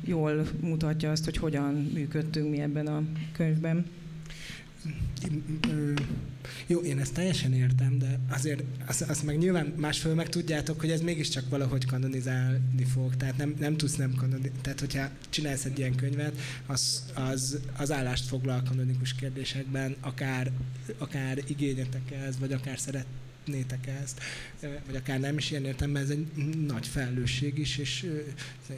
jól 0.05 0.47
mutatja 0.59 1.11
azt, 1.11 1.25
hogy 1.25 1.37
hogyan 1.37 1.89
működtünk 1.93 2.49
mi 2.49 2.59
ebben 2.59 2.87
a 2.87 3.03
könyvben. 3.33 3.85
Jó, 6.67 6.79
én 6.79 6.99
ezt 6.99 7.13
teljesen 7.13 7.53
értem, 7.53 7.97
de 7.97 8.19
azért 8.29 8.63
azt, 8.85 9.01
azt 9.01 9.23
meg 9.23 9.37
nyilván 9.37 9.65
másfél 9.65 10.13
meg 10.13 10.29
tudjátok, 10.29 10.79
hogy 10.79 10.91
ez 10.91 11.01
mégiscsak 11.01 11.49
valahogy 11.49 11.85
kanonizálni 11.85 12.85
fog. 12.93 13.15
Tehát 13.15 13.37
nem, 13.37 13.55
nem 13.59 13.77
tudsz 13.77 13.95
nem 13.95 14.13
kanonizálni. 14.13 14.51
Tehát, 14.61 14.79
hogyha 14.79 15.09
csinálsz 15.29 15.65
egy 15.65 15.77
ilyen 15.77 15.95
könyvet, 15.95 16.39
az, 16.65 17.05
az, 17.13 17.59
az 17.77 17.91
állást 17.91 18.25
foglal 18.25 18.63
kanonikus 18.67 19.13
kérdésekben, 19.15 19.95
akár, 20.01 20.51
akár 20.97 21.37
igényetek 21.47 22.11
ez, 22.11 22.39
vagy 22.39 22.53
akár 22.53 22.79
szeretnétek 22.79 23.87
ezt, 24.01 24.19
vagy 24.85 24.95
akár 24.95 25.19
nem 25.19 25.37
is 25.37 25.51
ilyen 25.51 25.65
értem, 25.65 25.95
ez 25.95 26.09
egy 26.09 26.27
nagy 26.65 26.87
felelősség 26.87 27.57
is, 27.57 27.77
és 27.77 28.07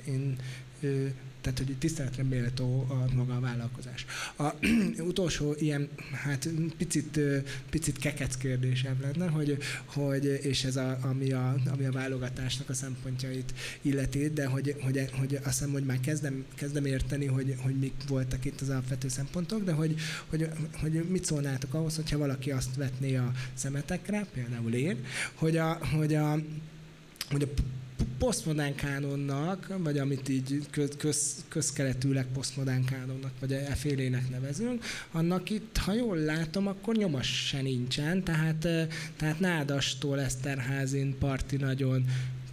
én 0.06 0.36
tehát 1.44 1.58
hogy 1.58 1.76
tiszteletre 1.78 2.24
méltó 2.24 2.86
a 2.90 3.14
maga 3.16 3.36
a 3.36 3.40
vállalkozás. 3.40 4.06
A 4.38 4.54
utolsó 5.12 5.56
ilyen, 5.58 5.90
hát 6.12 6.50
picit, 6.78 7.20
picit 7.70 7.98
kekec 7.98 8.36
kérdésem 8.36 8.98
lenne, 9.02 9.28
hogy, 9.28 9.58
hogy 9.86 10.26
és 10.26 10.64
ez 10.64 10.76
a, 10.76 10.98
ami, 11.02 11.32
a, 11.32 11.56
ami 11.66 11.86
a 11.86 11.92
válogatásnak 11.92 12.70
a 12.70 12.74
szempontjait 12.74 13.54
illeti, 13.82 14.30
de 14.30 14.46
hogy, 14.46 14.76
hogy, 14.84 15.10
hogy 15.20 15.36
azt 15.36 15.46
hiszem, 15.46 15.72
hogy 15.72 15.86
már 15.86 16.00
kezdem, 16.00 16.46
kezdem 16.56 16.86
érteni, 16.86 17.26
hogy, 17.26 17.56
hogy 17.62 17.76
mik 17.80 17.94
voltak 18.08 18.46
itt 18.46 18.62
az 18.62 18.70
alapvető 18.70 19.08
szempontok, 19.08 19.64
de 19.64 19.72
hogy, 19.72 19.96
hogy, 20.30 20.50
hogy 20.74 20.92
mit 21.10 21.26
szólnátok 21.26 21.74
ahhoz, 21.74 21.96
hogyha 21.96 22.18
valaki 22.18 22.52
azt 22.52 22.76
vetné 22.76 23.16
a 23.16 23.32
szemetekre, 23.54 24.26
például 24.34 24.74
én, 24.74 24.98
hogy 25.34 25.58
a, 25.58 25.74
hogy 25.74 26.14
a, 26.14 26.40
hogy 27.30 27.44
a 27.44 27.48
posztmodern 28.18 28.76
kánonnak, 28.76 29.74
vagy 29.78 29.98
amit 29.98 30.30
így 30.30 30.68
köz, 30.98 31.44
közkeletűleg 31.48 32.26
posztmodern 32.34 32.86
kánonnak, 32.86 33.32
vagy 33.39 33.52
efélének 33.52 34.30
nevezünk, 34.30 34.84
annak 35.12 35.50
itt, 35.50 35.78
ha 35.78 35.94
jól 35.94 36.18
látom, 36.18 36.68
akkor 36.68 36.96
nyomas 36.96 37.48
se 37.48 37.62
nincsen, 37.62 38.24
tehát, 38.24 38.68
tehát 39.18 39.39
Nádastól 39.39 40.20
Eszterházin, 40.20 41.18
Parti 41.18 41.56
nagyon, 41.56 42.06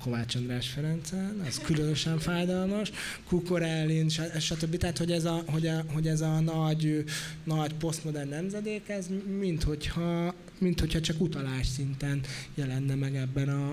Kovács 0.02 0.34
András 0.34 0.68
Ferencen, 0.68 1.42
az 1.46 1.58
különösen 1.58 2.18
fájdalmas, 2.18 2.90
Kukorelin, 3.28 4.08
stb. 4.38 4.76
Tehát, 4.76 4.98
hogy 4.98 5.12
ez 5.12 5.24
a, 5.24 5.42
hogy 5.46 5.66
a, 5.66 5.84
hogy 5.92 6.06
ez 6.06 6.20
a 6.20 6.40
nagy, 6.40 7.04
nagy 7.44 7.74
posztmodern 7.74 8.28
nemzedék, 8.28 8.88
ez 8.88 9.06
mint 9.38 9.62
hogyha, 9.62 10.34
mint 10.58 10.80
hogyha 10.80 11.00
csak 11.00 11.20
utalás 11.20 11.66
szinten 11.66 12.20
jelenne 12.54 12.94
meg 12.94 13.16
ebben 13.16 13.48
a, 13.48 13.70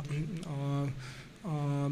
a 0.50 0.88
a, 1.48 1.86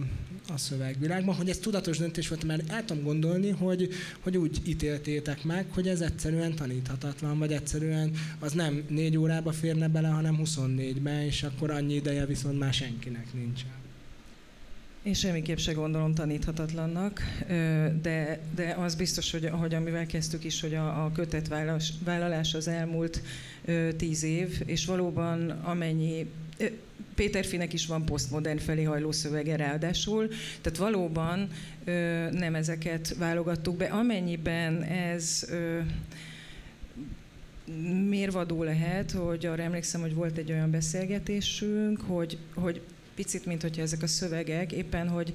a 0.54 0.58
szövegvilágban, 0.58 1.36
hogy 1.36 1.50
ez 1.50 1.58
tudatos 1.58 1.98
döntés 1.98 2.28
volt, 2.28 2.44
mert 2.44 2.72
el 2.72 2.86
tudom 2.86 3.04
gondolni, 3.04 3.50
hogy, 3.50 3.90
hogy 4.20 4.38
úgy 4.38 4.62
ítéltétek 4.64 5.44
meg, 5.44 5.66
hogy 5.70 5.88
ez 5.88 6.02
egyszerűen 6.02 6.56
taníthatatlan, 6.56 7.38
vagy 7.40 7.52
egyszerűen 7.52 8.12
az 8.40 8.52
nem 8.52 8.84
négy 8.88 9.18
órába 9.18 9.52
férne 9.52 9.88
bele, 9.88 10.08
hanem 10.08 10.40
24-be, 10.44 11.26
és 11.26 11.44
akkor 11.44 11.70
annyi 11.70 11.94
ideje 11.94 12.26
viszont 12.26 12.60
már 12.60 12.74
senkinek 12.74 13.34
nincsen. 13.34 13.84
Én 15.04 15.14
semmiképp 15.14 15.58
se 15.58 15.74
gondolom 15.74 16.14
taníthatatlannak, 16.14 17.22
de, 18.02 18.40
de 18.56 18.76
az 18.78 18.96
biztos, 18.96 19.32
hogy, 19.32 19.50
hogy 19.50 19.74
amivel 19.74 20.06
kezdtük 20.06 20.44
is, 20.44 20.62
hogy 20.62 20.74
a, 20.74 21.06
a 21.06 21.12
kötetvállalás 21.12 22.54
az 22.54 22.68
elmúlt 22.68 23.22
tíz 23.98 24.24
év, 24.24 24.62
és 24.66 24.86
valóban 24.86 25.50
amennyi 25.50 26.28
Péter 27.16 27.46
Finek 27.46 27.74
is 27.74 27.86
van 27.86 28.06
posztmodern 28.06 28.58
felé 28.58 28.84
hajló 28.84 29.12
szövege 29.12 29.56
ráadásul, 29.56 30.28
tehát 30.62 30.78
valóban 30.78 31.50
ö, 31.84 31.92
nem 32.32 32.56
ezeket 32.56 33.16
válogattuk 33.18 33.78
be. 33.78 33.86
Amennyiben 33.86 34.84
ez 34.84 35.46
ö, 35.50 35.80
mérvadó 38.10 38.64
lehet, 38.64 39.12
hogy 39.12 39.46
arra 39.46 39.64
emlékszem, 39.64 40.02
hogy 40.02 40.14
volt 40.14 40.38
egy 40.38 40.52
olyan 40.52 40.72
beszélgetésünk, 40.72 42.02
hogy, 42.02 42.38
hogy 42.54 42.82
picit, 43.16 43.46
mint 43.46 43.62
hogyha 43.62 43.82
ezek 43.82 44.02
a 44.02 44.08
szövegek 44.08 44.72
éppen, 44.72 45.08
hogy 45.08 45.34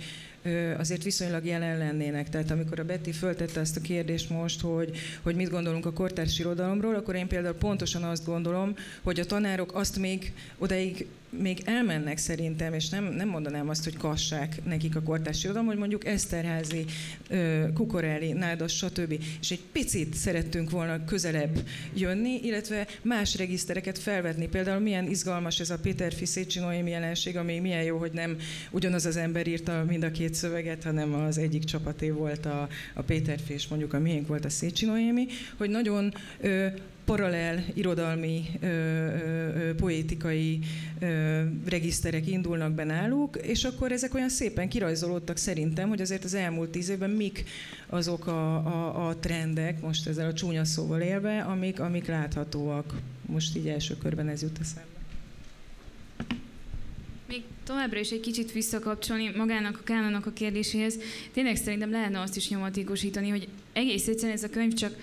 azért 0.79 1.03
viszonylag 1.03 1.45
jelen 1.45 1.79
lennének. 1.79 2.29
Tehát 2.29 2.51
amikor 2.51 2.81
a 2.81 2.85
Betty 2.85 3.11
föltette 3.11 3.61
ezt 3.61 3.77
a 3.77 3.81
kérdést 3.81 4.31
most, 4.31 4.61
hogy, 4.61 4.97
hogy 5.23 5.35
mit 5.35 5.51
gondolunk 5.51 5.87
a 5.87 5.93
kortárs 5.93 6.39
irodalomról, 6.39 6.95
akkor 6.95 7.15
én 7.15 7.29
például 7.29 7.55
pontosan 7.55 8.03
azt 8.03 8.25
gondolom, 8.25 8.75
hogy 9.03 9.21
a 9.21 9.25
tanárok 9.25 9.75
azt 9.75 9.99
még 9.99 10.33
odaig 10.59 11.07
még 11.39 11.63
elmennek 11.65 12.19
szerintem, 12.19 12.75
és 12.75 12.89
nem, 12.89 13.05
nem 13.05 13.29
mondanám 13.29 13.69
azt, 13.69 13.85
hogy 13.85 13.97
kassák 13.97 14.65
nekik 14.65 14.97
a 14.97 15.03
kortárs 15.03 15.45
irodalom, 15.45 15.67
hogy 15.67 15.79
mondjuk 15.79 16.07
Eszterházi, 16.07 16.85
Kukorelli, 17.75 18.33
Nádas, 18.33 18.77
stb. 18.77 19.15
És 19.41 19.51
egy 19.51 19.63
picit 19.73 20.15
szerettünk 20.15 20.71
volna 20.71 21.05
közelebb 21.05 21.59
jönni, 21.95 22.41
illetve 22.43 22.87
más 23.03 23.37
regisztereket 23.37 23.99
felvetni. 23.99 24.49
Például 24.49 24.81
milyen 24.81 25.09
izgalmas 25.09 25.61
ez 25.61 25.71
a 25.71 25.79
Péter 25.79 26.15
Szécsi 26.23 26.59
Noémi 26.59 26.91
jelenség, 26.91 27.37
ami 27.37 27.59
milyen 27.59 27.83
jó, 27.83 27.99
hogy 27.99 28.13
nem 28.13 28.37
ugyanaz 28.71 29.07
az 29.07 29.17
ember 29.17 29.47
írta 29.47 29.85
mind 29.89 30.03
a 30.03 30.11
két 30.11 30.30
konkrét 30.31 30.51
szöveget, 30.51 30.85
hanem 30.85 31.15
az 31.15 31.39
egyik 31.39 31.65
csapaté 31.65 32.11
volt 32.11 32.47
a, 32.47 32.69
a 32.95 33.03
Péter 33.03 33.39
Fés, 33.47 33.69
mondjuk 33.69 33.93
a 33.93 33.99
miénk 33.99 34.27
volt 34.27 34.45
a 34.45 34.49
Szécsi 34.49 34.87
Noémi, 34.87 35.27
hogy 35.57 35.71
nagyon 35.71 36.15
ö, 36.41 36.67
paralel 37.05 37.65
irodalmi, 37.75 38.45
ö, 38.61 38.67
ö, 38.67 39.75
poétikai 39.75 40.59
ö, 41.01 41.43
regiszterek 41.69 42.27
indulnak 42.27 42.73
be 42.73 42.85
náluk, 42.85 43.37
és 43.37 43.65
akkor 43.65 43.93
ezek 43.93 44.15
olyan 44.15 44.29
szépen 44.29 44.69
kirajzolódtak 44.69 45.37
szerintem, 45.37 45.89
hogy 45.89 46.01
azért 46.01 46.25
az 46.25 46.35
elmúlt 46.35 46.71
tíz 46.71 46.89
évben 46.89 47.11
mik 47.11 47.45
azok 47.87 48.27
a, 48.27 48.55
a, 48.57 49.09
a 49.09 49.17
trendek, 49.17 49.81
most 49.81 50.07
ezzel 50.07 50.29
a 50.29 50.33
csúnya 50.33 50.65
szóval 50.65 51.01
élve, 51.01 51.41
amik, 51.41 51.81
amik 51.81 52.07
láthatóak. 52.07 52.95
Most 53.27 53.57
így 53.57 53.69
első 53.69 53.97
körben 53.97 54.29
ez 54.29 54.43
jut 54.43 54.59
eszembe. 54.61 55.00
Még 57.31 57.43
továbbra 57.65 57.99
is 57.99 58.11
egy 58.11 58.21
kicsit 58.21 58.53
visszakapcsolni 58.53 59.31
magának 59.37 59.79
a 59.79 59.83
kánonnak 59.83 60.27
a 60.27 60.33
kérdéséhez. 60.33 60.99
Tényleg 61.33 61.57
szerintem 61.57 61.91
lehetne 61.91 62.21
azt 62.21 62.37
is 62.37 62.49
nyomatékosítani, 62.49 63.29
hogy 63.29 63.49
egész 63.73 64.07
egyszerűen 64.07 64.37
ez 64.37 64.43
a 64.43 64.51
könyv 64.51 64.73
csak 64.73 64.97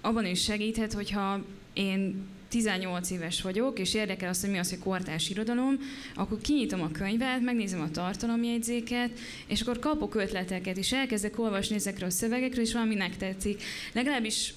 abban 0.00 0.26
is 0.26 0.42
segíthet, 0.42 0.92
hogyha 0.92 1.44
én 1.72 2.26
18 2.48 3.10
éves 3.10 3.42
vagyok, 3.42 3.78
és 3.78 3.94
érdekel 3.94 4.28
az, 4.28 4.40
hogy 4.40 4.50
mi 4.50 4.58
az, 4.58 4.70
hogy 4.70 4.78
kortárs 4.78 5.30
irodalom, 5.30 5.78
akkor 6.14 6.38
kinyitom 6.40 6.82
a 6.82 6.90
könyvet, 6.90 7.40
megnézem 7.40 7.80
a 7.80 7.90
tartalomjegyzéket, 7.90 9.10
és 9.46 9.60
akkor 9.60 9.78
kapok 9.78 10.14
ötleteket, 10.14 10.76
és 10.76 10.92
elkezdek 10.92 11.38
olvasni 11.38 11.74
ezekről 11.74 12.08
a 12.08 12.12
szövegekről, 12.12 12.64
és 12.64 12.72
valami 12.72 12.96
tetszik. 13.18 13.62
Legalábbis 13.92 14.54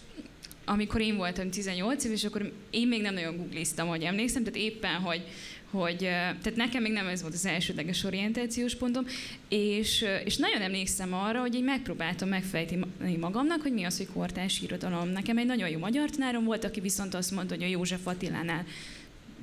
amikor 0.66 1.02
én 1.02 1.16
voltam 1.16 1.50
18 1.50 2.04
éves, 2.04 2.24
akkor 2.24 2.52
én 2.70 2.88
még 2.88 3.02
nem 3.02 3.14
nagyon 3.14 3.38
googliztam, 3.38 3.88
hogy 3.88 4.04
emlékszem, 4.04 4.44
tehát 4.44 4.60
éppen, 4.60 4.94
hogy 4.94 5.24
hogy 5.72 5.98
tehát 5.98 6.56
nekem 6.56 6.82
még 6.82 6.92
nem 6.92 7.08
ez 7.08 7.22
volt 7.22 7.34
az 7.34 7.46
elsődleges 7.46 8.04
orientációs 8.04 8.76
pontom, 8.76 9.06
és, 9.50 10.06
és 10.26 10.38
nagyon 10.38 10.62
emlékszem 10.62 11.14
arra, 11.14 11.40
hogy 11.40 11.56
én 11.56 11.64
megpróbáltam 11.64 12.30
megfejteni 12.30 13.16
magamnak, 13.20 13.62
hogy 13.62 13.74
mi 13.74 13.84
az, 13.84 13.98
hogy 13.98 14.08
kortárs 14.14 14.62
irodalom. 14.62 15.10
Nekem 15.10 15.38
egy 15.38 15.46
nagyon 15.46 15.70
jó 15.70 15.80
magyar 15.80 16.10
tanárom 16.10 16.44
volt, 16.44 16.64
aki 16.64 16.80
viszont 16.80 17.14
azt 17.14 17.32
mondta, 17.32 17.56
hogy 17.56 17.64
a 17.64 17.68
József 17.68 18.08
Attilánál 18.08 18.66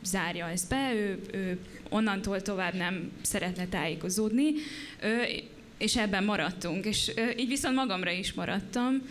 zárja 0.02 0.48
ezt 0.48 0.68
be, 0.68 0.92
ő, 0.94 1.20
ő 1.32 1.58
onnantól 1.88 2.42
tovább 2.42 2.74
nem 2.74 3.10
szeretne 3.22 3.66
tájékozódni. 3.66 4.52
Ő, 5.02 5.22
és 5.78 5.96
ebben 5.96 6.24
maradtunk, 6.24 6.84
és 6.84 7.12
így 7.38 7.48
viszont 7.48 7.74
magamra 7.74 8.10
is 8.10 8.32
maradtam, 8.32 9.02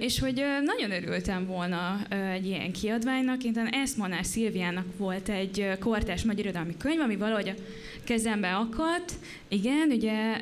és 0.00 0.18
hogy 0.18 0.44
nagyon 0.64 0.90
örültem 0.90 1.46
volna 1.46 2.06
egy 2.32 2.46
ilyen 2.46 2.72
kiadványnak. 2.72 3.44
Én 3.44 3.68
Eszmanár 3.70 4.24
Szilviának 4.24 4.86
volt 4.96 5.28
egy 5.28 5.68
kortás 5.80 6.22
magyar 6.22 6.44
irodalmi 6.44 6.76
könyv, 6.76 7.00
ami 7.00 7.16
valahogy 7.16 7.48
a 7.48 7.54
kezembe 8.04 8.54
akadt, 8.54 9.12
igen, 9.48 9.90
ugye, 9.90 10.36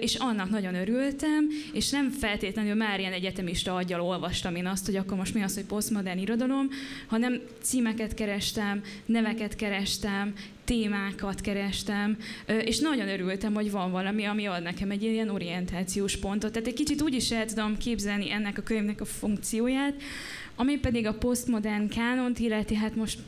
és 0.00 0.14
annak 0.14 0.50
nagyon 0.50 0.74
örültem, 0.74 1.48
és 1.72 1.90
nem 1.90 2.10
feltétlenül 2.10 2.74
már 2.74 3.00
ilyen 3.00 3.12
egyetemista 3.12 3.74
aggyal 3.74 4.00
olvastam 4.00 4.54
én 4.56 4.66
azt, 4.66 4.86
hogy 4.86 4.96
akkor 4.96 5.16
most 5.16 5.34
mi 5.34 5.42
az, 5.42 5.54
hogy 5.54 5.64
posztmodern 5.64 6.18
irodalom, 6.18 6.68
hanem 7.06 7.40
címeket 7.62 8.14
kerestem, 8.14 8.82
neveket 9.06 9.56
kerestem, 9.56 10.34
témákat 10.70 11.40
kerestem, 11.40 12.16
és 12.64 12.78
nagyon 12.78 13.08
örültem, 13.08 13.54
hogy 13.54 13.70
van 13.70 13.90
valami, 13.90 14.24
ami 14.24 14.46
ad 14.46 14.62
nekem 14.62 14.90
egy 14.90 15.02
ilyen 15.02 15.28
orientációs 15.28 16.16
pontot. 16.16 16.52
Tehát 16.52 16.68
egy 16.68 16.74
kicsit 16.74 17.02
úgy 17.02 17.14
is 17.14 17.30
el 17.30 17.46
tudom 17.46 17.76
képzelni 17.76 18.32
ennek 18.32 18.58
a 18.58 18.62
könyvnek 18.62 19.00
a 19.00 19.04
funkcióját, 19.04 19.94
ami 20.56 20.78
pedig 20.78 21.06
a 21.06 21.14
posztmodern 21.14 21.88
kánont 21.88 22.38
illeti, 22.38 22.74
hát 22.74 22.94
most 22.94 23.18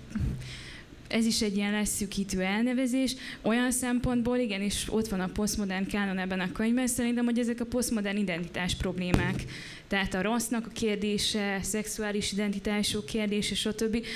ez 1.13 1.27
is 1.27 1.43
egy 1.43 1.57
ilyen 1.57 1.73
leszűkítő 1.73 2.41
elnevezés. 2.41 3.15
Olyan 3.43 3.71
szempontból 3.71 4.37
igenis 4.37 4.85
ott 4.89 5.09
van 5.09 5.21
a 5.21 5.29
posztmodern 5.29 5.87
kánon 5.87 6.19
ebben 6.19 6.41
a 6.41 6.53
könyvben, 6.53 6.87
szerintem, 6.87 7.25
hogy 7.25 7.39
ezek 7.39 7.61
a 7.61 7.65
posztmodern 7.65 8.17
identitás 8.17 8.75
problémák. 8.75 9.45
Tehát 9.89 10.15
a 10.15 10.23
rassznak 10.23 10.67
a 10.67 10.71
kérdése, 10.73 11.59
szexuális 11.63 12.33
identitások 12.33 13.07
kérdése, 13.07 13.55
stb. 13.55 14.07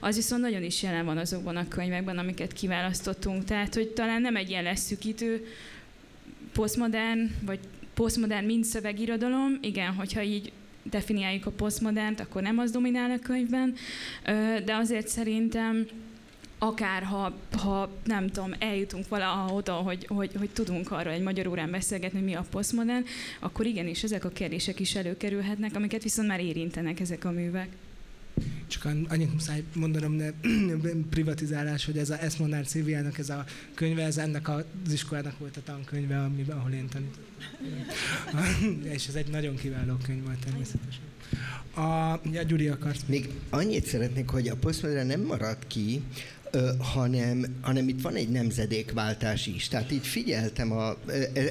Az 0.00 0.16
viszont 0.16 0.42
nagyon 0.42 0.62
is 0.62 0.82
jelen 0.82 1.04
van 1.04 1.18
azokban 1.18 1.56
a 1.56 1.68
könyvekben, 1.68 2.18
amiket 2.18 2.52
kiválasztottunk. 2.52 3.44
Tehát, 3.44 3.74
hogy 3.74 3.88
talán 3.88 4.20
nem 4.20 4.36
egy 4.36 4.48
ilyen 4.50 4.62
leszűkítő 4.62 5.46
posztmodern, 6.52 7.30
vagy 7.46 7.58
posztmodern 7.94 8.46
mind 8.46 8.64
szövegirodalom, 8.64 9.58
igen, 9.60 9.92
hogyha 9.92 10.22
így 10.22 10.52
definiáljuk 10.90 11.46
a 11.46 11.50
posztmodernt, 11.50 12.20
akkor 12.20 12.42
nem 12.42 12.58
az 12.58 12.70
dominál 12.70 13.10
a 13.10 13.18
könyvben, 13.18 13.74
de 14.64 14.74
azért 14.74 15.08
szerintem 15.08 15.86
akár 16.66 17.02
ha, 17.02 17.32
ha 17.58 17.90
nem 18.04 18.30
tudom, 18.30 18.52
eljutunk 18.58 19.08
valaha 19.08 19.54
oda, 19.54 19.72
hogy, 19.72 20.06
hogy, 20.06 20.30
hogy 20.38 20.50
tudunk 20.50 20.90
arról 20.90 21.12
egy 21.12 21.22
magyar 21.22 21.46
órán 21.46 21.70
beszélgetni, 21.70 22.18
hogy 22.18 22.28
mi 22.28 22.34
a 22.34 22.46
posztmodern, 22.50 23.04
akkor 23.40 23.66
igenis 23.66 24.02
ezek 24.02 24.24
a 24.24 24.28
kérdések 24.28 24.80
is 24.80 24.94
előkerülhetnek, 24.94 25.74
amiket 25.74 26.02
viszont 26.02 26.28
már 26.28 26.40
érintenek 26.40 27.00
ezek 27.00 27.24
a 27.24 27.30
művek. 27.30 27.68
Csak 28.66 28.84
annyit 29.08 29.32
muszáj 29.32 29.62
mondanom, 29.74 30.16
de 30.16 30.34
privatizálás, 31.10 31.84
hogy 31.84 31.98
ez 31.98 32.10
a 32.10 32.22
Eszmonár 32.22 32.66
Szilviának 32.66 33.18
ez 33.18 33.28
a 33.30 33.44
könyve, 33.74 34.02
ez 34.02 34.18
ennek 34.18 34.48
az 34.48 34.64
iskolának 34.92 35.38
volt 35.38 35.56
a 35.56 35.62
tankönyve, 35.62 36.18
amiben, 36.18 36.56
ahol 36.56 36.70
én 36.70 36.88
tanítottam. 36.88 38.82
És 38.94 39.06
ez 39.06 39.14
egy 39.14 39.30
nagyon 39.30 39.56
kiváló 39.56 39.96
könyv 40.06 40.24
volt 40.24 40.38
természetesen. 40.44 41.02
A, 41.74 42.20
ja, 42.32 42.42
Gyuri 42.42 42.68
akarsz. 42.68 43.04
Még 43.06 43.30
annyit 43.50 43.86
szeretnék, 43.86 44.28
hogy 44.28 44.48
a 44.48 44.56
posztmodern 44.56 45.06
nem 45.06 45.20
maradt 45.20 45.66
ki, 45.66 46.02
ö, 46.54 46.70
hanem, 46.78 47.46
hanem 47.60 47.88
itt 47.88 48.00
van 48.00 48.14
egy 48.14 48.28
nemzedékváltás 48.28 49.46
is. 49.46 49.68
Tehát 49.68 49.92
így 49.92 50.06
figyeltem, 50.06 50.72
a, 50.72 50.96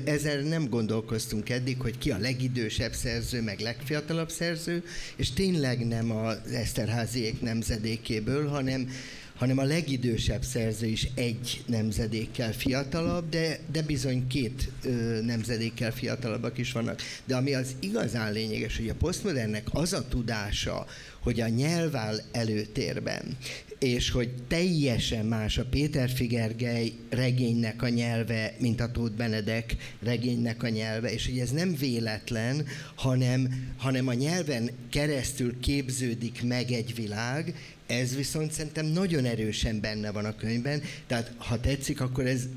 ezzel 0.06 0.40
nem 0.42 0.70
gondolkoztunk 0.70 1.50
eddig, 1.50 1.82
hogy 1.82 1.98
ki 1.98 2.12
a 2.12 2.18
legidősebb 2.18 2.94
szerző, 2.94 3.42
meg 3.42 3.60
legfiatalabb 3.60 4.30
szerző, 4.30 4.84
és 5.16 5.32
tényleg 5.32 5.88
nem 5.88 6.12
az 6.12 6.52
Eszterháziék 6.52 7.42
nemzedékéből, 7.42 8.48
hanem 8.48 8.88
hanem 9.36 9.58
a 9.58 9.64
legidősebb 9.64 10.44
szerző 10.44 10.86
is 10.86 11.08
egy 11.16 11.64
nemzedékkel 11.66 12.54
fiatalabb, 12.54 13.30
de, 13.30 13.60
de 13.72 13.82
bizony 13.82 14.28
két 14.28 14.72
ö, 14.84 14.90
nemzedékkel 15.22 15.92
fiatalabbak 15.92 16.58
is 16.58 16.72
vannak. 16.72 17.02
De 17.26 17.36
ami 17.36 17.54
az 17.54 17.76
igazán 17.80 18.34
lényeges, 18.34 18.78
hogy 18.78 18.90
a 18.90 18.96
posztmodernnek 18.96 19.68
az 19.72 19.94
a 19.94 20.08
tudása, 20.08 20.86
hogy 21.24 21.42
a 21.42 21.48
nyelv 21.48 21.96
áll 21.96 22.20
előtérben, 22.32 23.38
és 23.80 24.10
hogy 24.10 24.30
teljesen 24.48 25.26
más 25.26 25.58
a 25.58 25.66
Péter 25.66 26.10
Figergely 26.10 26.92
regénynek 27.10 27.82
a 27.82 27.90
nyelve, 27.90 28.56
mint 28.60 28.82
a 28.82 28.92
Tóth 28.92 29.16
Benedek 29.16 29.76
regénynek 30.02 30.64
a 30.64 30.70
nyelve, 30.70 31.14
és 31.14 31.26
hogy 31.26 31.40
ez 31.40 31.52
nem 31.52 31.76
véletlen, 31.76 32.66
hanem, 32.96 33.72
hanem 33.78 34.08
a 34.08 34.14
nyelven 34.14 34.70
keresztül 34.90 35.60
képződik 35.60 36.44
meg 36.44 36.72
egy 36.72 36.96
világ, 36.96 37.56
ez 37.88 38.16
viszont 38.16 38.52
szerintem 38.52 38.86
nagyon 38.86 39.26
erősen 39.26 39.80
benne 39.80 40.12
van 40.12 40.26
a 40.26 40.36
könyvben, 40.36 40.82
tehát 41.08 41.34
ha 41.38 41.60
tetszik, 41.60 42.02
akkor 42.02 42.26
ez 42.26 42.48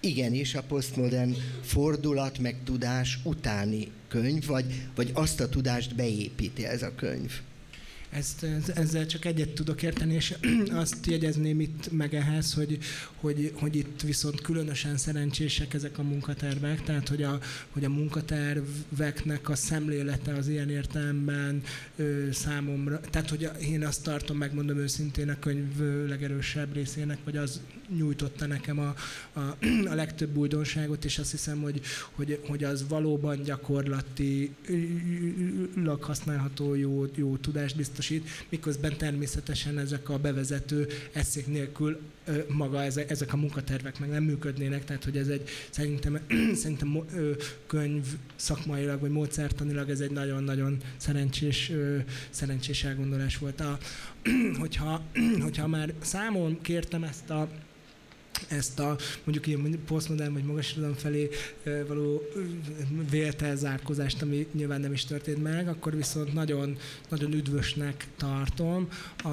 igenis 0.00 0.54
a 0.54 0.62
posztmodern 0.62 1.34
fordulat 1.62 2.38
meg 2.38 2.56
tudás 2.64 3.18
utáni 3.22 3.90
könyv, 4.08 4.46
vagy, 4.46 4.64
vagy 4.94 5.10
azt 5.12 5.40
a 5.40 5.48
tudást 5.48 5.94
beépíti 5.94 6.66
ez 6.66 6.82
a 6.82 6.94
könyv. 6.94 7.32
Ezt, 8.14 8.46
ezzel 8.74 9.06
csak 9.06 9.24
egyet 9.24 9.48
tudok 9.48 9.82
érteni, 9.82 10.14
és 10.14 10.34
azt 10.70 11.06
jegyezném 11.06 11.60
itt 11.60 11.92
meg 11.92 12.14
ehhez, 12.14 12.54
hogy, 12.54 12.78
hogy, 13.14 13.52
hogy 13.54 13.76
itt 13.76 14.00
viszont 14.00 14.40
különösen 14.40 14.96
szerencsések 14.96 15.74
ezek 15.74 15.98
a 15.98 16.02
munkatervek, 16.02 16.82
tehát 16.82 17.08
hogy 17.08 17.22
a, 17.22 17.38
hogy 17.70 17.84
a 17.84 17.88
munkaterveknek 17.88 19.48
a 19.48 19.54
szemlélete 19.54 20.34
az 20.34 20.48
ilyen 20.48 20.70
értelemben 20.70 21.62
ö, 21.96 22.28
számomra, 22.32 23.00
tehát 23.00 23.30
hogy 23.30 23.50
én 23.60 23.86
azt 23.86 24.02
tartom, 24.02 24.36
megmondom 24.36 24.78
őszintén 24.78 25.28
a 25.28 25.38
könyv 25.38 25.78
legerősebb 26.08 26.74
részének, 26.74 27.18
vagy 27.24 27.36
az 27.36 27.60
nyújtotta 27.96 28.46
nekem 28.46 28.78
a, 28.78 28.94
a, 29.32 29.40
a 29.90 29.94
legtöbb 29.94 30.36
újdonságot, 30.36 31.04
és 31.04 31.18
azt 31.18 31.30
hiszem, 31.30 31.60
hogy, 31.60 31.80
hogy, 32.12 32.40
hogy 32.46 32.64
az 32.64 32.88
valóban 32.88 33.42
gyakorlatilag 33.42 36.02
használható 36.02 36.74
jó, 36.74 37.06
jó 37.14 37.36
tudást 37.36 37.76
biztosít, 38.08 38.46
miközben 38.48 38.96
természetesen 38.96 39.78
ezek 39.78 40.08
a 40.08 40.18
bevezető 40.18 40.88
eszék 41.12 41.46
nélkül 41.46 42.00
maga 42.48 42.82
ezek 42.82 43.32
a 43.32 43.36
munkatervek 43.36 43.98
meg 43.98 44.08
nem 44.08 44.22
működnének, 44.22 44.84
tehát 44.84 45.04
hogy 45.04 45.16
ez 45.16 45.28
egy 45.28 45.48
szerintem, 45.70 46.18
szerintem 46.62 46.98
könyv 47.66 48.06
szakmailag 48.36 49.00
vagy 49.00 49.10
módszertanilag 49.10 49.90
ez 49.90 50.00
egy 50.00 50.10
nagyon-nagyon 50.10 50.76
szerencsés, 50.96 51.72
szerencsés 52.30 52.84
elgondolás 52.84 53.38
volt. 53.38 53.60
A, 53.60 53.78
hogyha, 54.60 55.02
hogyha 55.44 55.66
már 55.66 55.92
számon 56.00 56.60
kértem 56.60 57.04
ezt 57.04 57.30
a 57.30 57.48
ezt 58.48 58.78
a 58.78 58.96
mondjuk 59.24 59.46
ilyen 59.46 59.78
posztmodern 59.86 60.32
vagy 60.32 60.44
magas 60.44 60.76
felé 60.96 61.28
való 61.86 62.22
vélt 63.10 63.42
elzárkozást, 63.42 64.22
ami 64.22 64.46
nyilván 64.52 64.80
nem 64.80 64.92
is 64.92 65.04
történt 65.04 65.42
meg, 65.42 65.68
akkor 65.68 65.96
viszont 65.96 66.32
nagyon, 66.32 66.76
nagyon 67.08 67.32
üdvösnek 67.32 68.06
tartom 68.16 68.88
a, 69.22 69.28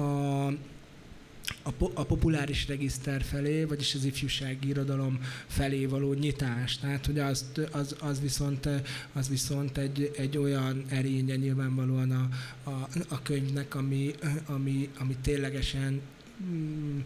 a 0.00 0.52
a, 1.62 1.70
po- 1.70 1.98
a 1.98 2.04
populáris 2.04 2.68
regiszter 2.68 3.22
felé, 3.22 3.64
vagyis 3.64 3.94
az 3.94 4.04
ifjúsági 4.04 4.68
irodalom 4.68 5.20
felé 5.46 5.86
való 5.86 6.12
nyitás. 6.12 6.78
Tehát, 6.78 7.06
hogy 7.06 7.18
az, 7.18 7.44
az, 7.70 7.96
az 8.00 8.20
viszont, 8.20 8.68
az 9.12 9.28
viszont 9.28 9.78
egy, 9.78 10.10
egy 10.16 10.38
olyan 10.38 10.84
erénye 10.88 11.36
nyilvánvalóan 11.36 12.10
a, 12.10 12.28
a, 12.70 12.88
a 13.08 13.22
könyvnek, 13.22 13.74
ami, 13.74 14.14
ami, 14.46 14.88
ami 14.98 15.16
ténylegesen 15.22 16.00
mm, 16.44 16.98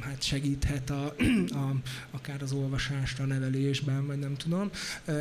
hát 0.00 0.22
segíthet 0.22 0.90
a, 0.90 1.14
a, 1.62 1.74
akár 2.10 2.42
az 2.42 2.52
olvasásra, 2.52 3.24
a 3.24 3.26
nevelésben, 3.26 4.06
vagy 4.06 4.18
nem 4.18 4.36
tudom. 4.36 4.70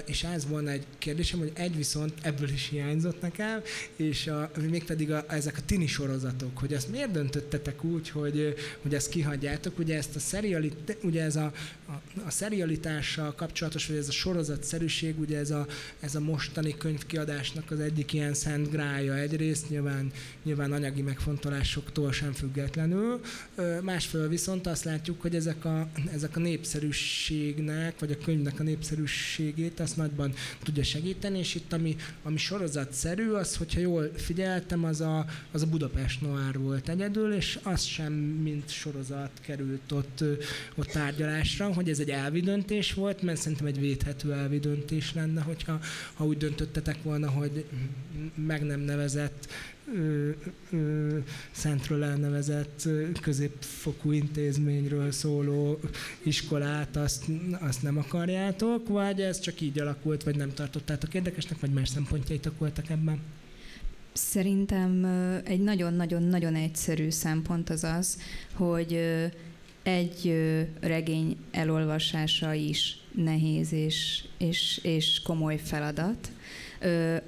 És 0.05 0.23
ez 0.23 0.47
volna 0.47 0.69
egy 0.69 0.85
kérdésem, 0.97 1.39
hogy 1.39 1.51
egy 1.53 1.75
viszont 1.75 2.13
ebből 2.21 2.49
is 2.49 2.67
hiányzott 2.69 3.21
nekem, 3.21 3.61
és 3.95 4.27
a, 4.27 4.51
mégpedig 4.69 5.11
a, 5.11 5.25
ezek 5.27 5.57
a 5.57 5.61
tini 5.65 5.87
sorozatok, 5.87 6.57
hogy 6.57 6.73
ezt 6.73 6.89
miért 6.89 7.11
döntöttetek 7.11 7.83
úgy, 7.83 8.09
hogy, 8.09 8.55
hogy 8.81 8.93
ezt 8.93 9.09
kihagyjátok, 9.09 9.79
ugye 9.79 9.97
ezt 9.97 10.15
a 10.15 10.19
serialit, 10.19 10.97
ugye 11.03 11.23
ez 11.23 11.35
a, 11.35 11.51
a, 11.87 12.21
a 12.25 12.29
serialitással 12.29 13.35
kapcsolatos, 13.35 13.87
vagy 13.87 13.97
ez 13.97 14.07
a 14.07 14.11
sorozatszerűség, 14.11 15.19
ugye 15.19 15.37
ez 15.37 15.51
a, 15.51 15.65
ez 15.99 16.15
a 16.15 16.19
mostani 16.19 16.77
könyvkiadásnak 16.77 17.71
az 17.71 17.79
egyik 17.79 18.13
ilyen 18.13 18.33
szent 18.33 18.69
grája. 18.69 19.15
Egyrészt, 19.15 19.69
nyilván, 19.69 20.11
nyilván 20.43 20.71
anyagi 20.71 21.01
megfontolásoktól 21.01 22.11
sem 22.11 22.33
függetlenül, 22.33 23.21
másfél 23.81 24.27
viszont 24.27 24.50
viszont 24.51 24.75
azt 24.75 24.83
látjuk, 24.83 25.21
hogy 25.21 25.35
ezek 25.35 25.65
a, 25.65 25.89
ezek 26.13 26.37
a 26.37 26.39
népszerűségnek, 26.39 27.99
vagy 27.99 28.11
a 28.11 28.23
könyvnek 28.23 28.59
a 28.59 28.63
népszerűségét 28.63 29.79
azt 29.79 29.97
nagyban 29.97 30.33
tudja 30.63 30.83
segíteni, 30.83 31.37
és 31.37 31.55
itt 31.55 31.73
ami, 31.73 31.95
ami 32.23 32.37
sorozatszerű, 32.37 33.29
az, 33.29 33.55
hogyha 33.55 33.79
jól 33.79 34.11
figyeltem, 34.15 34.83
az 34.83 35.01
a, 35.01 35.25
az 35.51 35.61
a 35.61 35.67
Budapest 35.67 36.21
Noir 36.21 36.59
volt 36.59 36.89
egyedül, 36.89 37.33
és 37.33 37.59
az 37.63 37.81
sem 37.81 38.13
mint 38.13 38.69
sorozat 38.69 39.31
került 39.41 39.91
ott, 39.91 40.23
ott 40.75 40.87
tárgyalásra, 40.87 41.73
hogy 41.73 41.89
ez 41.89 41.99
egy 41.99 42.09
elvi 42.09 42.39
döntés 42.39 42.93
volt, 42.93 43.21
mert 43.21 43.39
szerintem 43.39 43.67
egy 43.67 43.79
védhető 43.79 44.33
elvi 44.33 44.59
döntés 44.59 45.13
lenne, 45.13 45.41
hogyha 45.41 45.79
ha 46.13 46.25
úgy 46.25 46.37
döntöttetek 46.37 47.03
volna, 47.03 47.29
hogy 47.29 47.65
meg 48.35 48.63
nem 48.63 48.79
nevezett 48.79 49.47
szentről 51.51 52.03
elnevezett 52.03 52.87
középfokú 53.21 54.11
intézményről 54.11 55.11
szóló 55.11 55.79
iskolát, 56.23 56.95
azt, 56.95 57.25
azt 57.59 57.83
nem 57.83 57.97
akarjátok, 57.97 58.87
vagy 58.87 59.21
ez 59.21 59.39
csak 59.39 59.61
így 59.61 59.79
alakult, 59.79 60.23
vagy 60.23 60.35
nem 60.35 60.53
tartottátok 60.53 61.13
érdekesnek, 61.13 61.59
vagy 61.59 61.71
más 61.71 61.89
szempontjaitok 61.89 62.59
voltak 62.59 62.89
ebben? 62.89 63.19
Szerintem 64.13 65.05
egy 65.45 65.61
nagyon-nagyon-nagyon 65.61 66.55
egyszerű 66.55 67.09
szempont 67.09 67.69
az 67.69 67.83
az, 67.83 68.17
hogy 68.53 68.99
egy 69.83 70.33
regény 70.79 71.37
elolvasása 71.51 72.53
is 72.53 72.97
nehéz 73.15 73.73
és, 73.73 74.23
és, 74.37 74.79
és 74.83 75.21
komoly 75.21 75.57
feladat, 75.57 76.31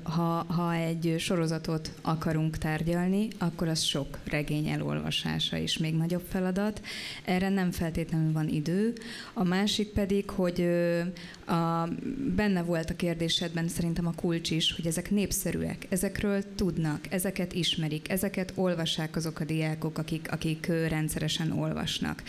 ha, 0.04 0.46
ha 0.48 0.74
egy 0.74 1.16
sorozatot 1.18 1.92
akarunk 2.02 2.58
tárgyalni, 2.58 3.28
akkor 3.38 3.68
az 3.68 3.82
sok 3.82 4.20
regény 4.24 4.68
elolvasása 4.68 5.58
is 5.58 5.78
még 5.78 5.96
nagyobb 5.96 6.24
feladat. 6.30 6.82
Erre 7.26 7.50
nem 7.50 7.72
feltétlenül 7.72 8.32
van 8.32 8.48
idő. 8.48 8.94
A 9.34 9.44
másik 9.44 9.90
pedig, 9.90 10.30
hogy 10.30 10.70
a, 11.46 11.88
benne 12.36 12.62
volt 12.64 12.90
a 12.90 12.96
kérdésedben 12.96 13.68
szerintem 13.68 14.08
a 14.08 14.14
kulcs 14.16 14.52
is, 14.52 14.74
hogy 14.76 14.88
ezek 14.88 15.12
népszerűek, 15.12 15.86
ezekről 15.90 16.44
tudnak, 16.56 17.00
ezeket 17.10 17.54
ismerik, 17.54 18.12
ezeket 18.12 18.52
olvassák 18.56 19.16
azok 19.16 19.40
a 19.40 19.44
diákok, 19.44 19.98
akik, 19.98 20.32
akik 20.32 20.66
rendszeresen 20.88 21.52
olvasnak. 21.52 22.24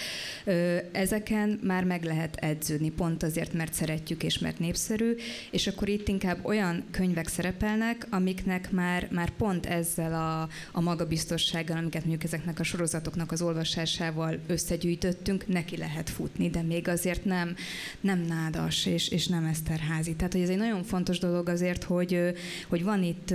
Ezeken 0.93 1.59
már 1.63 1.85
meg 1.85 2.05
lehet 2.05 2.37
edződni, 2.37 2.91
pont 2.91 3.23
azért, 3.23 3.53
mert 3.53 3.75
szeretjük 3.75 4.23
és 4.23 4.39
mert 4.39 4.59
népszerű, 4.59 5.15
és 5.51 5.67
akkor 5.67 5.89
itt 5.89 6.09
inkább 6.09 6.45
olyan 6.45 6.85
könyvek 7.15 7.33
szerepelnek, 7.33 8.07
amiknek 8.11 8.71
már, 8.71 9.09
már 9.11 9.31
pont 9.31 9.67
ezzel 9.67 10.15
a, 10.15 10.49
a 10.73 10.81
magabiztossággal, 10.81 11.77
amiket 11.77 12.01
mondjuk 12.01 12.25
ezeknek 12.25 12.61
a 12.61 12.63
sorozatoknak 12.63 13.33
az 13.33 13.43
olvasásával 13.43 14.39
összegyűjtöttünk, 14.47 15.47
neki 15.47 15.77
lehet 15.77 16.11
futni, 16.11 16.51
de 16.51 16.63
még 16.63 16.89
azért 16.89 17.25
nem, 17.25 17.57
nem 18.01 18.19
nádas 18.19 18.87
és, 18.87 19.09
és 19.09 19.27
nem 19.27 19.45
eszterházi. 19.45 20.15
Tehát, 20.15 20.33
hogy 20.33 20.43
ez 20.43 20.49
egy 20.49 20.57
nagyon 20.57 20.83
fontos 20.83 21.19
dolog 21.19 21.49
azért, 21.49 21.85
hogy, 21.85 22.35
hogy 22.69 22.85
van 22.85 23.03
itt 23.03 23.31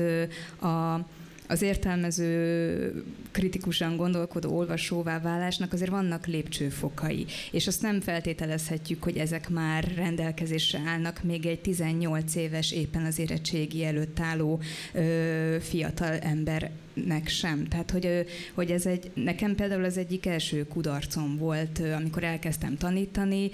a 0.62 1.06
az 1.49 1.62
értelmező, 1.62 3.03
kritikusan 3.31 3.95
gondolkodó 3.95 4.57
olvasóvá 4.57 5.19
válásnak 5.19 5.73
azért 5.73 5.89
vannak 5.89 6.25
lépcsőfokai, 6.25 7.25
és 7.51 7.67
azt 7.67 7.81
nem 7.81 8.01
feltételezhetjük, 8.01 9.03
hogy 9.03 9.17
ezek 9.17 9.49
már 9.49 9.91
rendelkezésre 9.95 10.79
állnak 10.85 11.23
még 11.23 11.45
egy 11.45 11.59
18 11.59 12.35
éves, 12.35 12.71
éppen 12.71 13.05
az 13.05 13.19
érettségi 13.19 13.85
előtt 13.85 14.19
álló 14.19 14.62
ö, 14.93 15.57
fiatal 15.59 16.13
ember 16.13 16.71
nek 17.05 17.27
sem. 17.27 17.67
Tehát, 17.67 17.91
hogy, 17.91 18.25
hogy 18.53 18.71
ez 18.71 18.85
egy, 18.85 19.12
nekem 19.13 19.55
például 19.55 19.83
az 19.83 19.97
egyik 19.97 20.25
első 20.25 20.67
kudarcom 20.67 21.38
volt, 21.38 21.81
amikor 21.97 22.23
elkezdtem 22.23 22.77
tanítani, 22.77 23.49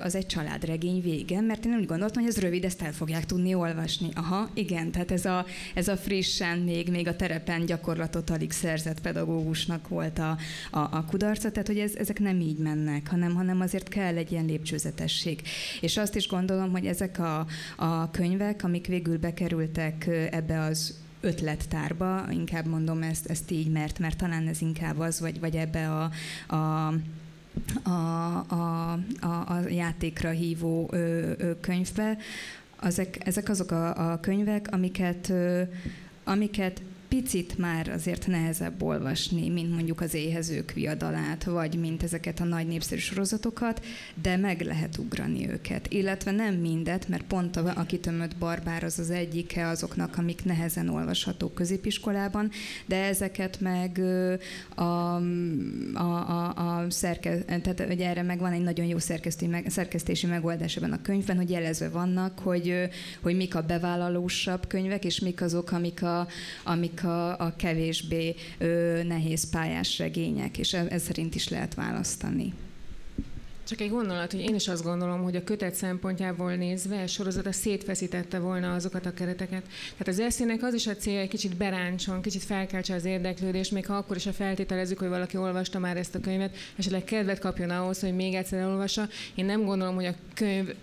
az 0.00 0.14
egy 0.14 0.26
családregény 0.26 1.02
vége, 1.02 1.40
mert 1.40 1.64
én 1.64 1.74
úgy 1.74 1.86
gondoltam, 1.86 2.22
hogy 2.22 2.32
ez 2.32 2.40
rövid, 2.40 2.64
ezt 2.64 2.82
el 2.82 2.92
fogják 2.92 3.26
tudni 3.26 3.54
olvasni. 3.54 4.08
Aha, 4.14 4.50
igen, 4.54 4.90
tehát 4.90 5.10
ez 5.10 5.24
a, 5.24 5.46
ez 5.74 5.88
a 5.88 5.96
frissen, 5.96 6.58
még, 6.58 6.90
még 6.90 7.08
a 7.08 7.16
terepen 7.16 7.64
gyakorlatot 7.66 8.30
alig 8.30 8.50
szerzett 8.50 9.00
pedagógusnak 9.00 9.88
volt 9.88 10.18
a, 10.18 10.36
a, 10.70 10.78
a 10.78 11.04
kudarca, 11.08 11.50
tehát 11.50 11.66
hogy 11.66 11.78
ez, 11.78 11.94
ezek 11.94 12.18
nem 12.18 12.40
így 12.40 12.58
mennek, 12.58 13.08
hanem, 13.08 13.34
hanem 13.34 13.60
azért 13.60 13.88
kell 13.88 14.16
egy 14.16 14.32
ilyen 14.32 14.44
lépcsőzetesség. 14.44 15.42
És 15.80 15.96
azt 15.96 16.16
is 16.16 16.28
gondolom, 16.28 16.70
hogy 16.70 16.86
ezek 16.86 17.18
a, 17.18 17.46
a 17.76 18.10
könyvek, 18.10 18.64
amik 18.64 18.86
végül 18.86 19.18
bekerültek 19.18 20.08
ebbe 20.30 20.60
az 20.60 20.98
ötlettárba, 21.20 22.26
inkább 22.30 22.66
mondom 22.66 23.02
ezt, 23.02 23.26
ezt 23.26 23.50
így, 23.50 23.70
mert, 23.70 23.98
mert 23.98 24.16
talán 24.16 24.48
ez 24.48 24.60
inkább 24.60 24.98
az, 24.98 25.20
vagy, 25.20 25.40
vagy 25.40 25.56
ebbe 25.56 25.90
a, 25.90 26.10
a 26.56 26.94
a, 27.82 27.90
a, 28.48 28.92
a, 29.20 29.26
a 29.26 29.68
játékra 29.68 30.30
hívó 30.30 30.88
ö, 30.92 31.32
ö, 31.38 31.60
könyvbe. 31.60 32.18
Ezek, 32.82 33.26
ezek 33.26 33.48
azok 33.48 33.70
a, 33.70 34.12
a 34.12 34.20
könyvek, 34.20 34.66
amiket, 34.70 35.28
ö, 35.28 35.62
amiket 36.24 36.82
picit 37.10 37.58
már 37.58 37.88
azért 37.88 38.26
nehezebb 38.26 38.82
olvasni, 38.82 39.48
mint 39.48 39.74
mondjuk 39.74 40.00
az 40.00 40.14
éhezők 40.14 40.72
viadalát, 40.72 41.44
vagy 41.44 41.78
mint 41.78 42.02
ezeket 42.02 42.40
a 42.40 42.44
nagy 42.44 42.66
népszerű 42.66 43.00
sorozatokat, 43.00 43.84
de 44.22 44.36
meg 44.36 44.60
lehet 44.60 44.98
ugrani 44.98 45.48
őket. 45.48 45.92
Illetve 45.92 46.30
nem 46.30 46.54
mindet, 46.54 47.08
mert 47.08 47.22
pont 47.22 47.56
a, 47.56 47.72
a 47.76 47.84
kitömött 47.84 48.36
barbár 48.36 48.84
az 48.84 48.98
az 48.98 49.10
egyike 49.10 49.68
azoknak, 49.68 50.18
amik 50.18 50.44
nehezen 50.44 50.88
olvashatók 50.88 51.54
középiskolában, 51.54 52.50
de 52.86 53.04
ezeket 53.04 53.60
meg 53.60 54.00
a, 54.74 54.82
a, 54.82 55.14
a, 55.94 56.48
a 56.54 56.90
szerke, 56.90 57.38
tehát 57.44 57.86
hogy 57.86 58.00
erre 58.00 58.22
meg 58.22 58.38
van 58.38 58.52
egy 58.52 58.62
nagyon 58.62 58.86
jó 58.86 58.98
szerkesztési 59.66 60.26
megoldás 60.26 60.76
ebben 60.76 60.92
a 60.92 61.02
könyvben, 61.02 61.36
hogy 61.36 61.50
jelezve 61.50 61.88
vannak, 61.88 62.38
hogy, 62.38 62.88
hogy 63.20 63.36
mik 63.36 63.54
a 63.54 63.62
bevállalósabb 63.62 64.66
könyvek, 64.66 65.04
és 65.04 65.20
mik 65.20 65.42
azok, 65.42 65.72
amik 65.72 66.02
a, 66.02 66.28
amik 66.64 66.99
a, 67.02 67.38
a 67.38 67.54
kevésbé 67.56 68.34
ö, 68.58 69.02
nehéz 69.02 69.50
pályás 69.50 69.98
regények, 69.98 70.58
és 70.58 70.72
ez, 70.72 70.86
ez 70.86 71.02
szerint 71.02 71.34
is 71.34 71.48
lehet 71.48 71.74
választani. 71.74 72.52
Csak 73.70 73.80
egy 73.80 73.90
gondolat, 73.90 74.32
hogy 74.32 74.40
én 74.40 74.54
is 74.54 74.68
azt 74.68 74.82
gondolom, 74.82 75.22
hogy 75.22 75.36
a 75.36 75.44
kötet 75.44 75.74
szempontjából 75.74 76.54
nézve 76.54 77.02
a 77.02 77.06
sorozat 77.06 77.46
a 77.46 77.52
szétfeszítette 77.52 78.38
volna 78.38 78.74
azokat 78.74 79.06
a 79.06 79.14
kereteket. 79.14 79.62
Tehát 79.90 80.08
az 80.08 80.18
eszének 80.18 80.62
az 80.62 80.74
is 80.74 80.86
a 80.86 80.96
célja, 80.96 81.20
egy 81.20 81.28
kicsit 81.28 81.56
beráncson, 81.56 82.22
kicsit 82.22 82.42
felkeltse 82.42 82.94
az 82.94 83.04
érdeklődést, 83.04 83.72
még 83.72 83.86
ha 83.86 83.94
akkor 83.94 84.16
is 84.16 84.26
a 84.26 84.32
feltételezzük, 84.32 84.98
hogy 84.98 85.08
valaki 85.08 85.36
olvasta 85.36 85.78
már 85.78 85.96
ezt 85.96 86.14
a 86.14 86.20
könyvet, 86.20 86.56
esetleg 86.76 87.04
kedvet 87.04 87.38
kapjon 87.38 87.70
ahhoz, 87.70 88.00
hogy 88.00 88.14
még 88.14 88.34
egyszer 88.34 88.58
elolvassa. 88.58 89.08
Én 89.34 89.44
nem 89.44 89.64
gondolom, 89.64 89.94
hogy 89.94 90.06
a 90.06 90.14
könyv 90.34 90.74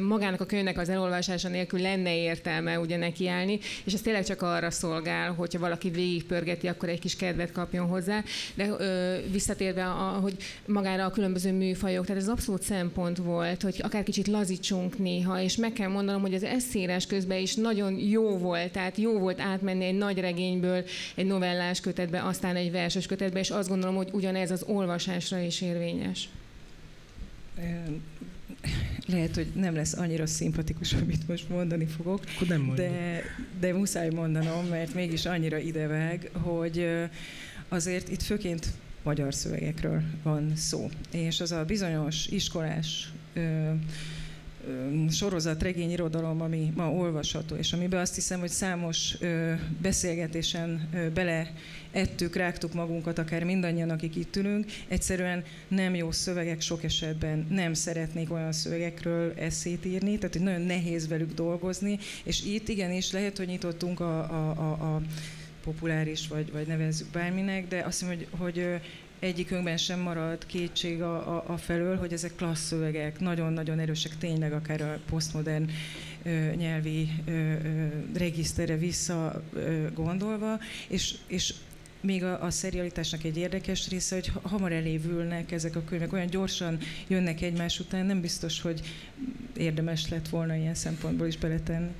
magának 0.00 0.40
a 0.40 0.46
könyvnek 0.46 0.78
az 0.78 0.88
elolvasása 0.88 1.48
nélkül 1.48 1.80
lenne 1.80 2.16
értelme 2.16 2.78
ugye 2.78 2.96
nekiállni, 2.96 3.58
és 3.84 3.92
ez 3.92 4.00
tényleg 4.00 4.24
csak 4.24 4.42
arra 4.42 4.70
szolgál, 4.70 5.32
hogyha 5.32 5.58
valaki 5.58 5.90
végigpörgeti, 5.90 6.68
akkor 6.68 6.88
egy 6.88 7.00
kis 7.00 7.16
kedvet 7.16 7.52
kapjon 7.52 7.86
hozzá. 7.86 8.22
De 8.54 8.68
ö, 8.78 9.16
visszatérve, 9.30 9.84
a, 9.84 10.18
hogy 10.20 10.36
magára 10.66 11.04
a 11.04 11.10
különböző 11.10 11.52
műfajok, 11.52 12.06
tehát 12.06 12.22
ez 12.22 12.28
abszolút 12.28 12.62
szempont 12.62 13.16
volt, 13.16 13.62
hogy 13.62 13.80
akár 13.82 14.02
kicsit 14.02 14.26
lazítsunk 14.26 14.98
néha, 14.98 15.40
és 15.40 15.56
meg 15.56 15.72
kell 15.72 15.88
mondanom, 15.88 16.20
hogy 16.20 16.34
az 16.34 16.44
eszírás 16.44 17.06
közben 17.06 17.38
is 17.38 17.54
nagyon 17.54 17.98
jó 17.98 18.38
volt, 18.38 18.72
tehát 18.72 18.96
jó 18.96 19.18
volt 19.18 19.40
átmenni 19.40 19.84
egy 19.84 19.98
nagy 19.98 20.18
regényből 20.18 20.84
egy 21.14 21.26
novellás 21.26 21.80
kötetbe, 21.80 22.22
aztán 22.22 22.56
egy 22.56 22.70
verses 22.70 23.06
kötetbe, 23.06 23.38
és 23.38 23.50
azt 23.50 23.68
gondolom, 23.68 23.96
hogy 23.96 24.08
ugyanez 24.12 24.50
az 24.50 24.64
olvasásra 24.66 25.38
is 25.38 25.60
érvényes 25.60 26.28
lehet, 29.06 29.34
hogy 29.34 29.52
nem 29.54 29.74
lesz 29.74 29.92
annyira 29.92 30.26
szimpatikus, 30.26 30.92
amit 31.02 31.28
most 31.28 31.48
mondani 31.48 31.86
fogok, 31.86 32.20
Akkor 32.34 32.48
nem 32.48 32.72
de, 32.74 33.22
de 33.60 33.72
muszáj 33.72 34.10
mondanom, 34.10 34.66
mert 34.66 34.94
mégis 34.94 35.26
annyira 35.26 35.58
idevág, 35.58 36.30
hogy 36.32 36.88
azért 37.68 38.08
itt 38.08 38.22
főként 38.22 38.66
magyar 39.02 39.34
szövegekről 39.34 40.02
van 40.22 40.52
szó. 40.56 40.90
És 41.10 41.40
az 41.40 41.52
a 41.52 41.64
bizonyos 41.64 42.26
iskolás 42.26 43.12
ö, 43.32 43.70
sorozat, 45.10 45.62
regény, 45.62 45.90
irodalom, 45.90 46.40
ami 46.40 46.72
ma 46.76 46.90
olvasható, 46.90 47.54
és 47.54 47.72
amiben 47.72 48.00
azt 48.00 48.14
hiszem, 48.14 48.40
hogy 48.40 48.48
számos 48.48 49.16
beszélgetésen 49.82 50.88
bele 51.14 51.52
ettük, 51.90 52.36
rágtuk 52.36 52.72
magunkat, 52.72 53.18
akár 53.18 53.44
mindannyian, 53.44 53.90
akik 53.90 54.16
itt 54.16 54.36
ülünk, 54.36 54.66
egyszerűen 54.88 55.44
nem 55.68 55.94
jó 55.94 56.10
szövegek 56.10 56.60
sok 56.60 56.84
esetben, 56.84 57.46
nem 57.50 57.74
szeretnék 57.74 58.32
olyan 58.32 58.52
szövegekről 58.52 59.32
eszét 59.36 59.84
írni, 59.84 60.16
tehát 60.18 60.34
hogy 60.34 60.44
nagyon 60.44 60.60
nehéz 60.60 61.08
velük 61.08 61.34
dolgozni, 61.34 61.98
és 62.24 62.44
itt 62.44 62.68
igenis 62.68 63.12
lehet, 63.12 63.36
hogy 63.36 63.46
nyitottunk 63.46 64.00
a, 64.00 64.18
a, 64.18 64.50
a, 64.50 64.94
a 64.94 65.02
populáris, 65.64 66.28
vagy, 66.28 66.52
vagy 66.52 66.66
nevezzük 66.66 67.10
bárminek, 67.10 67.68
de 67.68 67.82
azt 67.86 68.00
hiszem, 68.00 68.16
hogy, 68.16 68.26
hogy 68.30 68.80
egyikünkben 69.22 69.76
sem 69.76 70.00
marad 70.00 70.46
kétség 70.46 71.02
a, 71.02 71.36
a, 71.36 71.44
a 71.46 71.56
felől, 71.56 71.96
hogy 71.96 72.12
ezek 72.12 72.34
klassz 72.34 72.66
szövegek, 72.66 73.20
nagyon-nagyon 73.20 73.78
erősek, 73.78 74.16
tényleg 74.18 74.52
akár 74.52 74.80
a 74.80 74.98
posztmodern 75.10 75.70
nyelvi 76.56 77.08
ö, 77.26 77.30
ö, 77.30 77.86
regiszterre 78.14 78.76
vissza 78.76 79.42
ö, 79.52 79.86
gondolva, 79.94 80.58
és, 80.88 81.14
és 81.26 81.54
még 82.00 82.24
a, 82.24 82.42
a 82.42 82.50
serialitásnak 82.50 83.24
egy 83.24 83.36
érdekes 83.36 83.88
része, 83.88 84.14
hogy 84.14 84.32
hamar 84.42 84.72
elévülnek 84.72 85.52
ezek 85.52 85.76
a 85.76 85.84
könyvek, 85.84 86.12
olyan 86.12 86.26
gyorsan 86.26 86.78
jönnek 87.06 87.40
egymás 87.40 87.80
után, 87.80 88.06
nem 88.06 88.20
biztos, 88.20 88.60
hogy 88.60 88.80
érdemes 89.56 90.08
lett 90.08 90.28
volna 90.28 90.54
ilyen 90.54 90.74
szempontból 90.74 91.26
is 91.26 91.38
beletenni. 91.38 91.90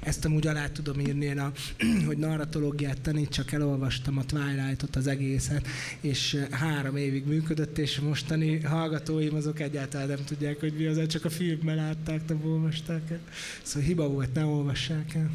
Ezt 0.00 0.24
amúgy 0.24 0.46
alá 0.46 0.68
tudom 0.68 1.00
írni, 1.00 1.24
én 1.24 1.38
a, 1.38 1.52
hogy 2.06 2.18
narratológiát 2.18 3.00
tanítsak, 3.00 3.52
elolvastam 3.52 4.18
a 4.18 4.24
Twilight-ot, 4.24 4.96
az 4.96 5.06
egészet, 5.06 5.66
és 6.00 6.46
három 6.50 6.96
évig 6.96 7.26
működött, 7.26 7.78
és 7.78 8.00
mostani 8.00 8.60
hallgatóim 8.60 9.34
azok 9.34 9.60
egyáltalán 9.60 10.08
nem 10.08 10.24
tudják, 10.24 10.60
hogy 10.60 10.72
mi 10.76 10.84
az, 10.84 11.06
csak 11.06 11.24
a 11.24 11.30
filmben 11.30 11.76
látták, 11.76 12.28
nem 12.28 12.40
olvasták 12.44 13.10
el. 13.10 13.20
Szóval 13.62 13.88
hiba 13.88 14.08
volt, 14.08 14.34
ne 14.34 14.44
olvassák 14.44 15.14
el. 15.14 15.30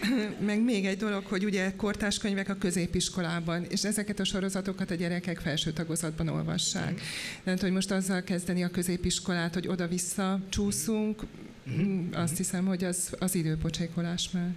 Meg 0.46 0.62
még 0.64 0.86
egy 0.86 0.96
dolog, 0.96 1.24
hogy 1.24 1.44
ugye 1.44 1.72
kortás 1.76 2.18
könyvek 2.18 2.48
a 2.48 2.54
középiskolában, 2.54 3.64
és 3.68 3.84
ezeket 3.84 4.20
a 4.20 4.24
sorozatokat 4.24 4.90
a 4.90 4.94
gyerekek 4.94 5.38
felső 5.38 5.72
tagozatban 5.72 6.28
olvassák. 6.28 7.00
Tehát, 7.44 7.60
hogy 7.60 7.72
most 7.72 7.90
azzal 7.90 8.22
kezdeni 8.22 8.62
a 8.64 8.68
középiskolát, 8.68 9.54
hogy 9.54 9.68
oda-vissza 9.68 10.40
csúszunk, 10.48 11.22
Mm, 11.70 12.12
azt 12.12 12.36
hiszem, 12.36 12.66
hogy 12.66 12.84
az, 12.84 13.14
az 13.18 13.34
időpocsékolás 13.34 14.30
már. 14.30 14.54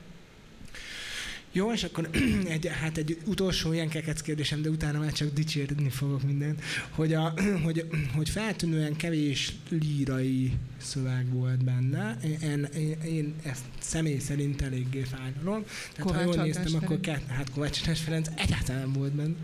Jó, 1.52 1.72
és 1.72 1.84
akkor 1.84 2.10
egy, 2.48 2.68
hát 2.68 2.98
egy 2.98 3.18
utolsó 3.26 3.74
ilyen 3.74 3.90
kekec 3.90 4.22
kérdésem, 4.22 4.62
de 4.62 4.70
utána 4.70 5.00
már 5.00 5.12
csak 5.12 5.34
dicsérni 5.34 5.90
fogok 5.90 6.24
mindent, 6.24 6.62
hogy, 6.90 7.14
a, 7.14 7.34
hogy, 7.64 7.88
hogy 8.16 8.30
feltűnően 8.30 8.96
kevés 8.96 9.54
lírai 9.70 10.52
szöveg 10.84 11.34
volt 11.34 11.64
benne. 11.64 12.18
Én, 12.24 12.68
én, 12.74 12.98
én 13.06 13.36
ezt 13.44 13.64
személy 13.80 14.20
szerint 14.20 14.62
eléggé 14.62 15.02
fájlalom. 15.02 15.64
Tehát 15.94 16.12
Kovács 16.12 16.16
ha 16.16 16.34
jól 16.34 16.44
néztem, 16.44 16.64
Ferenc. 16.64 16.84
akkor 16.84 17.00
kett, 17.00 17.28
hát 17.28 17.52
Kovács 17.52 17.78
András 17.78 18.02
Ferenc 18.02 18.28
egyáltalán 18.36 18.94
volt 18.94 19.12
benne. 19.12 19.36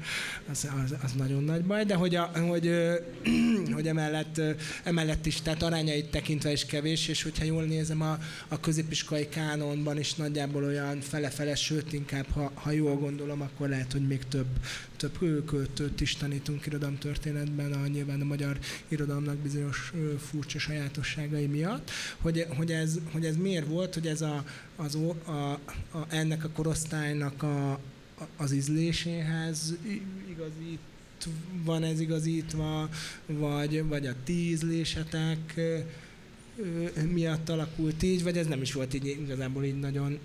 Az, 0.50 0.70
az, 0.84 0.96
az, 1.04 1.12
nagyon 1.12 1.44
nagy 1.44 1.64
baj, 1.64 1.86
de 1.86 1.96
hogy, 1.96 2.16
a, 2.16 2.32
hogy, 2.48 2.72
hogy 3.76 3.88
emellett, 3.88 4.42
emellett 4.84 5.26
is, 5.26 5.42
tehát 5.42 5.64
arányait 5.64 6.10
tekintve 6.10 6.52
is 6.52 6.66
kevés, 6.66 7.08
és 7.08 7.24
hogyha 7.24 7.44
jól 7.44 7.64
nézem, 7.64 8.02
a, 8.02 8.18
a 8.48 8.60
középiskolai 8.60 9.30
kánonban 9.30 10.00
is 10.00 10.14
nagyjából 10.14 10.64
olyan 10.64 11.02
fele-fele, 11.02 11.56
sőt 11.56 11.94
inkább, 11.94 12.26
ha, 12.30 12.52
ha 12.54 12.72
jól 12.72 12.96
gondolom, 12.96 13.42
akkor 13.42 13.70
lehet, 13.70 13.92
hogy 13.92 14.08
még 14.08 14.24
több, 14.28 14.48
több 14.98 15.46
költőt 15.46 16.02
is 16.02 16.16
tanítunk 16.16 16.66
irodalomtörténetben, 16.66 17.74
a, 17.74 17.88
nyilván 17.88 18.22
a 18.22 18.26
magyar 18.26 18.58
irodalomnak 18.88 19.38
bizonyos 19.38 19.94
furcsa 20.20 20.60
sajátosságai 20.60 21.46
miatt, 21.46 21.92
hogy, 22.18 22.46
hogy, 22.56 22.72
ez, 22.72 23.00
hogy 23.12 23.26
ez 23.26 23.36
miért 23.36 23.68
volt, 23.68 23.94
hogy 23.94 24.08
ez 24.08 24.22
a, 24.22 24.46
az, 24.76 24.98
a, 25.26 25.32
a, 25.32 25.60
ennek 26.10 26.44
a 26.44 26.50
korosztálynak 26.50 27.44
a, 27.44 27.80
az 28.38 28.52
ízléséhez 28.52 29.74
igazít 30.30 30.80
van 31.64 31.84
ez 31.84 32.00
igazítva, 32.00 32.90
vagy, 33.26 33.84
vagy 33.88 34.08
a 34.08 34.14
ti 34.24 34.58
miatt 37.12 37.50
alakult 37.50 38.04
így, 38.04 38.24
vagy 38.24 38.38
ez 38.38 38.48
nem 38.48 38.62
is 38.62 38.74
volt 38.74 38.94
így 38.94 39.06
igazából 39.06 39.64
így 39.64 39.80
nagyon 39.80 40.20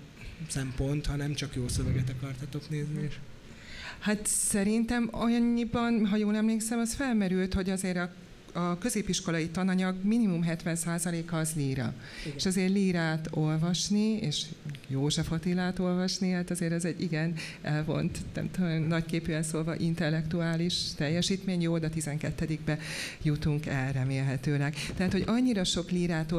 szempont, 0.47 1.05
hanem 1.05 1.33
csak 1.33 1.55
jó 1.55 1.67
szöveget 1.67 2.09
akartatok 2.09 2.69
nézni. 2.69 3.03
És... 3.03 3.15
Hát 4.03 4.25
szerintem 4.25 5.07
annyiban, 5.11 6.05
ha 6.05 6.15
jól 6.15 6.35
emlékszem, 6.35 6.79
az 6.79 6.93
felmerült, 6.93 7.53
hogy 7.53 7.69
azért 7.69 7.97
a 7.97 8.09
a 8.53 8.77
középiskolai 8.77 9.47
tananyag 9.47 9.95
minimum 10.03 10.45
70%-a 10.47 11.35
az 11.35 11.53
líra. 11.55 11.93
Igen. 12.23 12.37
És 12.37 12.45
azért 12.45 12.71
lírát 12.71 13.27
olvasni, 13.31 14.17
és 14.17 14.45
József 14.87 15.31
Attilát 15.31 15.79
olvasni, 15.79 16.29
hát 16.29 16.51
azért 16.51 16.71
ez 16.71 16.85
egy 16.85 17.01
igen 17.01 17.33
elvont, 17.61 18.17
nem 18.33 18.51
tudom, 18.51 18.69
nagyképűen 18.69 19.43
szólva 19.43 19.75
intellektuális 19.75 20.93
teljesítmény, 20.95 21.61
jó, 21.61 21.77
de 21.77 21.89
12-be 21.95 22.77
jutunk 23.21 23.65
el 23.65 23.91
remélhetőleg. 23.91 24.75
Tehát, 24.95 25.11
hogy 25.11 25.23
annyira 25.25 25.63
sok 25.63 25.91
lírát, 25.91 26.33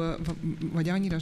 vagy 0.73 0.89
annyira 0.89 1.17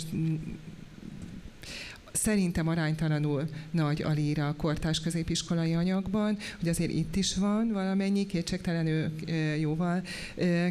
szerintem 2.14 2.68
aránytalanul 2.68 3.44
nagy 3.72 4.02
a 4.02 4.10
líra 4.10 4.48
a 4.48 4.56
kortás 4.56 5.00
középiskolai 5.00 5.74
anyagban, 5.74 6.38
hogy 6.60 6.70
azért 6.70 6.92
itt 6.92 7.16
is 7.16 7.36
van 7.36 7.72
valamennyi, 7.72 8.26
kétségtelenül 8.26 9.12
jóval 9.60 10.04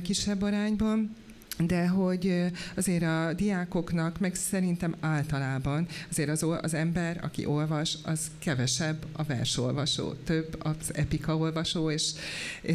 kisebb 0.02 0.42
arányban 0.42 1.16
de 1.58 1.86
hogy 1.86 2.44
azért 2.76 3.02
a 3.02 3.32
diákoknak, 3.32 4.18
meg 4.18 4.34
szerintem 4.34 4.94
általában 5.00 5.86
azért 6.10 6.28
az, 6.28 6.46
az 6.60 6.74
ember, 6.74 7.20
aki 7.22 7.46
olvas, 7.46 7.98
az 8.02 8.30
kevesebb 8.38 9.04
a 9.12 9.22
versolvasó, 9.22 10.12
több 10.12 10.56
az 10.58 10.94
epika 10.94 11.36
olvasó, 11.36 11.90
és 11.90 12.10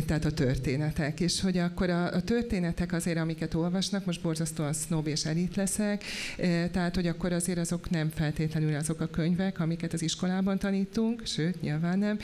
tehát 0.06 0.26
a 0.26 0.32
történetek. 0.32 1.20
És 1.20 1.42
hogy 1.42 1.58
akkor 1.58 1.90
a, 1.90 2.14
a 2.14 2.22
történetek 2.22 2.94
azért, 2.94 3.18
amiket 3.18 3.54
olvasnak, 3.54 4.06
most 4.06 4.22
borzasztóan 4.22 4.74
snob 4.74 5.08
és 5.08 5.26
elit 5.26 5.56
leszek, 5.56 6.04
tehát 6.72 6.96
hogy 6.96 7.08
akkor 7.08 7.32
azért 7.32 7.58
azok 7.58 7.90
nem 7.90 8.10
feltétlenül 8.10 8.76
azok 8.76 9.02
a 9.02 9.08
könyvek, 9.08 9.60
amiket 9.60 9.94
az 9.94 10.02
iskolában 10.02 10.60
tanítunk, 10.60 11.26
sőt, 11.26 11.62
nyilván 11.62 12.00
nem, 12.00 12.18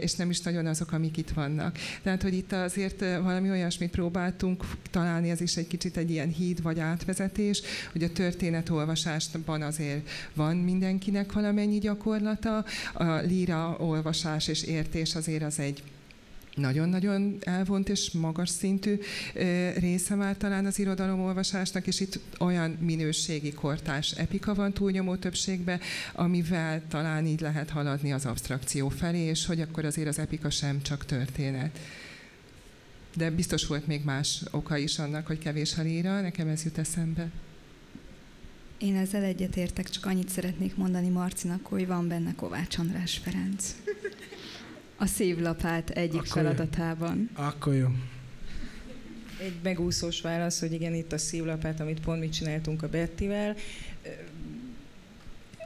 és 0.00 0.14
nem 0.14 0.30
is 0.30 0.40
nagyon 0.40 0.66
azok, 0.66 0.92
amik 0.92 1.16
itt 1.16 1.30
vannak. 1.30 1.78
Tehát, 2.02 2.22
hogy 2.22 2.34
itt 2.34 2.52
azért 2.52 3.00
valami 3.00 3.50
olyasmit 3.50 3.90
próbáltunk 3.90 4.64
találni, 4.90 5.30
ez 5.30 5.40
is 5.40 5.56
egy 5.56 5.66
kicsit 5.66 5.91
egy 5.96 6.10
ilyen 6.10 6.28
híd 6.28 6.62
vagy 6.62 6.78
átvezetés, 6.78 7.62
hogy 7.92 8.02
a 8.02 8.12
történetolvasásban 8.12 9.62
azért 9.62 10.10
van 10.34 10.56
mindenkinek 10.56 11.32
valamennyi 11.32 11.78
gyakorlata, 11.78 12.64
a 12.92 13.14
líra 13.14 13.76
olvasás 13.78 14.48
és 14.48 14.62
értés 14.62 15.14
azért 15.14 15.42
az 15.42 15.58
egy 15.58 15.82
nagyon-nagyon 16.54 17.36
elvont 17.40 17.88
és 17.88 18.10
magas 18.10 18.48
szintű 18.48 18.98
része 19.76 20.14
már 20.14 20.36
talán 20.36 20.66
az 20.66 20.78
irodalomolvasásnak, 20.78 21.86
és 21.86 22.00
itt 22.00 22.18
olyan 22.38 22.70
minőségi 22.80 23.52
kortás 23.52 24.10
epika 24.10 24.54
van 24.54 24.72
túlnyomó 24.72 25.16
többségben, 25.16 25.80
amivel 26.12 26.82
talán 26.88 27.26
így 27.26 27.40
lehet 27.40 27.70
haladni 27.70 28.12
az 28.12 28.26
abstrakció 28.26 28.88
felé, 28.88 29.20
és 29.20 29.46
hogy 29.46 29.60
akkor 29.60 29.84
azért 29.84 30.08
az 30.08 30.18
epika 30.18 30.50
sem 30.50 30.82
csak 30.82 31.04
történet 31.04 31.78
de 33.14 33.30
biztos 33.30 33.66
volt 33.66 33.86
még 33.86 34.04
más 34.04 34.42
oka 34.50 34.76
is 34.76 34.98
annak, 34.98 35.26
hogy 35.26 35.38
kevés 35.38 35.78
a 35.78 35.82
líra, 35.82 36.20
nekem 36.20 36.48
ez 36.48 36.64
jut 36.64 36.78
eszembe. 36.78 37.30
Én 38.78 38.96
ezzel 38.96 39.22
egyetértek, 39.22 39.88
csak 39.88 40.06
annyit 40.06 40.28
szeretnék 40.28 40.76
mondani 40.76 41.08
Marcinak, 41.08 41.66
hogy 41.66 41.86
van 41.86 42.08
benne 42.08 42.34
Kovács 42.34 42.78
András 42.78 43.18
Ferenc. 43.18 43.74
A 44.96 45.06
szívlapát 45.06 45.90
egyik 45.90 46.14
Akkor 46.14 46.26
feladatában. 46.26 47.30
Jó. 47.36 47.44
Akkor 47.44 47.74
jó. 47.74 47.88
Egy 49.40 49.54
megúszós 49.62 50.20
válasz, 50.20 50.60
hogy 50.60 50.72
igen, 50.72 50.94
itt 50.94 51.12
a 51.12 51.18
szívlapát, 51.18 51.80
amit 51.80 52.00
pont 52.00 52.20
mi 52.20 52.28
csináltunk 52.28 52.82
a 52.82 52.88
Bettivel 52.88 53.56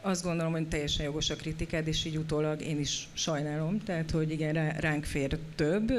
azt 0.06 0.22
gondolom, 0.22 0.52
hogy 0.52 0.68
teljesen 0.68 1.04
jogos 1.04 1.30
a 1.30 1.36
kritikád, 1.36 1.86
és 1.86 2.04
így 2.04 2.16
utólag 2.16 2.60
én 2.60 2.80
is 2.80 3.08
sajnálom, 3.12 3.78
tehát 3.78 4.10
hogy 4.10 4.30
igen, 4.30 4.70
ránk 4.70 5.04
fér 5.04 5.38
több, 5.54 5.92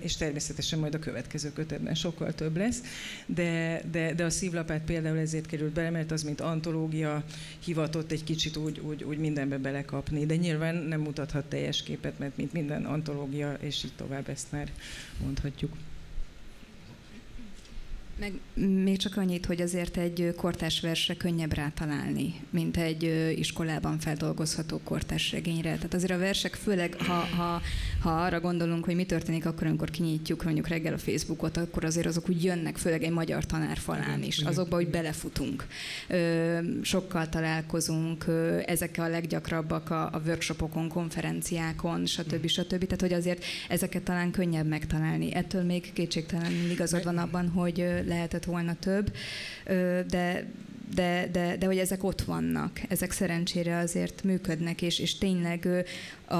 és 0.00 0.16
természetesen 0.16 0.78
majd 0.78 0.94
a 0.94 0.98
következő 0.98 1.52
kötetben 1.52 1.94
sokkal 1.94 2.32
több 2.34 2.56
lesz, 2.56 2.82
de, 3.26 3.82
de, 3.90 4.14
de 4.14 4.24
a 4.24 4.30
szívlapát 4.30 4.82
például 4.84 5.18
ezért 5.18 5.46
került 5.46 5.72
bele, 5.72 5.90
mert 5.90 6.10
az, 6.10 6.22
mint 6.22 6.40
antológia 6.40 7.24
hivatott 7.64 8.12
egy 8.12 8.24
kicsit 8.24 8.56
úgy, 8.56 8.80
úgy, 8.80 9.04
úgy 9.04 9.18
mindenbe 9.18 9.58
belekapni, 9.58 10.26
de 10.26 10.36
nyilván 10.36 10.74
nem 10.74 11.00
mutathat 11.00 11.44
teljes 11.44 11.82
képet, 11.82 12.18
mert 12.18 12.36
mint 12.36 12.52
minden 12.52 12.84
antológia, 12.84 13.56
és 13.60 13.84
így 13.84 13.92
tovább 13.96 14.28
ezt 14.28 14.52
már 14.52 14.68
mondhatjuk. 15.24 15.72
Meg 18.22 18.40
még 18.82 18.96
csak 18.96 19.16
annyit, 19.16 19.46
hogy 19.46 19.60
azért 19.60 19.96
egy 19.96 20.34
kortás 20.36 20.80
versre 20.80 21.14
könnyebb 21.14 21.52
rátalálni, 21.52 22.34
mint 22.50 22.76
egy 22.76 23.32
iskolában 23.36 23.98
feldolgozható 23.98 24.80
kortás 24.84 25.32
regényre. 25.32 25.74
Tehát 25.74 25.94
azért 25.94 26.12
a 26.12 26.18
versek, 26.18 26.54
főleg 26.54 26.96
ha, 26.98 27.12
ha, 27.12 27.60
ha 28.00 28.10
arra 28.10 28.40
gondolunk, 28.40 28.84
hogy 28.84 28.94
mi 28.94 29.04
történik 29.04 29.46
akkor, 29.46 29.66
amikor 29.66 29.90
kinyitjuk 29.90 30.44
mondjuk 30.44 30.68
reggel 30.68 30.92
a 30.92 30.98
Facebookot, 30.98 31.56
akkor 31.56 31.84
azért 31.84 32.06
azok 32.06 32.28
úgy 32.28 32.44
jönnek, 32.44 32.76
főleg 32.76 33.02
egy 33.02 33.10
magyar 33.10 33.46
tanár 33.46 33.76
falán 33.76 34.22
is. 34.22 34.38
Azokba, 34.38 34.76
hogy 34.76 34.88
belefutunk. 34.88 35.66
Sokkal 36.82 37.28
találkozunk, 37.28 38.26
ezek 38.66 38.98
a 38.98 39.08
leggyakrabbak 39.08 39.90
a, 39.90 40.02
a 40.02 40.22
workshopokon, 40.26 40.88
konferenciákon, 40.88 42.06
stb. 42.06 42.46
stb. 42.46 42.84
Tehát, 42.84 43.00
hogy 43.00 43.12
azért 43.12 43.44
ezeket 43.68 44.02
talán 44.02 44.30
könnyebb 44.30 44.66
megtalálni. 44.66 45.34
Ettől 45.34 45.62
még 45.62 45.92
kétségtelenül 45.92 46.70
igazad 46.70 47.04
van 47.04 47.18
abban, 47.18 47.48
hogy 47.48 47.84
lehetett 48.12 48.44
volna 48.44 48.76
több, 48.80 49.12
de 50.08 50.46
de, 50.94 51.28
de, 51.32 51.56
de 51.56 51.66
hogy 51.66 51.78
ezek 51.78 52.04
ott 52.04 52.22
vannak, 52.22 52.80
ezek 52.88 53.10
szerencsére 53.10 53.76
azért 53.78 54.22
működnek, 54.22 54.82
és, 54.82 54.98
és 54.98 55.18
tényleg 55.18 55.68
a, 56.24 56.34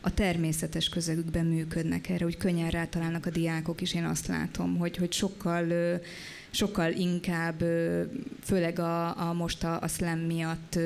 a 0.00 0.14
természetes 0.14 0.88
közegükben 0.88 1.46
működnek 1.46 2.08
erre, 2.08 2.24
hogy 2.24 2.36
könnyen 2.36 2.70
rátalálnak 2.70 3.26
a 3.26 3.30
diákok 3.30 3.80
is, 3.80 3.94
én 3.94 4.04
azt 4.04 4.26
látom, 4.26 4.76
hogy, 4.76 4.96
hogy 4.96 5.12
sokkal 5.12 6.00
sokkal 6.52 6.92
inkább, 6.92 7.64
főleg 8.42 8.78
a, 8.78 9.28
a 9.28 9.32
most 9.32 9.64
a, 9.64 9.80
a 9.80 9.88
slam 9.88 10.18
miatt 10.18 10.78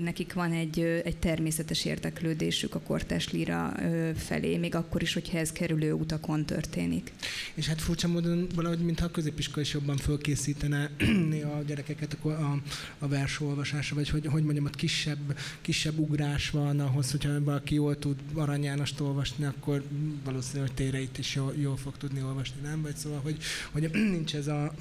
nekik 0.00 0.32
van 0.32 0.52
egy, 0.52 0.80
egy 1.04 1.16
természetes 1.16 1.84
érdeklődésük 1.84 2.74
a 2.74 2.80
kortás 2.80 3.30
lira 3.30 3.74
felé, 4.16 4.56
még 4.56 4.74
akkor 4.74 5.02
is, 5.02 5.12
hogyha 5.12 5.38
ez 5.38 5.52
kerülő 5.52 5.92
utakon 5.92 6.44
történik. 6.44 7.12
És 7.54 7.66
hát 7.66 7.80
furcsa 7.80 8.08
módon 8.08 8.46
valahogy, 8.54 8.78
mintha 8.78 9.06
a 9.06 9.10
középiskola 9.10 9.60
is 9.60 9.72
jobban 9.72 9.96
fölkészítene 9.96 10.90
a 11.56 11.62
gyerekeket 11.66 12.16
a, 12.22 12.28
a, 12.28 12.58
a 12.98 13.08
versolvasásra, 13.08 13.96
vagy 13.96 14.08
hogy, 14.08 14.26
hogy 14.26 14.42
mondjam, 14.42 14.64
ott 14.64 14.76
kisebb, 14.76 15.38
kisebb 15.60 15.98
ugrás 15.98 16.50
van 16.50 16.80
ahhoz, 16.80 17.10
hogyha 17.10 17.44
valaki 17.44 17.74
jól 17.74 17.98
tud 17.98 18.16
Arany 18.34 18.62
Jánost 18.62 19.00
olvasni, 19.00 19.44
akkor 19.44 19.82
valószínűleg 20.24 20.74
téreit 20.74 21.18
is 21.18 21.34
jól, 21.34 21.54
jól 21.56 21.76
fog 21.76 21.96
tudni 21.96 22.22
olvasni, 22.22 22.60
nem? 22.62 22.82
Vagy 22.82 22.96
szóval, 22.96 23.20
hogy, 23.20 23.36
hogy 23.70 23.90
nincs 24.14 24.34
ez 24.34 24.46
a 24.46 24.72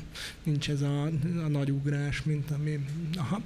nincs 0.44 0.70
ez 0.70 0.82
a, 0.82 1.04
a 1.44 1.48
nagy 1.48 1.72
ugrás, 1.72 2.24
mint 2.24 2.52
ami... 2.52 2.80
Aha. 3.16 3.42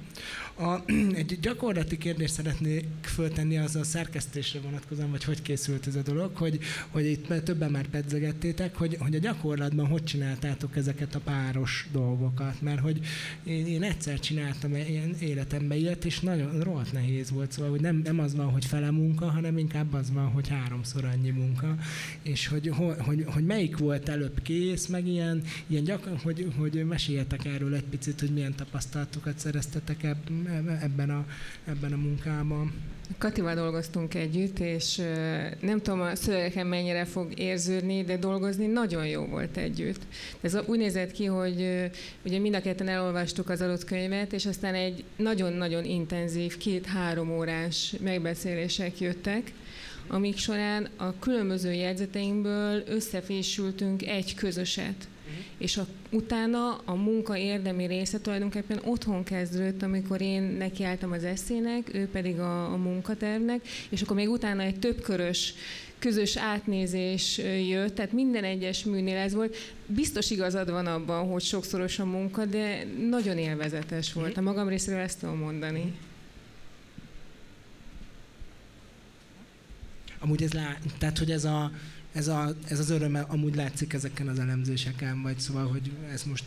A, 0.58 0.82
egy 1.20 1.38
gyakorlati 1.40 1.98
kérdést 1.98 2.32
szeretnék 2.32 2.86
föltenni 3.02 3.58
az 3.58 3.76
a 3.76 3.84
szerkesztésre 3.84 4.60
vonatkozóan, 4.60 5.10
vagy 5.10 5.24
hogy 5.24 5.42
készült 5.42 5.86
ez 5.86 5.94
a 5.94 6.02
dolog, 6.02 6.36
hogy, 6.36 6.58
hogy 6.90 7.06
itt 7.06 7.44
többen 7.44 7.70
már 7.70 7.86
pedzegettétek, 7.88 8.76
hogy, 8.76 8.96
hogy 9.00 9.14
a 9.14 9.18
gyakorlatban 9.18 9.86
hogy 9.86 10.04
csináltátok 10.04 10.76
ezeket 10.76 11.14
a 11.14 11.20
páros 11.20 11.88
dolgokat, 11.92 12.60
mert 12.60 12.80
hogy 12.80 13.00
én, 13.44 13.66
én 13.66 13.82
egyszer 13.82 14.18
csináltam 14.18 14.74
ilyen 14.74 15.14
életemben 15.20 15.78
ilyet, 15.78 16.04
és 16.04 16.20
nagyon 16.20 16.60
rohadt 16.60 16.92
nehéz 16.92 17.30
volt, 17.30 17.52
szóval 17.52 17.70
hogy 17.70 17.80
nem, 17.80 18.00
nem 18.04 18.18
az 18.18 18.34
van, 18.34 18.50
hogy 18.50 18.64
fele 18.64 18.90
munka, 18.90 19.30
hanem 19.30 19.58
inkább 19.58 19.92
az 19.92 20.12
van, 20.12 20.26
hogy 20.26 20.48
háromszor 20.48 21.04
annyi 21.04 21.30
munka, 21.30 21.74
és 22.22 22.46
hogy, 22.46 22.68
hogy, 22.68 22.96
hogy, 22.98 23.24
hogy 23.26 23.44
melyik 23.44 23.76
volt 23.76 24.08
előbb 24.08 24.42
kész, 24.42 24.86
meg 24.86 25.06
ilyen, 25.06 25.42
ilyen 25.66 25.84
gyakor, 25.84 26.18
hogy, 26.22 26.52
hogy 26.56 26.75
meséljetek 26.84 27.44
erről 27.44 27.74
egy 27.74 27.84
picit, 27.90 28.20
hogy 28.20 28.30
milyen 28.30 28.54
tapasztalatokat 28.54 29.38
szereztetek 29.38 30.02
ebben 30.82 31.10
a, 31.10 31.26
ebben 31.64 31.92
a 31.92 31.96
munkában. 31.96 32.72
Katival 33.18 33.54
dolgoztunk 33.54 34.14
együtt, 34.14 34.58
és 34.58 34.96
nem 35.60 35.80
tudom 35.82 36.00
a 36.00 36.14
szövegeken 36.14 36.66
mennyire 36.66 37.04
fog 37.04 37.38
érződni, 37.38 38.04
de 38.04 38.16
dolgozni 38.16 38.66
nagyon 38.66 39.06
jó 39.06 39.24
volt 39.24 39.56
együtt. 39.56 40.00
Ez 40.40 40.58
úgy 40.66 40.78
nézett 40.78 41.12
ki, 41.12 41.24
hogy 41.24 41.90
ugye 42.24 42.38
mind 42.38 42.54
a 42.54 42.60
ketten 42.60 42.88
elolvastuk 42.88 43.50
az 43.50 43.60
adott 43.60 43.84
könyvet, 43.84 44.32
és 44.32 44.46
aztán 44.46 44.74
egy 44.74 45.04
nagyon-nagyon 45.16 45.84
intenzív, 45.84 46.56
két-három 46.56 47.30
órás 47.30 47.94
megbeszélések 48.00 49.00
jöttek, 49.00 49.52
amik 50.06 50.36
során 50.36 50.88
a 50.96 51.18
különböző 51.18 51.72
jegyzeteinkből 51.72 52.82
összefésültünk 52.86 54.06
egy 54.06 54.34
közöset 54.34 55.08
és 55.58 55.76
a, 55.76 55.86
utána 56.10 56.80
a 56.84 56.94
munka 56.94 57.36
érdemi 57.36 57.86
része 57.86 58.20
tulajdonképpen 58.20 58.80
otthon 58.84 59.24
kezdődött, 59.24 59.82
amikor 59.82 60.20
én 60.20 60.42
nekiálltam 60.42 61.12
az 61.12 61.24
eszének, 61.24 61.94
ő 61.94 62.08
pedig 62.08 62.38
a, 62.38 62.72
a 62.72 62.76
munkatervnek, 62.76 63.60
és 63.88 64.02
akkor 64.02 64.16
még 64.16 64.28
utána 64.28 64.62
egy 64.62 64.78
többkörös 64.78 65.54
közös 65.98 66.36
átnézés 66.36 67.38
jött, 67.68 67.94
tehát 67.94 68.12
minden 68.12 68.44
egyes 68.44 68.84
műnél 68.84 69.16
ez 69.16 69.34
volt. 69.34 69.56
Biztos 69.86 70.30
igazad 70.30 70.70
van 70.70 70.86
abban, 70.86 71.28
hogy 71.28 71.42
sokszoros 71.42 71.98
a 71.98 72.04
munka, 72.04 72.44
de 72.44 72.84
nagyon 73.10 73.38
élvezetes 73.38 74.12
volt. 74.12 74.36
A 74.36 74.40
magam 74.40 74.68
részéről 74.68 75.00
ezt 75.00 75.18
tudom 75.20 75.38
mondani. 75.38 75.94
Amúgy 80.18 80.42
ez 80.42 80.52
lá... 80.52 80.76
tehát, 80.98 81.18
hogy 81.18 81.30
ez 81.30 81.44
a 81.44 81.70
ez, 82.16 82.28
a, 82.28 82.54
ez 82.68 82.78
az 82.78 82.90
öröm 82.90 83.18
amúgy 83.28 83.54
látszik 83.54 83.92
ezeken 83.92 84.28
az 84.28 84.38
elemzéseken, 84.38 85.22
vagy 85.22 85.38
szóval, 85.38 85.66
hogy 85.66 85.90
ez 86.12 86.22
most, 86.22 86.44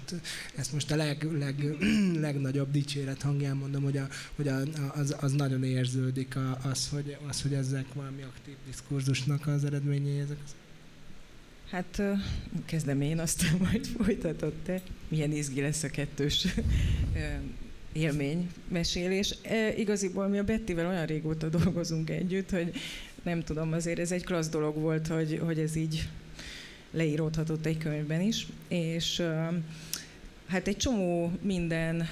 ezt 0.55 0.73
most 0.73 0.91
a 0.91 0.95
leg, 0.95 1.27
leg, 1.39 1.77
legnagyobb 2.27 2.71
dicséret 2.71 3.21
hangján 3.21 3.57
mondom, 3.57 3.83
hogy, 3.83 3.97
a, 3.97 4.07
hogy 4.35 4.47
a, 4.47 4.61
az, 4.95 5.15
az, 5.19 5.31
nagyon 5.31 5.63
érződik 5.63 6.35
a, 6.35 6.57
az, 6.63 6.89
hogy, 6.89 7.17
az, 7.27 7.41
hogy 7.41 7.53
ezek 7.53 7.93
valami 7.93 8.21
aktív 8.21 8.55
diskurzusnak 8.67 9.47
az 9.47 9.63
eredményei. 9.63 10.19
Ezek 10.19 10.37
Hát 11.69 12.01
kezdem 12.65 13.01
én, 13.01 13.19
aztán 13.19 13.57
majd 13.71 13.85
folytatod 13.85 14.53
te. 14.65 14.81
Milyen 15.07 15.31
izgi 15.31 15.61
lesz 15.61 15.83
a 15.83 15.89
kettős 15.89 16.47
élmény, 17.91 18.49
mesélés. 18.67 19.35
E, 19.41 19.75
igaziból 19.77 20.27
mi 20.27 20.37
a 20.37 20.43
Bettivel 20.43 20.87
olyan 20.87 21.05
régóta 21.05 21.49
dolgozunk 21.49 22.09
együtt, 22.09 22.49
hogy 22.49 22.71
nem 23.23 23.43
tudom, 23.43 23.73
azért 23.73 23.99
ez 23.99 24.11
egy 24.11 24.25
klassz 24.25 24.49
dolog 24.49 24.75
volt, 24.75 25.07
hogy, 25.07 25.41
hogy 25.45 25.59
ez 25.59 25.75
így 25.75 26.07
leíródhatott 26.91 27.65
egy 27.65 27.77
könyvben 27.77 28.21
is, 28.21 28.47
és 28.67 29.23
Hát 30.49 30.67
egy 30.67 30.77
csomó 30.77 31.31
minden 31.41 32.07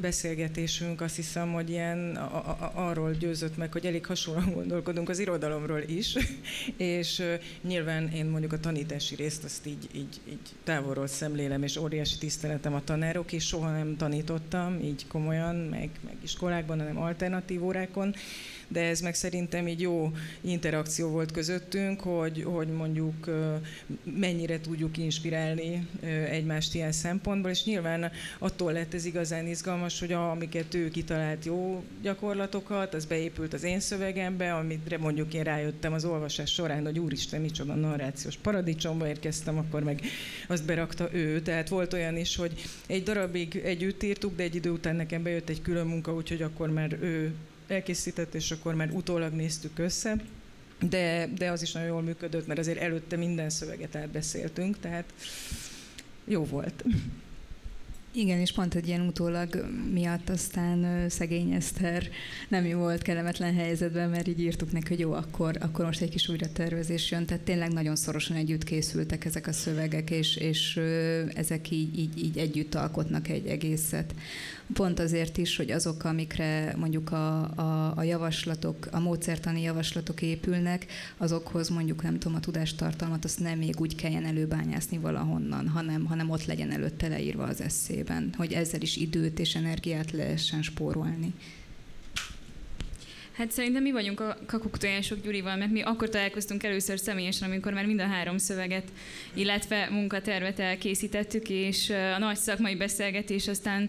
beszélgetésünk 0.00 1.00
azt 1.00 1.16
hiszem, 1.16 1.52
hogy 1.52 1.70
ilyen 1.70 2.16
a, 2.16 2.36
a, 2.36 2.72
arról 2.74 3.12
győzött 3.12 3.56
meg, 3.56 3.72
hogy 3.72 3.86
elég 3.86 4.06
hasonlóan 4.06 4.52
gondolkodunk 4.52 5.08
az 5.08 5.18
irodalomról 5.18 5.82
is, 5.86 6.16
és 6.76 7.18
ö, 7.18 7.34
nyilván 7.62 8.08
én 8.08 8.26
mondjuk 8.26 8.52
a 8.52 8.60
tanítási 8.60 9.14
részt 9.14 9.44
azt 9.44 9.66
így, 9.66 9.88
így, 9.92 10.20
így 10.28 10.54
távolról 10.64 11.06
szemlélem, 11.06 11.62
és 11.62 11.76
óriási 11.76 12.18
tiszteletem 12.18 12.74
a 12.74 12.84
tanárok, 12.84 13.32
és 13.32 13.46
soha 13.46 13.70
nem 13.70 13.96
tanítottam 13.96 14.80
így 14.82 15.06
komolyan, 15.06 15.54
meg, 15.54 15.90
meg 16.04 16.16
iskolákban, 16.22 16.78
hanem 16.78 16.98
alternatív 16.98 17.64
órákon, 17.64 18.14
de 18.68 18.80
ez 18.80 19.00
meg 19.00 19.14
szerintem 19.14 19.68
így 19.68 19.80
jó 19.80 20.12
interakció 20.40 21.08
volt 21.08 21.32
közöttünk, 21.32 22.00
hogy, 22.00 22.42
hogy 22.42 22.68
mondjuk 22.68 23.30
mennyire 24.04 24.60
tudjuk 24.60 24.98
inspirálni 24.98 25.86
egymást 26.30 26.74
ilyen 26.74 26.92
szempontból, 26.92 27.50
és 27.50 27.64
nyilván 27.64 28.10
attól 28.38 28.72
lett 28.72 28.94
ez 28.94 29.04
igazán 29.04 29.46
izgalmas, 29.46 30.00
hogy 30.00 30.12
amiket 30.12 30.74
ő 30.74 30.88
kitalált 30.90 31.44
jó 31.44 31.84
gyakorlatokat, 32.02 32.94
az 32.94 33.04
beépült 33.04 33.52
az 33.52 33.62
én 33.62 33.80
szövegembe, 33.80 34.54
amire 34.54 34.98
mondjuk 34.98 35.34
én 35.34 35.42
rájöttem 35.42 35.92
az 35.92 36.04
olvasás 36.04 36.52
során, 36.52 36.84
hogy 36.84 36.98
úristen, 36.98 37.40
micsoda 37.40 37.74
narrációs 37.74 38.36
paradicsomba 38.36 39.08
érkeztem, 39.08 39.58
akkor 39.58 39.82
meg 39.82 40.00
azt 40.48 40.64
berakta 40.64 41.08
ő. 41.12 41.40
Tehát 41.40 41.68
volt 41.68 41.92
olyan 41.92 42.16
is, 42.16 42.36
hogy 42.36 42.52
egy 42.86 43.02
darabig 43.02 43.56
együtt 43.64 44.02
írtuk, 44.02 44.36
de 44.36 44.42
egy 44.42 44.54
idő 44.54 44.70
után 44.70 44.96
nekem 44.96 45.22
bejött 45.22 45.48
egy 45.48 45.62
külön 45.62 45.86
munka, 45.86 46.14
úgyhogy 46.14 46.42
akkor 46.42 46.70
már 46.70 46.98
ő 47.00 47.34
elkészített, 47.68 48.34
és 48.34 48.50
akkor 48.50 48.74
már 48.74 48.90
utólag 48.90 49.32
néztük 49.32 49.78
össze. 49.78 50.16
De, 50.80 51.28
de 51.38 51.50
az 51.50 51.62
is 51.62 51.72
nagyon 51.72 51.88
jól 51.88 52.02
működött, 52.02 52.46
mert 52.46 52.58
azért 52.58 52.78
előtte 52.78 53.16
minden 53.16 53.50
szöveget 53.50 53.96
átbeszéltünk, 53.96 54.78
tehát 54.80 55.12
jó 56.24 56.44
volt. 56.44 56.84
Igen, 58.12 58.38
és 58.38 58.52
pont 58.52 58.74
egy 58.74 58.86
ilyen 58.86 59.06
utólag 59.06 59.66
miatt 59.92 60.28
aztán 60.28 61.08
szegény 61.08 61.52
Eszter 61.52 62.08
nem 62.48 62.66
jó 62.66 62.78
volt 62.78 63.02
kellemetlen 63.02 63.54
helyzetben, 63.54 64.10
mert 64.10 64.28
így 64.28 64.40
írtuk 64.40 64.72
neki, 64.72 64.88
hogy 64.88 64.98
jó, 64.98 65.12
akkor, 65.12 65.56
akkor 65.60 65.84
most 65.84 66.00
egy 66.00 66.10
kis 66.10 66.28
újratervezés 66.28 67.10
jön. 67.10 67.26
Tehát 67.26 67.42
tényleg 67.42 67.72
nagyon 67.72 67.96
szorosan 67.96 68.36
együtt 68.36 68.64
készültek 68.64 69.24
ezek 69.24 69.46
a 69.46 69.52
szövegek, 69.52 70.10
és, 70.10 70.36
és 70.36 70.76
ezek 71.34 71.70
így, 71.70 71.98
így, 71.98 72.24
így 72.24 72.38
együtt 72.38 72.74
alkotnak 72.74 73.28
egy 73.28 73.46
egészet. 73.46 74.14
Pont 74.72 74.98
azért 74.98 75.36
is, 75.36 75.56
hogy 75.56 75.70
azok, 75.70 76.04
amikre 76.04 76.74
mondjuk 76.76 77.12
a, 77.12 77.40
a, 77.56 77.96
a 77.96 78.02
javaslatok, 78.02 78.88
a 78.90 79.00
módszertani 79.00 79.62
javaslatok 79.62 80.22
épülnek, 80.22 80.86
azokhoz 81.16 81.68
mondjuk 81.68 82.02
nem 82.02 82.18
tudom, 82.18 82.36
a 82.36 82.40
tudástartalmat 82.40 83.24
azt 83.24 83.40
nem 83.40 83.58
még 83.58 83.80
úgy 83.80 83.94
kelljen 83.94 84.24
előbányászni 84.24 84.98
valahonnan, 84.98 85.68
hanem, 85.68 86.04
hanem 86.04 86.30
ott 86.30 86.44
legyen 86.44 86.70
előtte 86.70 87.08
leírva 87.08 87.44
az 87.44 87.60
eszében, 87.60 88.34
hogy 88.36 88.52
ezzel 88.52 88.80
is 88.80 88.96
időt 88.96 89.38
és 89.38 89.54
energiát 89.54 90.10
lehessen 90.10 90.62
spórolni. 90.62 91.34
Hát 93.38 93.50
szerintem 93.50 93.82
mi 93.82 93.92
vagyunk 93.92 94.20
a 94.20 94.36
kakuktojások 94.46 95.22
Gyurival, 95.22 95.56
mert 95.56 95.70
mi 95.70 95.80
akkor 95.80 96.08
találkoztunk 96.08 96.62
először 96.62 96.98
személyesen, 96.98 97.48
amikor 97.48 97.72
már 97.72 97.86
mind 97.86 98.00
a 98.00 98.06
három 98.06 98.38
szöveget, 98.38 98.88
illetve 99.34 99.88
munkatervet 99.90 100.58
elkészítettük, 100.58 101.48
és 101.48 101.90
a 101.90 102.18
nagy 102.18 102.36
szakmai 102.36 102.76
beszélgetés 102.76 103.48
aztán 103.48 103.88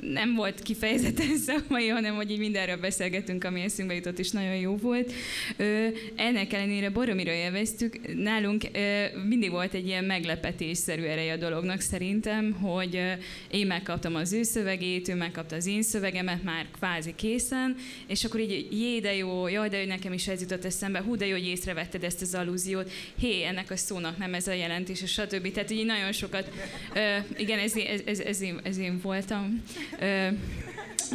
nem 0.00 0.34
volt 0.34 0.62
kifejezetten 0.62 1.36
szakmai, 1.46 1.88
hanem 1.88 2.14
hogy 2.14 2.30
így 2.30 2.38
mindenről 2.38 2.76
beszélgetünk, 2.76 3.44
ami 3.44 3.60
eszünkbe 3.60 3.94
jutott, 3.94 4.18
és 4.18 4.30
nagyon 4.30 4.54
jó 4.54 4.76
volt. 4.76 5.12
Ö, 5.56 5.86
ennek 6.16 6.52
ellenére 6.52 6.90
baromira 6.90 7.32
élveztük. 7.32 8.14
Nálunk 8.14 8.64
ö, 8.72 9.04
mindig 9.28 9.50
volt 9.50 9.74
egy 9.74 9.86
ilyen 9.86 10.04
meglepetésszerű 10.04 11.02
ereje 11.02 11.32
a 11.32 11.36
dolognak 11.36 11.80
szerintem, 11.80 12.52
hogy 12.52 12.96
ö, 12.96 13.12
én 13.50 13.66
megkaptam 13.66 14.14
az 14.14 14.32
ő 14.32 14.42
szövegét, 14.42 15.08
ő 15.08 15.14
megkapta 15.14 15.56
az 15.56 15.66
én 15.66 15.82
szövegemet 15.82 16.42
már 16.42 16.66
kvázi 16.78 17.14
készen, 17.14 17.76
és 18.06 18.24
akkor 18.24 18.40
így, 18.40 18.66
jé, 18.70 18.98
de 18.98 19.14
jó, 19.14 19.48
jaj, 19.48 19.68
de 19.68 19.84
nekem 19.84 20.12
is 20.12 20.28
ez 20.28 20.40
jutott 20.40 20.64
eszembe, 20.64 21.00
hú, 21.00 21.16
de 21.16 21.26
jó, 21.26 21.32
hogy 21.32 21.46
észrevetted 21.46 22.04
ezt 22.04 22.22
az 22.22 22.34
allúziót, 22.34 22.90
hé, 23.20 23.42
ennek 23.42 23.70
a 23.70 23.76
szónak 23.76 24.18
nem 24.18 24.34
ez 24.34 24.46
a 24.46 24.52
jelentés, 24.52 25.02
és 25.02 25.12
stb. 25.12 25.52
Tehát 25.52 25.70
így 25.70 25.84
nagyon 25.84 26.12
sokat, 26.12 26.50
ö, 26.94 27.16
igen, 27.36 27.58
ez, 27.58 27.76
ez, 27.76 28.00
ez, 28.04 28.18
ez, 28.18 28.40
én, 28.40 28.60
ez 28.62 28.78
én 28.78 29.00
voltam. 29.02 29.62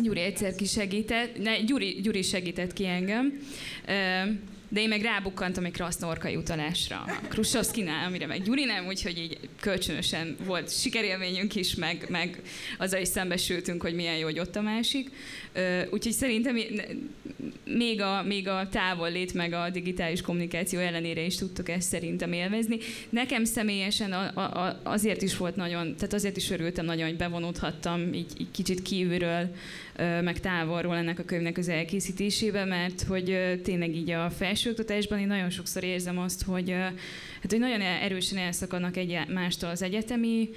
Gyuri 0.02 0.20
egyszer 0.20 0.56
kisegített, 0.56 1.38
ne, 1.38 1.62
Gyuri, 1.62 2.00
Gyuri 2.02 2.22
segített 2.22 2.74
ki 2.74 2.86
engem, 2.86 3.40
de 4.70 4.82
én 4.82 4.88
meg 4.88 5.02
rábukkantam 5.02 5.66
egy 5.66 5.72
krasznorkai 5.72 6.36
utalásra. 6.36 7.06
Krusovszkinál, 7.28 8.08
amire 8.08 8.26
meg 8.26 8.44
Gyuri 8.44 8.64
nem, 8.64 8.86
úgyhogy 8.86 9.18
így 9.18 9.38
kölcsönösen 9.60 10.36
volt 10.46 10.80
sikerélményünk 10.80 11.56
is, 11.56 11.76
meg, 11.76 12.06
meg 12.10 12.42
azzal 12.78 13.02
is 13.02 13.08
szembesültünk, 13.08 13.82
hogy 13.82 13.94
milyen 13.94 14.18
jó, 14.18 14.24
hogy 14.24 14.40
ott 14.40 14.56
a 14.56 14.62
másik. 14.62 15.10
Úgyhogy 15.90 16.12
szerintem 16.12 16.58
még 17.66 18.02
a, 18.02 18.24
még 18.24 18.48
a 18.48 18.68
távol 18.72 19.12
lét 19.12 19.34
meg 19.34 19.54
a 19.54 19.70
digitális 19.70 20.22
kommunikáció 20.22 20.80
ellenére 20.80 21.22
is 21.22 21.36
tudtuk 21.36 21.70
ezt 21.70 21.90
szerintem 21.90 22.34
élvezni. 22.34 22.78
Nekem 23.10 23.44
személyesen 23.44 24.12
a, 24.12 24.40
a, 24.40 24.80
azért 24.84 25.22
is 25.22 25.38
volt 25.38 25.56
nagyon, 25.56 25.96
tehát 25.96 26.14
azért 26.14 26.38
is 26.38 26.50
örültem 26.50 26.86
nagyon, 26.86 27.08
hogy 27.08 27.18
bevonódhattam 27.18 28.14
így, 28.14 28.32
így 28.38 28.52
kicsit 28.52 28.82
kívülről, 28.82 29.50
meg 29.98 30.40
távolról 30.40 30.96
ennek 30.96 31.20
a 31.20 31.24
könyvnek 31.24 31.58
az 31.58 31.70
elkészítésébe, 31.70 32.66
mert 32.66 33.02
hogy 33.02 33.60
tényleg 33.64 33.96
így 33.96 34.10
a 34.10 34.30
felsőoktatásban 34.30 35.20
én 35.20 35.28
nagyon 35.28 35.50
sokszor 35.50 35.84
érzem 35.84 36.20
azt, 36.20 36.44
hogy, 36.44 36.70
hát, 36.70 37.50
hogy 37.50 37.60
nagyon 37.60 37.82
erősen 37.82 38.38
elszakadnak 38.38 38.98
egymástól 38.98 39.70
az 39.70 39.82
egyetemi 39.82 40.50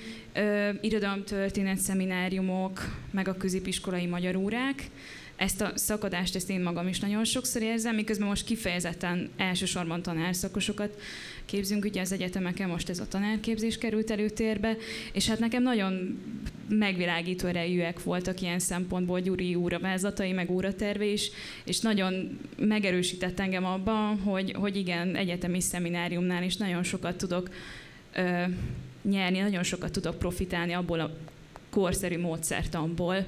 irodalomtörténet 0.80 1.78
szemináriumok, 1.78 2.80
meg 3.10 3.28
a 3.28 3.36
középiskolai 3.36 4.06
magyar 4.06 4.36
órák, 4.36 4.90
ezt 5.36 5.60
a 5.60 5.72
szakadást 5.74 6.36
ezt 6.36 6.50
én 6.50 6.60
magam 6.60 6.88
is 6.88 7.00
nagyon 7.00 7.24
sokszor 7.24 7.62
érzem, 7.62 7.94
miközben 7.94 8.28
most 8.28 8.44
kifejezetten 8.44 9.30
elsősorban 9.36 10.02
tanárszakosokat 10.02 11.00
képzünk, 11.44 11.84
ugye 11.84 12.00
az 12.00 12.12
egyetemeken 12.12 12.68
most 12.68 12.88
ez 12.88 12.98
a 12.98 13.08
tanárképzés 13.08 13.78
került 13.78 14.10
előtérbe, 14.10 14.76
és 15.12 15.28
hát 15.28 15.38
nekem 15.38 15.62
nagyon 15.62 16.18
megvilágító 16.68 17.46
erejűek 17.46 18.02
voltak 18.02 18.40
ilyen 18.40 18.58
szempontból 18.58 19.20
Gyuri 19.20 19.54
úravázlatai, 19.54 20.32
meg 20.32 20.50
óraterve 20.50 21.04
is, 21.04 21.30
és 21.64 21.80
nagyon 21.80 22.38
megerősített 22.58 23.40
engem 23.40 23.64
abban, 23.64 24.18
hogy, 24.18 24.52
hogy 24.52 24.76
igen, 24.76 25.16
egyetemi 25.16 25.60
szemináriumnál 25.60 26.42
is 26.42 26.56
nagyon 26.56 26.82
sokat 26.82 27.16
tudok 27.16 27.50
ö, 28.14 28.42
nyerni, 29.02 29.38
nagyon 29.38 29.62
sokat 29.62 29.92
tudok 29.92 30.18
profitálni 30.18 30.72
abból 30.72 31.00
a 31.00 31.16
korszerű 31.70 32.18
módszertamból, 32.18 33.26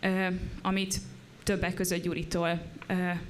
ö, 0.00 0.26
amit 0.62 0.94
többek 1.42 1.74
között 1.74 2.02
Gyuritól 2.02 2.60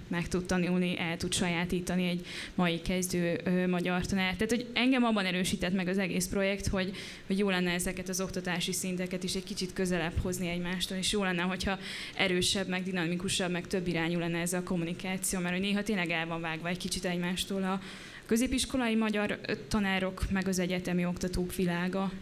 meg 0.09 0.29
tud 0.29 0.47
tanulni, 0.47 0.99
el 0.99 1.17
tud 1.17 1.33
sajátítani 1.33 2.09
egy 2.09 2.27
mai 2.55 2.81
kezdő 2.81 3.41
magyar 3.69 4.07
tanár. 4.07 4.33
Tehát, 4.33 4.51
hogy 4.51 4.67
engem 4.73 5.05
abban 5.05 5.25
erősített 5.25 5.73
meg 5.73 5.89
az 5.89 5.99
egész 5.99 6.27
projekt, 6.27 6.67
hogy, 6.67 6.93
hogy 7.27 7.39
jó 7.39 7.51
lenne 7.51 7.71
ezeket 7.71 8.09
az 8.09 8.21
oktatási 8.21 8.73
szinteket 8.73 9.23
is 9.23 9.35
egy 9.35 9.45
kicsit 9.45 9.73
közelebb 9.73 10.19
hozni 10.23 10.49
egymástól, 10.49 10.97
és 10.97 11.13
jó 11.13 11.23
lenne, 11.23 11.43
hogyha 11.43 11.79
erősebb, 12.17 12.69
meg 12.69 12.83
dinamikusabb, 12.83 13.51
meg 13.51 13.67
több 13.67 13.87
irányú 13.87 14.19
lenne 14.19 14.39
ez 14.39 14.53
a 14.53 14.63
kommunikáció, 14.63 15.41
mert 15.41 15.55
hogy 15.55 15.63
néha 15.63 15.83
tényleg 15.83 16.11
el 16.11 16.27
van 16.27 16.41
vágva 16.41 16.69
egy 16.69 16.79
kicsit 16.79 17.05
egymástól 17.05 17.63
a 17.63 17.81
középiskolai 18.27 18.95
magyar 18.95 19.39
tanárok, 19.69 20.31
meg 20.31 20.49
az 20.49 20.59
egyetemi 20.59 21.07
oktatók 21.07 21.55
világa 21.55 22.13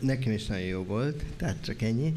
nekem 0.00 0.32
is 0.32 0.46
nagyon 0.46 0.66
jó 0.66 0.82
volt, 0.82 1.22
tehát 1.36 1.56
csak 1.64 1.82
ennyi. 1.82 2.12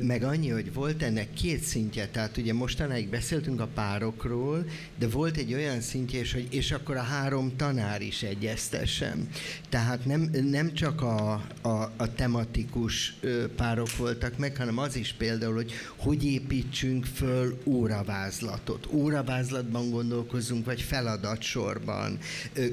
Meg 0.00 0.22
annyi, 0.22 0.48
hogy 0.48 0.72
volt 0.72 1.02
ennek 1.02 1.32
két 1.32 1.62
szintje, 1.62 2.08
tehát 2.08 2.36
ugye 2.36 2.52
mostanáig 2.52 3.08
beszéltünk 3.08 3.60
a 3.60 3.68
párokról, 3.74 4.66
de 4.98 5.08
volt 5.08 5.36
egy 5.36 5.54
olyan 5.54 5.80
szintje 5.80 6.20
is, 6.20 6.32
hogy 6.32 6.46
és 6.50 6.72
akkor 6.72 6.96
a 6.96 7.02
három 7.02 7.56
tanár 7.56 8.02
is 8.02 8.22
egyeztessen. 8.22 9.28
Tehát 9.68 10.04
nem, 10.04 10.30
nem 10.50 10.74
csak 10.74 11.02
a, 11.02 11.32
a, 11.60 11.92
a 11.96 12.14
tematikus 12.14 13.16
párok 13.56 13.96
voltak 13.96 14.38
meg, 14.38 14.56
hanem 14.56 14.78
az 14.78 14.96
is 14.96 15.12
például, 15.12 15.54
hogy 15.54 15.72
hogy 15.96 16.24
építsünk 16.24 17.04
föl 17.04 17.58
óravázlatot. 17.64 18.88
Óravázlatban 18.92 19.90
gondolkozunk, 19.90 20.64
vagy 20.64 20.80
feladatsorban. 20.80 22.18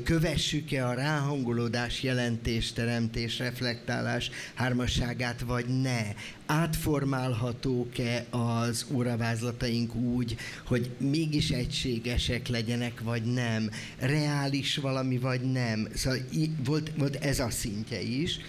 Kövessük-e 0.03 0.87
a 0.87 0.93
ráhangolódás, 0.93 2.03
jelentés, 2.03 2.71
teremtés, 2.71 3.39
hármas 3.85 4.29
hármasságát, 4.53 5.41
vagy 5.41 5.81
ne? 5.81 6.01
Átformálhatók-e 6.45 8.25
az 8.29 8.85
óravázlataink 8.91 9.95
úgy, 9.95 10.37
hogy 10.65 10.89
mégis 10.97 11.49
egységesek 11.49 12.47
legyenek, 12.47 13.01
vagy 13.01 13.23
nem? 13.23 13.69
Reális 13.99 14.77
valami, 14.77 15.17
vagy 15.17 15.41
nem? 15.41 15.87
Szóval 15.93 16.19
volt, 16.65 16.91
volt 16.97 17.15
ez 17.15 17.39
a 17.39 17.49
szintje 17.49 18.01
is. 18.01 18.39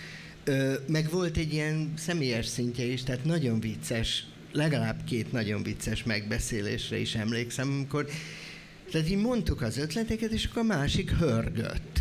Meg 0.86 1.10
volt 1.10 1.36
egy 1.36 1.52
ilyen 1.52 1.92
személyes 1.96 2.46
szintje 2.46 2.84
is, 2.84 3.02
tehát 3.02 3.24
nagyon 3.24 3.60
vicces, 3.60 4.26
legalább 4.52 5.04
két 5.04 5.32
nagyon 5.32 5.62
vicces 5.62 6.02
megbeszélésre 6.04 6.98
is 6.98 7.14
emlékszem, 7.14 7.68
amikor 7.68 8.06
tehát 8.90 9.10
így 9.10 9.16
mondtuk 9.16 9.62
az 9.62 9.78
ötleteket, 9.78 10.30
és 10.30 10.44
akkor 10.44 10.62
a 10.62 10.64
másik 10.64 11.10
hörgött. 11.10 11.98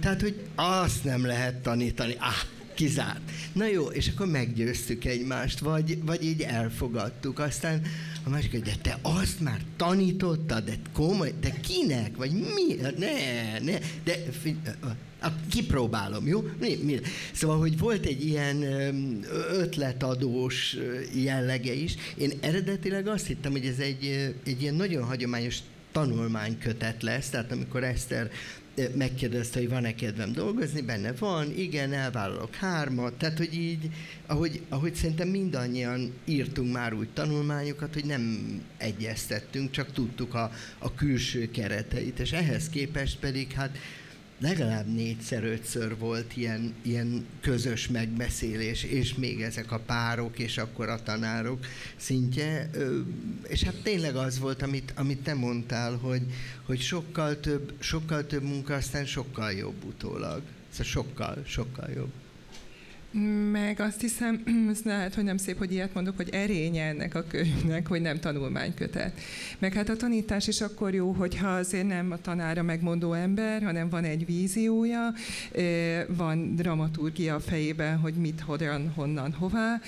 Tehát, 0.00 0.20
hogy 0.20 0.40
azt 0.54 1.04
nem 1.04 1.26
lehet 1.26 1.54
tanítani. 1.54 2.14
Ah, 2.18 2.42
kizárt. 2.74 3.30
Na 3.52 3.66
jó, 3.66 3.86
és 3.86 4.08
akkor 4.08 4.26
meggyőztük 4.26 5.04
egymást, 5.04 5.58
vagy, 5.58 6.04
vagy 6.04 6.24
így 6.24 6.40
elfogadtuk. 6.40 7.38
Aztán 7.38 7.82
a 8.24 8.28
másik, 8.28 8.62
de 8.62 8.74
te 8.82 8.98
azt 9.02 9.40
már 9.40 9.60
tanítottad, 9.76 10.64
de 10.64 10.74
komoly, 10.92 11.34
de 11.40 11.50
kinek, 11.50 12.16
vagy 12.16 12.32
mi? 12.32 12.74
Ne, 12.98 13.58
ne, 13.60 13.78
de 14.04 14.16
kipróbálom, 15.50 16.26
jó? 16.26 16.44
Mi, 16.60 16.78
mi? 16.82 17.00
Szóval, 17.32 17.58
hogy 17.58 17.78
volt 17.78 18.06
egy 18.06 18.24
ilyen 18.24 18.62
ötletadós 19.50 20.76
jellege 21.14 21.72
is. 21.72 21.94
Én 22.16 22.32
eredetileg 22.40 23.06
azt 23.06 23.26
hittem, 23.26 23.52
hogy 23.52 23.66
ez 23.66 23.78
egy, 23.78 24.34
egy 24.44 24.62
ilyen 24.62 24.74
nagyon 24.74 25.04
hagyományos 25.04 25.58
tanulmánykötet 25.92 27.02
lesz, 27.02 27.28
tehát 27.28 27.52
amikor 27.52 27.84
Eszter 27.84 28.30
megkérdezte, 28.94 29.58
hogy 29.58 29.68
van-e 29.68 29.94
kedvem 29.94 30.32
dolgozni, 30.32 30.80
benne 30.80 31.12
van, 31.12 31.52
igen, 31.56 31.92
elvállalok 31.92 32.54
hármat, 32.54 33.12
tehát 33.12 33.38
hogy 33.38 33.54
így, 33.54 33.90
ahogy, 34.26 34.60
ahogy 34.68 34.94
szerintem 34.94 35.28
mindannyian 35.28 36.12
írtunk 36.24 36.72
már 36.72 36.94
úgy 36.94 37.08
tanulmányokat, 37.08 37.94
hogy 37.94 38.04
nem 38.04 38.46
egyeztettünk, 38.76 39.70
csak 39.70 39.92
tudtuk 39.92 40.34
a, 40.34 40.52
a 40.78 40.94
külső 40.94 41.50
kereteit, 41.50 42.18
és 42.18 42.32
ehhez 42.32 42.68
képest 42.68 43.18
pedig 43.18 43.52
hát 43.52 43.78
legalább 44.42 44.86
négyszer, 44.86 45.44
ötször 45.44 45.98
volt 45.98 46.36
ilyen, 46.36 46.74
ilyen 46.82 47.26
közös 47.40 47.88
megbeszélés, 47.88 48.84
és 48.84 49.14
még 49.14 49.42
ezek 49.42 49.72
a 49.72 49.78
párok, 49.78 50.38
és 50.38 50.58
akkor 50.58 50.88
a 50.88 51.02
tanárok 51.02 51.66
szintje. 51.96 52.70
És 53.48 53.62
hát 53.62 53.82
tényleg 53.82 54.16
az 54.16 54.38
volt, 54.38 54.62
amit, 54.62 54.92
amit 54.96 55.22
te 55.22 55.34
mondtál, 55.34 55.96
hogy, 55.96 56.22
hogy 56.66 56.80
sokkal 56.80 57.40
több, 57.40 57.72
sokkal 57.78 58.26
több 58.26 58.42
munka, 58.42 58.74
aztán 58.74 59.04
sokkal 59.04 59.52
jobb 59.52 59.84
utólag. 59.84 60.42
Szóval 60.70 60.86
sokkal, 60.86 61.42
sokkal 61.46 61.90
jobb. 61.90 62.12
Meg 63.52 63.80
azt 63.80 64.00
hiszem, 64.00 64.42
lehet, 64.84 65.14
hogy 65.14 65.24
nem 65.24 65.36
szép, 65.36 65.58
hogy 65.58 65.72
ilyet 65.72 65.94
mondok, 65.94 66.16
hogy 66.16 66.28
erénye 66.32 66.84
ennek 66.84 67.14
a 67.14 67.24
könyvnek, 67.28 67.86
hogy 67.86 68.00
nem 68.00 68.20
tanulmánykötet. 68.20 69.20
Meg 69.58 69.72
hát 69.72 69.88
a 69.88 69.96
tanítás 69.96 70.46
is 70.46 70.60
akkor 70.60 70.94
jó, 70.94 71.12
hogyha 71.12 71.48
azért 71.48 71.86
nem 71.86 72.10
a 72.10 72.20
tanára 72.20 72.62
megmondó 72.62 73.12
ember, 73.12 73.62
hanem 73.62 73.88
van 73.88 74.04
egy 74.04 74.26
víziója, 74.26 75.14
van 76.08 76.54
dramaturgia 76.56 77.34
a 77.34 77.40
fejében, 77.40 77.98
hogy 77.98 78.14
mit, 78.14 78.40
hogyan, 78.40 78.92
honnan, 78.94 79.32
hová. 79.32 79.80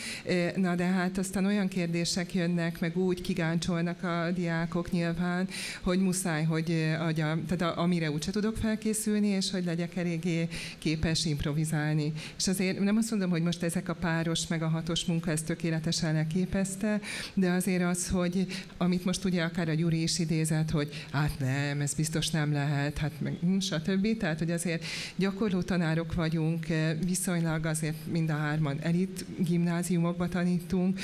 Na 0.56 0.74
de 0.74 0.84
hát 0.84 1.18
aztán 1.18 1.44
olyan 1.44 1.68
kérdések 1.68 2.34
jönnek, 2.34 2.80
meg 2.80 2.96
úgy 2.96 3.20
kigáncsolnak 3.20 4.02
a 4.02 4.30
diákok 4.34 4.90
nyilván, 4.90 5.48
hogy 5.82 5.98
muszáj, 5.98 6.44
hogy 6.44 6.94
adja, 6.98 7.38
tehát 7.48 7.76
amire 7.76 8.10
úgyse 8.10 8.30
tudok 8.30 8.56
felkészülni, 8.56 9.28
és 9.28 9.50
hogy 9.50 9.64
legyek 9.64 9.96
eléggé 9.96 10.48
képes 10.78 11.24
improvizálni. 11.24 12.12
És 12.36 12.48
azért 12.48 12.78
nem 12.78 12.96
azt 12.96 13.12
mondom, 13.14 13.32
hogy 13.32 13.42
most 13.42 13.62
ezek 13.62 13.88
a 13.88 13.94
páros 13.94 14.46
meg 14.46 14.62
a 14.62 14.68
hatos 14.68 15.04
munka, 15.04 15.30
ez 15.30 15.42
tökéletesen 15.42 16.14
leképezte, 16.14 17.00
de 17.34 17.50
azért 17.50 17.82
az, 17.82 18.08
hogy 18.08 18.46
amit 18.76 19.04
most 19.04 19.24
ugye 19.24 19.42
akár 19.42 19.68
a 19.68 19.74
Gyuri 19.74 20.02
is 20.02 20.18
idézett, 20.18 20.70
hogy 20.70 21.06
hát 21.10 21.38
nem, 21.38 21.80
ez 21.80 21.94
biztos 21.94 22.30
nem 22.30 22.52
lehet, 22.52 22.98
hát 22.98 23.12
meg 23.20 23.36
hm, 23.40 23.58
stb. 23.58 24.16
Tehát, 24.16 24.38
hogy 24.38 24.50
azért 24.50 24.84
gyakorló 25.16 25.62
tanárok 25.62 26.14
vagyunk, 26.14 26.66
viszonylag 27.04 27.66
azért 27.66 28.06
mind 28.06 28.30
a 28.30 28.36
hárman 28.36 28.78
elit 28.82 29.24
gimnáziumokba 29.38 30.28
tanítunk, 30.28 30.98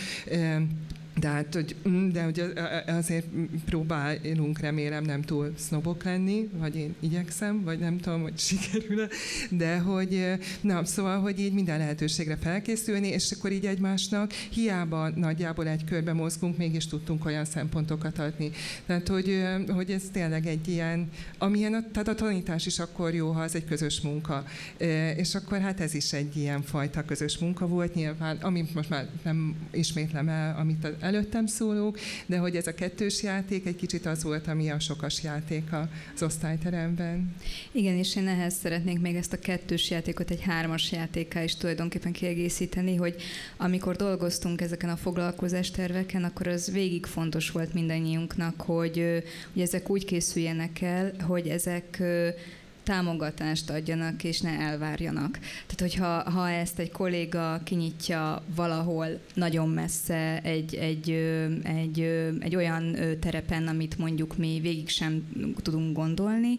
de, 1.21 1.29
hát, 1.29 1.55
hogy, 1.55 1.77
mm, 1.89 2.09
de 2.09 2.23
hogy 2.23 2.53
azért 2.87 3.27
próbálunk 3.65 4.59
remélem 4.59 5.05
nem 5.05 5.23
túl 5.23 5.53
sznobok 5.57 6.05
lenni, 6.05 6.49
vagy 6.53 6.77
én 6.77 6.95
igyekszem, 7.01 7.65
vagy 7.65 7.79
nem 7.79 7.99
tudom, 7.99 8.23
hogy 8.23 8.39
sikerül 8.39 9.09
de 9.51 9.79
hogy 9.79 10.33
na, 10.61 10.85
szóval, 10.85 11.21
hogy 11.21 11.41
így 11.41 11.53
minden 11.53 11.79
lehetőségre 11.79 12.37
felkészülni, 12.37 13.09
és 13.09 13.33
akkor 13.33 13.53
így 13.53 13.67
egymásnak 13.67 14.33
hiába 14.33 15.09
nagyjából 15.09 15.69
egy 15.69 15.85
körbe 15.85 16.13
mozgunk, 16.13 16.57
mégis 16.57 16.87
tudtunk 16.87 17.25
olyan 17.25 17.45
szempontokat 17.45 18.19
adni. 18.19 18.51
Tehát, 18.87 19.09
hogy, 19.09 19.43
hogy 19.69 19.91
ez 19.91 20.03
tényleg 20.13 20.47
egy 20.47 20.69
ilyen, 20.69 21.09
amilyen, 21.39 21.75
a, 21.75 21.85
tehát 21.93 22.09
a 22.09 22.15
tanítás 22.15 22.67
is 22.67 22.79
akkor 22.79 23.15
jó, 23.15 23.31
ha 23.31 23.41
az 23.41 23.55
egy 23.55 23.65
közös 23.65 24.01
munka. 24.01 24.45
És 25.17 25.35
akkor 25.35 25.61
hát 25.61 25.81
ez 25.81 25.95
is 25.95 26.13
egy 26.13 26.37
ilyen 26.37 26.63
fajta 26.63 27.05
közös 27.05 27.39
munka 27.39 27.67
volt, 27.67 27.95
nyilván, 27.95 28.37
amit 28.37 28.75
most 28.75 28.91
már 28.91 29.09
nem 29.23 29.55
ismétlem 29.71 30.29
el, 30.29 30.57
amit 30.59 30.87
előttem 31.11 31.47
szólók, 31.47 31.99
de 32.27 32.39
hogy 32.39 32.57
ez 32.57 32.67
a 32.67 32.75
kettős 32.75 33.23
játék 33.23 33.67
egy 33.67 33.77
kicsit 33.77 34.07
az 34.07 34.23
volt, 34.23 34.47
ami 34.47 34.71
a 34.71 34.81
sokas 34.81 35.23
játék 35.23 35.65
az 36.15 36.23
osztályteremben. 36.23 37.35
Igen, 37.73 37.97
és 37.97 38.17
én 38.17 38.29
ehhez 38.29 38.55
szeretnék 38.55 39.01
még 39.01 39.15
ezt 39.15 39.33
a 39.33 39.39
kettős 39.39 39.91
játékot 39.91 40.31
egy 40.31 40.43
hármas 40.43 40.93
játékká 40.93 41.43
is 41.43 41.57
tulajdonképpen 41.57 42.13
kiegészíteni, 42.13 42.97
hogy 42.97 43.15
amikor 43.57 43.97
dolgoztunk 43.97 44.61
ezeken 44.61 44.91
a 44.91 44.97
foglalkozás 44.97 45.71
terveken, 45.71 46.25
akkor 46.25 46.47
az 46.47 46.71
végig 46.73 47.07
fontos 47.07 47.51
volt 47.51 47.75
mindannyiunknak, 47.75 48.61
hogy, 48.61 49.23
hogy 49.53 49.63
ezek 49.63 49.91
úgy 49.91 50.05
készüljenek 50.05 50.83
el, 50.83 51.13
hogy 51.27 51.49
ezek 51.49 52.03
támogatást 52.83 53.71
adjanak, 53.71 54.25
és 54.25 54.41
ne 54.41 54.51
elvárjanak. 54.59 55.39
Tehát, 55.39 55.81
hogyha 55.81 56.31
ha 56.31 56.51
ezt 56.51 56.79
egy 56.79 56.91
kolléga 56.91 57.61
kinyitja 57.65 58.43
valahol 58.55 59.21
nagyon 59.35 59.69
messze 59.69 60.41
egy, 60.43 60.75
egy, 60.75 61.11
egy, 61.63 62.01
egy 62.41 62.57
olyan 62.57 62.97
terepen, 63.21 63.69
amit 63.69 63.99
mondjuk 63.99 64.37
mi 64.37 64.59
végig 64.63 64.89
sem 64.89 65.29
tudunk 65.63 65.97
gondolni, 65.97 66.59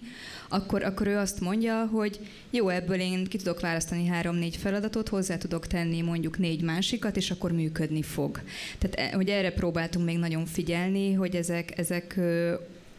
akkor, 0.50 0.84
akkor 0.84 1.08
ő 1.08 1.18
azt 1.18 1.40
mondja, 1.40 1.86
hogy 1.86 2.20
jó, 2.50 2.70
ebből 2.70 3.00
én 3.00 3.26
ki 3.26 3.38
tudok 3.38 3.60
választani 3.60 4.06
három-négy 4.08 4.56
feladatot, 4.56 5.10
hozzá 5.10 5.38
tudok 5.38 5.68
tenni 5.68 6.02
mondjuk 6.02 6.38
négy 6.38 6.62
másikat, 6.62 7.18
és 7.18 7.32
akkor 7.32 7.52
működni 7.52 8.02
fog. 8.02 8.42
Tehát, 8.78 9.14
e, 9.14 9.16
hogy 9.16 9.30
erre 9.30 9.52
próbáltunk 9.52 10.06
még 10.06 10.18
nagyon 10.18 10.46
figyelni, 10.46 11.14
hogy 11.14 11.36
ezek, 11.36 11.78
ezek 11.78 12.20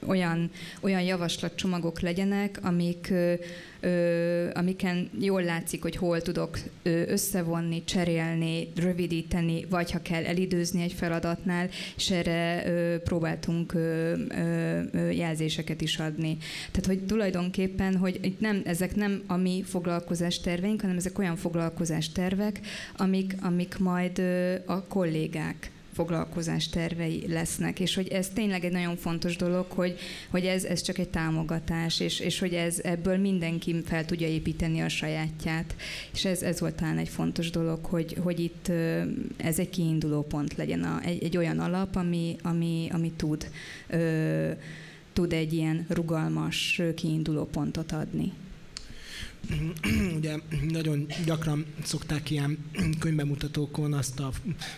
olyan, 0.06 0.50
olyan 0.80 1.02
javaslatcsomagok 1.02 2.00
legyenek, 2.00 2.58
amik, 2.62 3.08
ö, 3.10 3.34
ö, 3.80 4.48
amiken 4.54 5.10
jól 5.18 5.42
látszik, 5.42 5.82
hogy 5.82 5.96
hol 5.96 6.22
tudok 6.22 6.58
összevonni, 6.82 7.84
cserélni, 7.84 8.68
rövidíteni, 8.76 9.66
vagy 9.70 9.90
ha 9.90 10.02
kell 10.02 10.24
elidőzni 10.24 10.82
egy 10.82 10.92
feladatnál, 10.92 11.68
és 11.96 12.10
erre 12.10 12.66
ö, 12.66 12.98
próbáltunk 12.98 13.74
ö, 13.74 14.14
ö, 14.92 15.10
jelzéseket 15.10 15.80
is 15.80 15.98
adni. 15.98 16.36
Tehát, 16.70 16.86
hogy 16.86 17.06
tulajdonképpen, 17.06 17.96
hogy 17.96 18.18
itt 18.22 18.40
nem, 18.40 18.62
ezek 18.64 18.94
nem 18.94 19.22
a 19.26 19.36
mi 19.36 19.62
foglalkozás 19.66 20.40
terveink, 20.40 20.80
hanem 20.80 20.96
ezek 20.96 21.18
olyan 21.18 21.36
foglalkozás 21.36 22.12
tervek, 22.12 22.60
amik, 22.96 23.34
amik 23.40 23.78
majd 23.78 24.18
ö, 24.18 24.54
a 24.66 24.84
kollégák 24.86 25.71
foglalkozás 25.92 26.68
tervei 26.68 27.24
lesznek, 27.28 27.80
és 27.80 27.94
hogy 27.94 28.08
ez 28.08 28.28
tényleg 28.28 28.64
egy 28.64 28.72
nagyon 28.72 28.96
fontos 28.96 29.36
dolog, 29.36 29.66
hogy, 29.68 29.98
hogy 30.30 30.44
ez, 30.44 30.64
ez 30.64 30.80
csak 30.80 30.98
egy 30.98 31.08
támogatás, 31.08 32.00
és, 32.00 32.20
és 32.20 32.38
hogy 32.38 32.54
ez 32.54 32.78
ebből 32.82 33.16
mindenki 33.16 33.82
fel 33.84 34.04
tudja 34.04 34.26
építeni 34.26 34.80
a 34.80 34.88
sajátját. 34.88 35.74
És 36.12 36.24
ez, 36.24 36.42
ez 36.42 36.60
volt 36.60 36.74
talán 36.74 36.98
egy 36.98 37.08
fontos 37.08 37.50
dolog, 37.50 37.84
hogy, 37.84 38.16
hogy 38.22 38.40
itt 38.40 38.68
ez 39.36 39.58
egy 39.58 39.70
kiinduló 39.70 40.22
pont 40.22 40.56
legyen, 40.56 40.82
a, 40.82 41.00
egy, 41.04 41.24
egy 41.24 41.36
olyan 41.36 41.58
alap, 41.58 41.96
ami, 41.96 42.36
ami, 42.42 42.88
ami 42.92 43.12
tud, 43.16 43.50
ö, 43.88 44.50
tud 45.12 45.32
egy 45.32 45.52
ilyen 45.52 45.86
rugalmas 45.88 46.82
kiinduló 46.94 47.44
pontot 47.44 47.92
adni. 47.92 48.32
ugye 50.16 50.38
nagyon 50.70 51.06
gyakran 51.26 51.66
szokták 51.82 52.30
ilyen 52.30 52.58
könyvbemutatókon 53.00 53.92
azt 53.92 54.20
a 54.20 54.32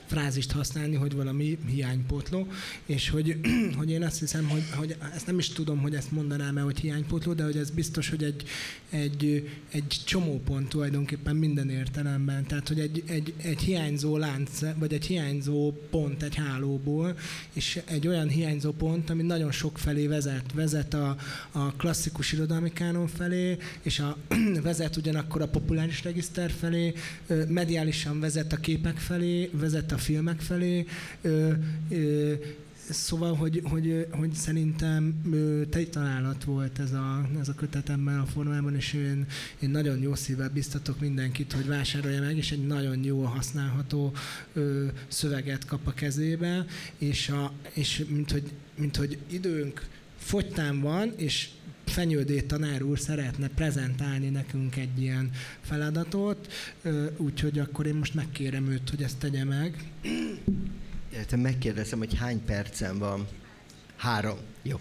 frázist 0.06 0.50
használni, 0.52 0.94
hogy 0.94 1.14
valami 1.14 1.58
hiánypótló, 1.66 2.46
és 2.86 3.08
hogy, 3.08 3.40
hogy 3.78 3.90
én 3.90 4.02
azt 4.02 4.18
hiszem, 4.18 4.48
hogy, 4.48 4.62
hogy 4.74 4.96
ezt 5.14 5.26
nem 5.26 5.38
is 5.38 5.48
tudom, 5.48 5.78
hogy 5.78 5.94
ezt 5.94 6.10
mondanám-e, 6.10 6.60
hogy 6.60 6.80
hiánypótló, 6.80 7.32
de 7.32 7.44
hogy 7.44 7.56
ez 7.56 7.70
biztos, 7.70 8.08
hogy 8.08 8.22
egy, 8.24 8.44
egy, 8.90 9.50
egy 9.70 10.00
csomópont 10.04 10.68
tulajdonképpen 10.68 11.36
minden 11.36 11.70
értelemben. 11.70 12.46
Tehát, 12.46 12.68
hogy 12.68 12.80
egy, 12.80 13.02
egy, 13.06 13.34
egy 13.36 13.60
hiányzó 13.60 14.16
lánc, 14.16 14.60
vagy 14.78 14.92
egy 14.92 15.06
hiányzó 15.06 15.72
pont 15.90 16.22
egy 16.22 16.34
hálóból, 16.34 17.16
és 17.52 17.80
egy 17.84 18.08
olyan 18.08 18.28
hiányzó 18.28 18.72
pont, 18.72 19.10
ami 19.10 19.22
nagyon 19.22 19.52
sok 19.52 19.78
felé 19.78 20.06
vezet. 20.06 20.52
Vezet 20.54 20.94
a, 20.94 21.16
a 21.52 21.72
klasszikus 21.72 22.32
irodalmi 22.32 22.72
kánon 22.72 23.06
felé, 23.06 23.56
és 23.82 23.98
a 23.98 24.16
vezet 24.62 24.96
ugyanakkor 24.96 25.42
a 25.42 25.48
populáris 25.48 26.04
regiszter 26.04 26.50
felé, 26.50 26.92
mediálisan 27.48 28.20
vezet 28.20 28.52
a 28.52 28.56
képek 28.56 28.96
felé, 28.96 29.50
vezet 29.52 29.92
a 29.92 29.98
filmek 29.98 30.40
felé, 30.40 30.86
Szóval, 32.90 33.34
hogy, 33.34 33.60
hogy, 33.64 34.06
hogy 34.10 34.32
szerintem 34.32 35.22
te 35.70 35.84
találat 35.84 36.44
volt 36.44 36.78
ez 36.78 36.92
a, 36.92 37.28
ez 37.40 37.48
a 37.48 37.54
kötetemben 37.54 38.18
a 38.18 38.26
formában, 38.26 38.76
és 38.76 38.92
én, 38.92 39.26
én 39.58 39.70
nagyon 39.70 39.98
jó 39.98 40.14
szívvel 40.14 40.48
biztatok 40.48 41.00
mindenkit, 41.00 41.52
hogy 41.52 41.66
vásárolja 41.66 42.20
meg, 42.20 42.36
és 42.36 42.52
egy 42.52 42.66
nagyon 42.66 43.04
jó 43.04 43.22
használható 43.22 44.12
ö, 44.52 44.86
szöveget 45.08 45.64
kap 45.64 45.86
a 45.86 45.92
kezébe, 45.92 46.66
és, 46.98 47.28
a, 47.28 47.52
és 47.72 48.04
mint, 48.08 48.30
hogy, 48.30 48.52
mint 48.76 48.96
hogy 48.96 49.18
időnk 49.30 49.86
fogytán 50.18 50.80
van, 50.80 51.12
és 51.16 51.48
Fenyődé 51.84 52.40
tanár 52.40 52.82
úr 52.82 52.98
szeretne 52.98 53.48
prezentálni 53.48 54.28
nekünk 54.28 54.76
egy 54.76 55.00
ilyen 55.02 55.30
feladatot, 55.60 56.52
úgyhogy 57.16 57.58
akkor 57.58 57.86
én 57.86 57.94
most 57.94 58.14
megkérem 58.14 58.68
őt, 58.68 58.90
hogy 58.90 59.02
ezt 59.02 59.18
tegye 59.18 59.44
meg. 59.44 59.90
Értem, 61.12 61.40
megkérdezem, 61.40 61.98
hogy 61.98 62.14
hány 62.14 62.44
percem 62.44 62.98
van. 62.98 63.26
Három. 63.96 64.38
Jó. 64.62 64.78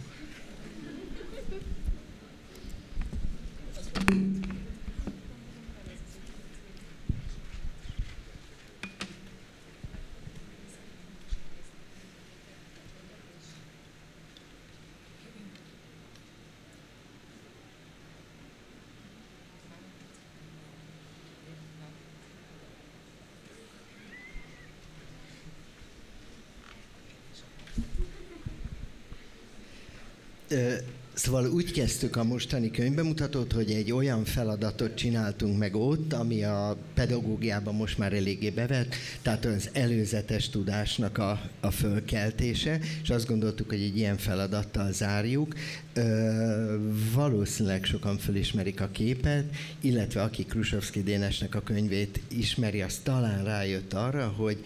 Szóval 31.14 31.45
úgy 31.45 31.72
kezdtük 31.72 32.16
a 32.16 32.24
mostani 32.24 32.72
könyvbemutatót, 32.72 33.51
hogy 33.51 33.72
egy 33.72 33.91
olyan 33.91 34.24
feladatot 34.24 34.95
csináltunk 34.95 35.58
meg 35.58 35.76
ott, 35.76 36.14
ami 36.14 36.43
a 36.43 36.78
pedagógiában 36.93 37.76
most 37.76 37.97
már 37.97 38.14
eléggé 38.14 38.49
bevett, 38.49 38.95
tehát 39.22 39.45
az 39.45 39.70
előzetes 39.74 40.49
tudásnak 40.49 41.18
a, 41.18 41.41
a 41.60 41.72
fölkeltése, 41.72 42.80
és 43.04 43.10
azt 43.10 43.28
gondoltuk, 43.28 43.70
hogy 43.70 43.82
egy 43.82 43.97
ilyen 43.97 44.18
feladattal 44.18 44.91
zárjuk. 44.91 45.56
Ö, 45.93 46.78
valószínűleg 47.14 47.84
sokan 47.84 48.18
fölismerik 48.18 48.82
a 48.82 48.89
képet, 48.91 49.45
illetve 49.82 50.22
aki 50.22 50.45
Krusovszki 50.45 51.04
Dénesnek 51.04 51.56
a 51.56 51.62
könyvét 51.62 52.20
ismeri, 52.28 52.82
az 52.82 52.99
talán 53.04 53.43
rájött 53.43 53.93
arra, 53.93 54.28
hogy 54.28 54.64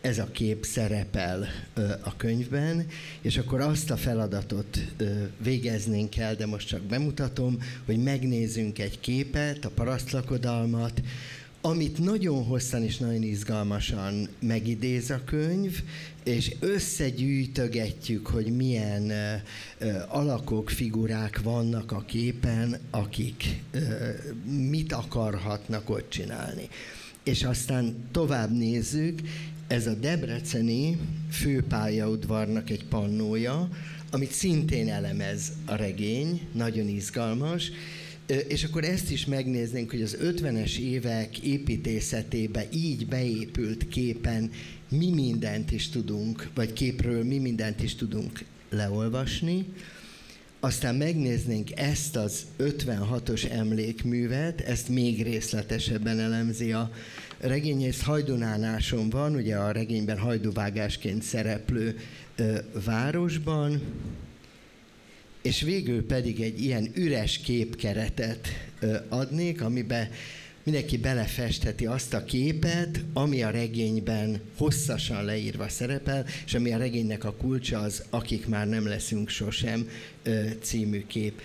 ez 0.00 0.18
a 0.18 0.30
kép 0.32 0.64
szerepel 0.64 1.46
a 2.00 2.16
könyvben, 2.16 2.86
és 3.20 3.36
akkor 3.36 3.60
azt 3.60 3.90
a 3.90 3.96
feladatot 3.96 4.78
végeznénk 5.42 6.16
el, 6.16 6.34
de 6.34 6.46
most 6.46 6.68
csak 6.68 6.82
bemutatom, 6.82 7.58
hogy 7.84 8.02
megnézzünk 8.02 8.78
egy 8.78 9.00
képet, 9.00 9.64
a 9.64 9.70
parasztlakodalmat, 9.70 11.02
amit 11.60 11.98
nagyon 11.98 12.44
hosszan 12.44 12.82
és 12.82 12.96
nagyon 12.96 13.22
izgalmasan 13.22 14.28
megidéz 14.40 15.10
a 15.10 15.24
könyv, 15.24 15.82
és 16.24 16.54
összegyűjtögetjük, 16.60 18.26
hogy 18.26 18.56
milyen 18.56 19.12
alakok, 20.08 20.70
figurák 20.70 21.42
vannak 21.42 21.92
a 21.92 22.04
képen, 22.06 22.78
akik 22.90 23.62
mit 24.44 24.92
akarhatnak 24.92 25.90
ott 25.90 26.10
csinálni. 26.10 26.68
és 27.26 27.42
aztán 27.44 27.94
tovább 28.12 28.50
nézzük, 28.50 29.20
ez 29.66 29.86
a 29.86 29.94
Debreceni 29.94 30.98
főpályaudvarnak 31.30 32.70
egy 32.70 32.84
pannója, 32.84 33.68
amit 34.10 34.32
szintén 34.32 34.88
elemez 34.88 35.52
a 35.64 35.74
regény, 35.74 36.40
nagyon 36.52 36.88
izgalmas, 36.88 37.70
és 38.48 38.64
akkor 38.64 38.84
ezt 38.84 39.10
is 39.10 39.24
megnéznénk, 39.24 39.90
hogy 39.90 40.02
az 40.02 40.16
50-es 40.22 40.78
évek 40.78 41.38
építészetébe 41.38 42.66
így 42.72 43.06
beépült 43.06 43.88
képen 43.88 44.50
mi 44.88 45.10
mindent 45.10 45.70
is 45.70 45.88
tudunk, 45.88 46.50
vagy 46.54 46.72
képről 46.72 47.24
mi 47.24 47.38
mindent 47.38 47.82
is 47.82 47.94
tudunk 47.94 48.44
leolvasni, 48.70 49.66
aztán 50.60 50.94
megnéznénk 50.94 51.78
ezt 51.78 52.16
az 52.16 52.46
56-os 52.58 53.50
emlékművet, 53.50 54.60
ezt 54.60 54.88
még 54.88 55.22
részletesebben 55.22 56.18
elemzi 56.18 56.72
a 56.72 56.90
regényész 57.46 58.02
Hajdunánáson 58.02 59.10
van, 59.10 59.34
ugye 59.34 59.56
a 59.56 59.72
regényben 59.72 60.18
hajduvágásként 60.18 61.22
szereplő 61.22 61.98
ö, 62.36 62.58
városban, 62.84 63.80
és 65.42 65.60
végül 65.60 66.06
pedig 66.06 66.40
egy 66.40 66.60
ilyen 66.60 66.90
üres 66.94 67.38
képkeretet 67.38 68.48
ö, 68.80 68.96
adnék, 69.08 69.62
amiben 69.62 70.08
mindenki 70.66 70.96
belefestheti 70.96 71.86
azt 71.86 72.14
a 72.14 72.24
képet, 72.24 73.04
ami 73.12 73.42
a 73.42 73.50
regényben 73.50 74.40
hosszasan 74.56 75.24
leírva 75.24 75.68
szerepel, 75.68 76.26
és 76.46 76.54
ami 76.54 76.72
a 76.72 76.78
regénynek 76.78 77.24
a 77.24 77.34
kulcsa 77.34 77.78
az 77.78 78.02
Akik 78.10 78.46
már 78.46 78.68
nem 78.68 78.86
leszünk 78.86 79.28
sosem 79.28 79.88
című 80.60 81.04
kép. 81.06 81.40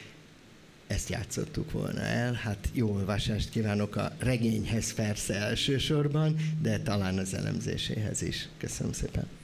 Ezt 0.92 1.10
játszottuk 1.10 1.72
volna 1.72 2.02
el. 2.02 2.34
Hát 2.34 2.70
jó 2.74 2.94
olvasást 2.94 3.50
kívánok 3.50 3.96
a 3.96 4.12
regényhez 4.20 4.94
persze 4.94 5.34
elsősorban, 5.34 6.36
de 6.62 6.80
talán 6.80 7.18
az 7.18 7.34
elemzéséhez 7.34 8.22
is. 8.22 8.48
Köszönöm 8.58 8.94
szépen. 8.94 9.41